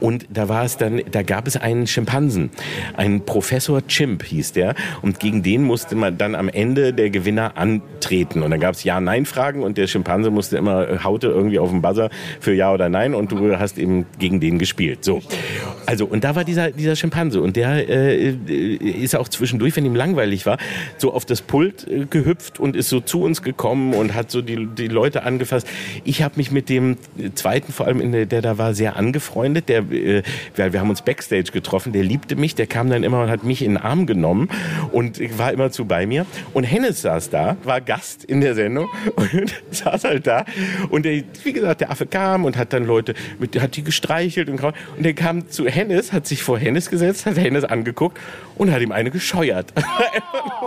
Und 0.00 0.26
da 0.30 0.48
war 0.48 0.64
es 0.64 0.76
dann, 0.76 1.00
da 1.10 1.22
gab 1.22 1.46
es 1.46 1.56
einen 1.56 1.86
Schimpansen. 1.86 2.50
Ein 2.96 3.24
Professor 3.24 3.86
Chimp 3.86 4.24
hieß 4.24 4.52
der. 4.52 4.74
Und 5.02 5.20
gegen 5.20 5.42
den 5.42 5.62
musste 5.62 5.94
man 5.94 6.18
dann 6.18 6.34
am 6.34 6.48
Ende 6.48 6.92
der 6.92 7.10
Gewinner 7.10 7.56
antreten. 7.56 8.42
Und 8.42 8.50
dann 8.50 8.60
gab 8.60 8.74
es 8.74 8.84
Ja-Nein-Fragen 8.84 9.62
und 9.62 9.78
der 9.78 9.86
Schimpanse 9.86 10.30
musste 10.30 10.56
immer, 10.56 10.88
äh, 10.88 10.98
haute 11.04 11.28
irgendwie 11.28 11.58
auf 11.58 11.70
den 11.70 11.82
Buzzer 11.82 12.10
für 12.40 12.52
Ja 12.52 12.72
oder 12.72 12.88
Nein 12.88 13.14
und 13.14 13.30
du 13.30 13.56
hast 13.56 13.78
eben 13.78 14.06
gegen 14.18 14.40
den 14.40 14.58
gespielt. 14.58 15.04
So. 15.04 15.22
Also, 15.86 16.06
und 16.06 16.24
da 16.24 16.34
war 16.34 16.44
dieser, 16.44 16.70
dieser 16.72 16.96
Schimpanse 16.96 17.40
und 17.40 17.56
der 17.56 17.88
äh, 17.88 18.30
ist 18.30 19.14
auch 19.14 19.28
zwischendurch, 19.28 19.76
wenn 19.76 19.84
ihm 19.84 19.94
langweilig 19.94 20.46
war, 20.46 20.58
so 20.98 21.12
auf 21.12 21.24
das 21.24 21.42
Pult 21.42 21.86
äh, 21.88 22.06
gehüpft 22.08 22.58
und 22.58 22.76
ist 22.76 22.88
so 22.88 23.00
zu 23.00 23.19
uns 23.20 23.42
gekommen 23.42 23.94
und 23.94 24.14
hat 24.14 24.30
so 24.30 24.42
die, 24.42 24.66
die 24.66 24.88
Leute 24.88 25.22
angefasst. 25.22 25.66
Ich 26.04 26.22
habe 26.22 26.35
mich 26.37 26.50
mit 26.50 26.68
dem 26.68 26.96
zweiten, 27.35 27.72
vor 27.72 27.87
allem 27.87 28.12
der, 28.12 28.26
der 28.26 28.42
da 28.42 28.59
war, 28.59 28.74
sehr 28.74 28.96
angefreundet. 28.96 29.68
Der, 29.68 29.80
äh, 29.90 30.22
wir, 30.54 30.72
wir 30.72 30.80
haben 30.80 30.90
uns 30.90 31.02
Backstage 31.02 31.52
getroffen. 31.52 31.92
Der 31.92 32.02
liebte 32.02 32.37
mich. 32.37 32.54
Der 32.54 32.66
kam 32.66 32.90
dann 32.90 33.04
immer 33.04 33.22
und 33.22 33.30
hat 33.30 33.44
mich 33.44 33.62
in 33.62 33.74
den 33.74 33.83
Arm 33.83 34.06
genommen 34.06 34.48
und 34.92 35.20
war 35.38 35.52
immer 35.52 35.70
zu 35.70 35.85
bei 35.85 36.06
mir. 36.06 36.26
Und 36.52 36.64
Hennes 36.64 37.02
saß 37.02 37.30
da, 37.30 37.56
war 37.64 37.80
Gast 37.80 38.24
in 38.24 38.40
der 38.40 38.54
Sendung 38.54 38.88
und 39.16 39.54
saß 39.70 40.04
halt 40.04 40.26
da. 40.26 40.44
Und 40.88 41.04
der, 41.04 41.22
wie 41.44 41.52
gesagt, 41.52 41.80
der 41.80 41.90
Affe 41.90 42.06
kam 42.06 42.44
und 42.44 42.56
hat 42.56 42.72
dann 42.72 42.85
Leute, 42.85 43.14
mit, 43.38 43.61
hat 43.61 43.76
die 43.76 43.85
gestreichelt 43.85 44.48
und, 44.48 44.62
und 44.62 44.74
der 44.98 45.14
kam 45.14 45.48
zu 45.48 45.66
Hennes, 45.66 46.12
hat 46.12 46.26
sich 46.26 46.42
vor 46.42 46.59
Hennes 46.59 46.90
gesetzt, 46.90 47.26
hat 47.26 47.38
Hennes 47.38 47.64
angeguckt 47.64 48.18
und 48.56 48.70
hat 48.70 48.83
ihm 48.83 48.92
eine 48.92 49.11
gescheuert. 49.11 49.72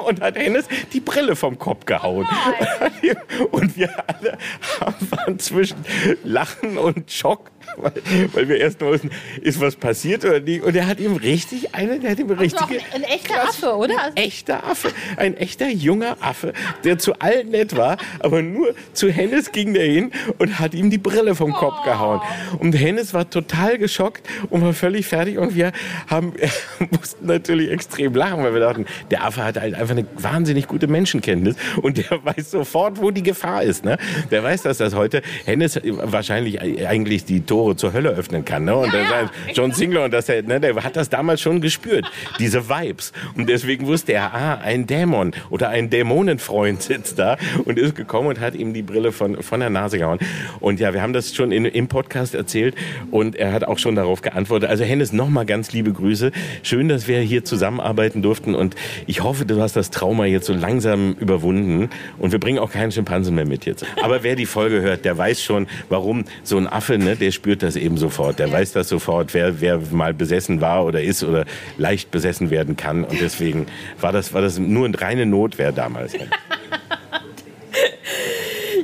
Und 0.06 0.20
hat 0.20 0.36
Hennes 0.36 0.68
die 0.92 1.00
Brille 1.00 1.36
vom 1.36 1.58
Kopf 1.58 1.86
gehauen. 1.86 2.28
Und 3.52 3.78
wir 3.78 3.90
alle 4.08 4.38
waren 5.10 5.40
zwischen 5.40 5.78
Lachen 6.24 6.78
und 6.78 7.12
Schock 7.12 7.52
weil, 7.78 7.94
weil 8.34 8.50
wir 8.50 8.58
erst 8.58 8.82
mal 8.82 8.92
wussten, 8.92 9.10
ist 9.42 9.60
was 9.60 9.76
passiert 9.76 10.26
oder 10.26 10.40
nicht. 10.40 10.64
Und 10.64 10.76
er 10.76 10.88
hat 10.88 11.00
ihm 11.00 11.16
richtig 11.16 11.74
eine, 11.74 12.00
der 12.00 12.12
hat 12.12 12.20
ihm 12.20 12.30
richtig. 12.30 12.62
Ein, 12.62 12.80
ein 12.96 13.04
echter 13.04 13.34
Klasse, 13.34 13.68
Affe, 13.68 13.78
oder? 13.78 13.96
Ein 14.04 14.16
echter 14.16 14.64
Affe. 14.64 14.92
Ein 15.18 15.38
echter 15.38 15.70
junger 15.70 16.18
Affe, 16.22 16.54
der 16.84 16.98
zu 16.98 17.14
allen 17.20 17.50
nett 17.50 17.76
war, 17.76 17.98
aber 18.20 18.42
nur 18.42 18.74
zu 18.94 19.10
Hennes 19.10 19.52
ging 19.52 19.74
der 19.74 19.86
hin 19.86 20.12
und 20.38 20.60
hat 20.60 20.74
ihm 20.74 20.90
die 20.90 20.98
Brille 20.98 21.36
vom 21.36 21.54
Kopf 21.54 21.78
oh. 21.82 21.86
gehauen. 21.86 22.22
Und 22.60 22.74
Hennes 22.74 23.14
war 23.14 23.30
total 23.30 23.78
geschockt 23.78 24.28
und 24.50 24.62
war 24.62 24.74
völlig 24.74 25.06
fertig. 25.06 25.38
Und 25.38 25.56
wir 25.56 25.72
haben, 26.08 26.34
mussten 26.92 27.26
natürlich 27.26 27.72
extrem 27.72 28.14
lachen, 28.14 28.44
weil 28.44 28.54
wir 28.54 28.62
dachten, 28.62 28.86
der 29.12 29.24
Affe 29.24 29.44
hat 29.44 29.60
halt 29.60 29.74
einfach 29.74 29.96
eine 29.96 30.06
wahnsinnig 30.16 30.68
gute 30.68 30.88
Menschenkenntnis 30.88 31.56
und 31.82 31.98
der 31.98 32.06
weiß 32.24 32.52
sofort, 32.52 33.02
wo 33.02 33.12
die 33.12 33.24
Gefahr 33.24 33.64
ist. 33.64 33.86
Ne? 33.86 33.98
Der 34.32 34.44
weiß, 34.44 34.64
dass 34.64 34.78
das 34.78 34.96
heute 34.96 35.22
Hennes 35.46 35.80
wahrscheinlich 35.84 36.62
eigentlich 36.62 37.26
die 37.26 37.42
Tore 37.42 37.62
zur 37.71 37.93
Hölle 37.93 38.10
öffnen 38.10 38.43
kann. 38.43 38.65
Ne? 38.65 38.76
Und 38.76 38.93
ja, 38.93 38.99
ja. 38.99 39.32
John 39.54 39.71
Singler, 39.71 40.04
und 40.04 40.12
das, 40.12 40.28
ne, 40.28 40.59
der 40.59 40.76
hat 40.84 40.97
das 40.97 41.09
damals 41.09 41.39
schon 41.39 41.61
gespürt, 41.61 42.05
diese 42.39 42.68
Vibes. 42.68 43.14
Und 43.36 43.47
deswegen 43.47 43.88
wusste 43.88 44.11
er, 44.11 44.34
ah, 44.34 44.55
ein 44.55 44.86
Dämon 44.86 45.32
oder 45.49 45.70
ein 45.70 45.89
Dämonenfreund 45.89 46.82
sitzt 46.82 47.20
da 47.20 47.38
und 47.64 47.80
ist 47.80 47.95
gekommen 47.95 48.28
und 48.28 48.39
hat 48.39 48.55
ihm 48.55 48.74
die 48.74 48.82
Brille 48.82 49.11
von, 49.11 49.41
von 49.41 49.61
der 49.61 49.70
Nase 49.70 49.97
gehauen. 49.97 50.20
Und 50.59 50.80
ja, 50.80 50.93
wir 50.93 51.01
haben 51.01 51.14
das 51.14 51.34
schon 51.34 51.51
in, 51.51 51.66
im 51.66 51.88
Podcast 51.88 52.36
erzählt 52.36 52.76
und 53.11 53.36
er 53.36 53.53
hat 53.53 53.64
auch 53.64 53.80
schon 53.80 53.95
darauf 53.95 54.22
geantwortet. 54.22 54.70
Also 54.70 54.84
Hennes, 54.84 55.14
nochmal 55.14 55.45
ganz 55.45 55.72
liebe 55.72 55.93
Grüße. 55.93 56.32
Schön, 56.64 56.89
dass 56.89 57.07
wir 57.07 57.20
hier 57.20 57.45
zusammenarbeiten 57.45 58.22
durften 58.22 58.55
und 58.55 58.76
ich 59.07 59.24
hoffe, 59.24 59.45
du 59.45 59.61
hast 59.61 59.76
das 59.76 59.91
Trauma 59.91 60.26
jetzt 60.26 60.47
so 60.47 60.53
langsam 60.53 61.14
überwunden 61.20 61.89
und 62.18 62.32
wir 62.32 62.39
bringen 62.39 62.59
auch 62.59 62.72
keinen 62.72 62.91
Schimpansen 62.91 63.36
mehr 63.36 63.45
mit 63.45 63.66
jetzt. 63.66 63.86
Aber 64.01 64.24
wer 64.24 64.36
die 64.36 64.45
Folge 64.45 64.82
hört, 64.82 65.05
der 65.05 65.18
weiß 65.18 65.41
schon, 65.41 65.68
warum 65.89 66.26
so 66.43 66.57
ein 66.57 66.68
Affe, 66.68 66.97
ne, 66.97 67.16
der 67.16 67.32
spürt 67.32 67.53
das 67.62 67.76
eben 67.76 67.97
sofort. 67.97 68.39
Der 68.39 68.51
weiß 68.51 68.72
das 68.72 68.89
sofort, 68.89 69.34
wer, 69.34 69.62
wer 69.62 69.80
mal 69.91 70.14
besessen 70.14 70.62
war 70.62 70.86
oder 70.86 71.01
ist 71.01 71.24
oder 71.24 71.45
leicht 71.78 72.10
besessen 72.10 72.49
werden 72.49 72.76
kann. 72.76 73.04
Und 73.04 73.22
deswegen 73.22 73.68
war 73.99 74.12
das, 74.12 74.34
war 74.34 74.41
das 74.41 74.58
nur 74.58 74.86
eine 74.86 74.99
reine 74.99 75.26
Notwehr 75.26 75.72
damals. 75.72 76.14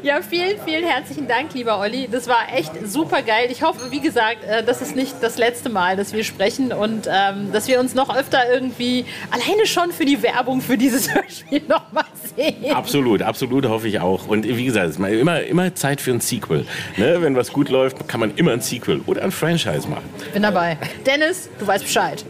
Ja, 0.01 0.21
vielen, 0.21 0.57
vielen 0.65 0.85
herzlichen 0.85 1.27
Dank, 1.27 1.53
lieber 1.53 1.79
Olli. 1.79 2.07
Das 2.09 2.27
war 2.27 2.53
echt 2.53 2.71
super 2.85 3.21
geil. 3.21 3.49
Ich 3.51 3.63
hoffe, 3.63 3.91
wie 3.91 3.99
gesagt, 3.99 4.43
äh, 4.45 4.63
das 4.63 4.81
ist 4.81 4.95
nicht 4.95 5.15
das 5.21 5.37
letzte 5.37 5.69
Mal, 5.69 5.97
dass 5.97 6.13
wir 6.13 6.23
sprechen 6.23 6.71
und 6.71 7.07
ähm, 7.11 7.51
dass 7.51 7.67
wir 7.67 7.79
uns 7.79 7.95
noch 7.95 8.15
öfter 8.15 8.51
irgendwie 8.51 9.05
alleine 9.29 9.65
schon 9.65 9.91
für 9.91 10.05
die 10.05 10.21
Werbung 10.23 10.61
für 10.61 10.77
dieses 10.77 11.13
Hörspiel 11.13 11.61
nochmal 11.67 12.05
sehen. 12.35 12.71
Absolut, 12.73 13.21
absolut 13.21 13.65
hoffe 13.67 13.87
ich 13.87 13.99
auch. 13.99 14.27
Und 14.27 14.47
wie 14.47 14.65
gesagt, 14.65 14.89
es 14.89 14.97
ist 14.97 15.05
immer, 15.05 15.41
immer 15.41 15.75
Zeit 15.75 15.99
für 15.99 16.11
ein 16.11 16.21
Sequel. 16.21 16.65
Ne? 16.97 17.21
Wenn 17.21 17.35
was 17.35 17.51
gut 17.51 17.69
läuft, 17.69 18.07
kann 18.07 18.19
man 18.19 18.35
immer 18.35 18.51
ein 18.53 18.61
Sequel 18.61 19.01
oder 19.05 19.23
ein 19.23 19.31
Franchise 19.31 19.87
machen. 19.87 20.09
Bin 20.33 20.43
dabei. 20.43 20.77
Dennis, 21.05 21.49
du 21.59 21.67
weißt 21.67 21.83
Bescheid. 21.83 22.23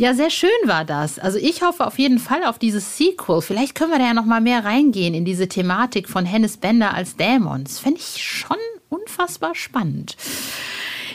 Ja, 0.00 0.14
sehr 0.14 0.30
schön 0.30 0.48
war 0.64 0.86
das. 0.86 1.18
Also 1.18 1.36
ich 1.36 1.60
hoffe 1.60 1.86
auf 1.86 1.98
jeden 1.98 2.18
Fall 2.18 2.42
auf 2.44 2.58
dieses 2.58 2.96
Sequel. 2.96 3.42
Vielleicht 3.42 3.74
können 3.74 3.90
wir 3.90 3.98
da 3.98 4.06
ja 4.06 4.14
noch 4.14 4.24
mal 4.24 4.40
mehr 4.40 4.64
reingehen 4.64 5.12
in 5.12 5.26
diese 5.26 5.46
Thematik 5.46 6.08
von 6.08 6.24
Hennes 6.24 6.56
Bender 6.56 6.94
als 6.94 7.16
Dämons. 7.16 7.78
Fände 7.78 8.00
ich 8.00 8.24
schon 8.24 8.56
unfassbar 8.88 9.54
spannend. 9.54 10.16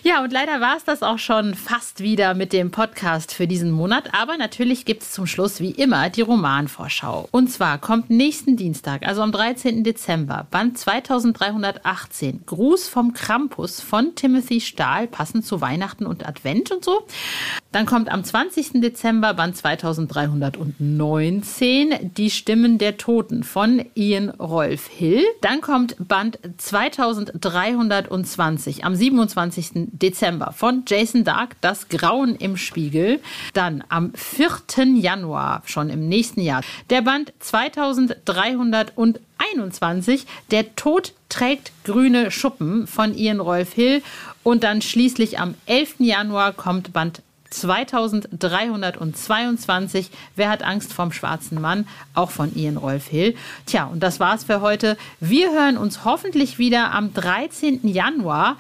Ja, 0.08 0.24
und 0.24 0.32
leider 0.32 0.62
war 0.62 0.78
es 0.78 0.84
das 0.84 1.02
auch 1.02 1.18
schon 1.18 1.56
fast 1.56 2.00
wieder 2.00 2.36
mit 2.36 2.54
dem 2.54 2.70
Podcast 2.70 3.34
für 3.34 3.48
diesen 3.48 3.72
Monat. 3.72 4.14
Aber 4.14 4.38
natürlich 4.38 4.86
gibt 4.86 5.02
es 5.02 5.10
zum 5.10 5.26
Schluss 5.26 5.62
wie 5.62 5.72
immer 5.72 6.12
die 6.12 6.22
Romanvorschau. 6.22 7.28
Und 7.32 7.52
zwar 7.52 7.80
kommt 7.80 8.12
nächsten 8.12 8.56
Dienstag, 8.56 9.08
also 9.08 9.24
am 9.24 9.32
13. 9.32 9.84
Dezember, 9.84 10.46
Band 10.52 10.78
2318, 10.78 12.42
Gruß 12.46 12.88
vom 12.88 13.14
Krampus 13.14 13.82
von 13.82 14.14
Timothy 14.14 14.62
Stahl, 14.62 15.08
passend 15.08 15.44
zu 15.44 15.60
Weihnachten 15.60 16.06
und 16.06 16.28
Advent 16.28 16.70
und 16.70 16.86
so. 16.86 17.08
Dann 17.72 17.88
kommt 17.88 18.12
am 18.12 18.24
20. 18.24 18.82
Dezember 18.82 19.34
Band 19.34 19.58
2319 19.58 22.12
Die 22.16 22.30
Stimmen 22.30 22.78
der 22.78 22.98
Toten 22.98 23.44
von 23.44 23.84
Ian 23.96 24.30
Rolf 24.30 24.86
Hill. 24.86 25.24
Dann 25.42 25.62
kommt 25.62 25.96
Band 25.98 26.38
2320 26.58 28.86
am 28.86 28.94
27. 28.94 29.95
Dezember 30.00 30.54
von 30.56 30.84
Jason 30.88 31.24
Dark 31.24 31.56
Das 31.62 31.90
Grauen 31.90 32.36
im 32.36 32.58
Spiegel. 32.58 33.20
Dann 33.54 33.84
am 33.90 34.12
4. 34.14 34.86
Januar, 34.96 35.64
schon 35.66 35.90
im 35.90 36.08
nächsten 36.08 36.42
Jahr, 36.42 36.62
der 36.90 37.02
Band 37.02 37.34
2321 37.40 40.26
Der 40.52 40.76
Tod 40.76 41.14
trägt 41.30 41.72
grüne 41.84 42.30
Schuppen 42.32 42.88
von 42.88 43.16
Ian 43.16 43.40
Rolf 43.40 43.74
Hill. 43.74 44.02
Und 44.44 44.64
dann 44.64 44.82
schließlich 44.82 45.40
am 45.40 45.56
11. 45.66 45.96
Januar 46.00 46.54
kommt 46.54 46.94
Band 46.94 47.22
2322. 47.50 50.10
Wer 50.36 50.50
hat 50.50 50.64
Angst 50.64 50.94
vom 50.94 51.12
schwarzen 51.12 51.62
Mann? 51.62 51.88
Auch 52.14 52.32
von 52.32 52.56
Ian 52.56 52.78
Rolf 52.78 53.08
Hill. 53.08 53.36
Tja, 53.66 53.86
und 53.86 54.02
das 54.02 54.20
war's 54.20 54.44
für 54.44 54.62
heute. 54.62 54.98
Wir 55.20 55.52
hören 55.52 55.78
uns 55.78 56.06
hoffentlich 56.06 56.58
wieder 56.58 56.94
am 56.94 57.14
13. 57.14 57.88
Januar 57.88 58.58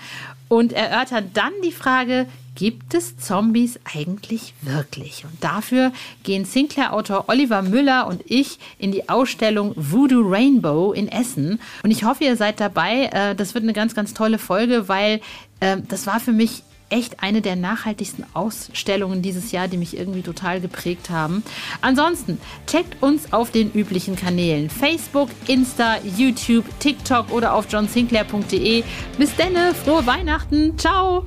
und 0.47 0.73
erörtern 0.73 1.31
dann 1.33 1.53
die 1.63 1.71
Frage, 1.71 2.27
gibt 2.55 2.93
es 2.93 3.17
Zombies 3.17 3.79
eigentlich 3.83 4.53
wirklich? 4.61 5.25
Und 5.25 5.43
dafür 5.43 5.91
gehen 6.23 6.45
Sinclair-Autor 6.45 7.25
Oliver 7.27 7.61
Müller 7.61 8.07
und 8.07 8.23
ich 8.25 8.57
in 8.79 8.91
die 8.91 9.09
Ausstellung 9.09 9.73
Voodoo 9.75 10.23
Rainbow 10.25 10.93
in 10.93 11.09
Essen. 11.09 11.59
Und 11.83 11.91
ich 11.91 12.05
hoffe, 12.05 12.23
ihr 12.23 12.37
seid 12.37 12.59
dabei. 12.59 13.09
Äh, 13.11 13.35
das 13.35 13.53
wird 13.53 13.63
eine 13.63 13.73
ganz, 13.73 13.93
ganz 13.93 14.13
tolle 14.13 14.39
Folge, 14.39 14.87
weil 14.87 15.19
äh, 15.59 15.77
das 15.87 16.07
war 16.07 16.19
für 16.19 16.31
mich 16.31 16.63
echt 16.89 17.21
eine 17.23 17.41
der 17.41 17.55
nachhaltigsten 17.55 18.25
Ausstellungen 18.33 19.21
dieses 19.21 19.51
Jahr, 19.51 19.67
die 19.67 19.77
mich 19.77 19.97
irgendwie 19.97 20.21
total 20.21 20.61
geprägt 20.61 21.09
haben. 21.09 21.43
Ansonsten 21.81 22.39
checkt 22.67 23.01
uns 23.01 23.33
auf 23.33 23.51
den 23.51 23.71
üblichen 23.71 24.15
Kanälen 24.15 24.69
Facebook, 24.69 25.29
Insta, 25.47 25.97
YouTube, 26.17 26.65
TikTok 26.79 27.31
oder 27.31 27.53
auf 27.53 27.71
johnsinclair.de. 27.71 28.83
Bis 29.17 29.35
denne, 29.35 29.73
frohe 29.73 30.05
Weihnachten, 30.05 30.77
ciao! 30.77 31.25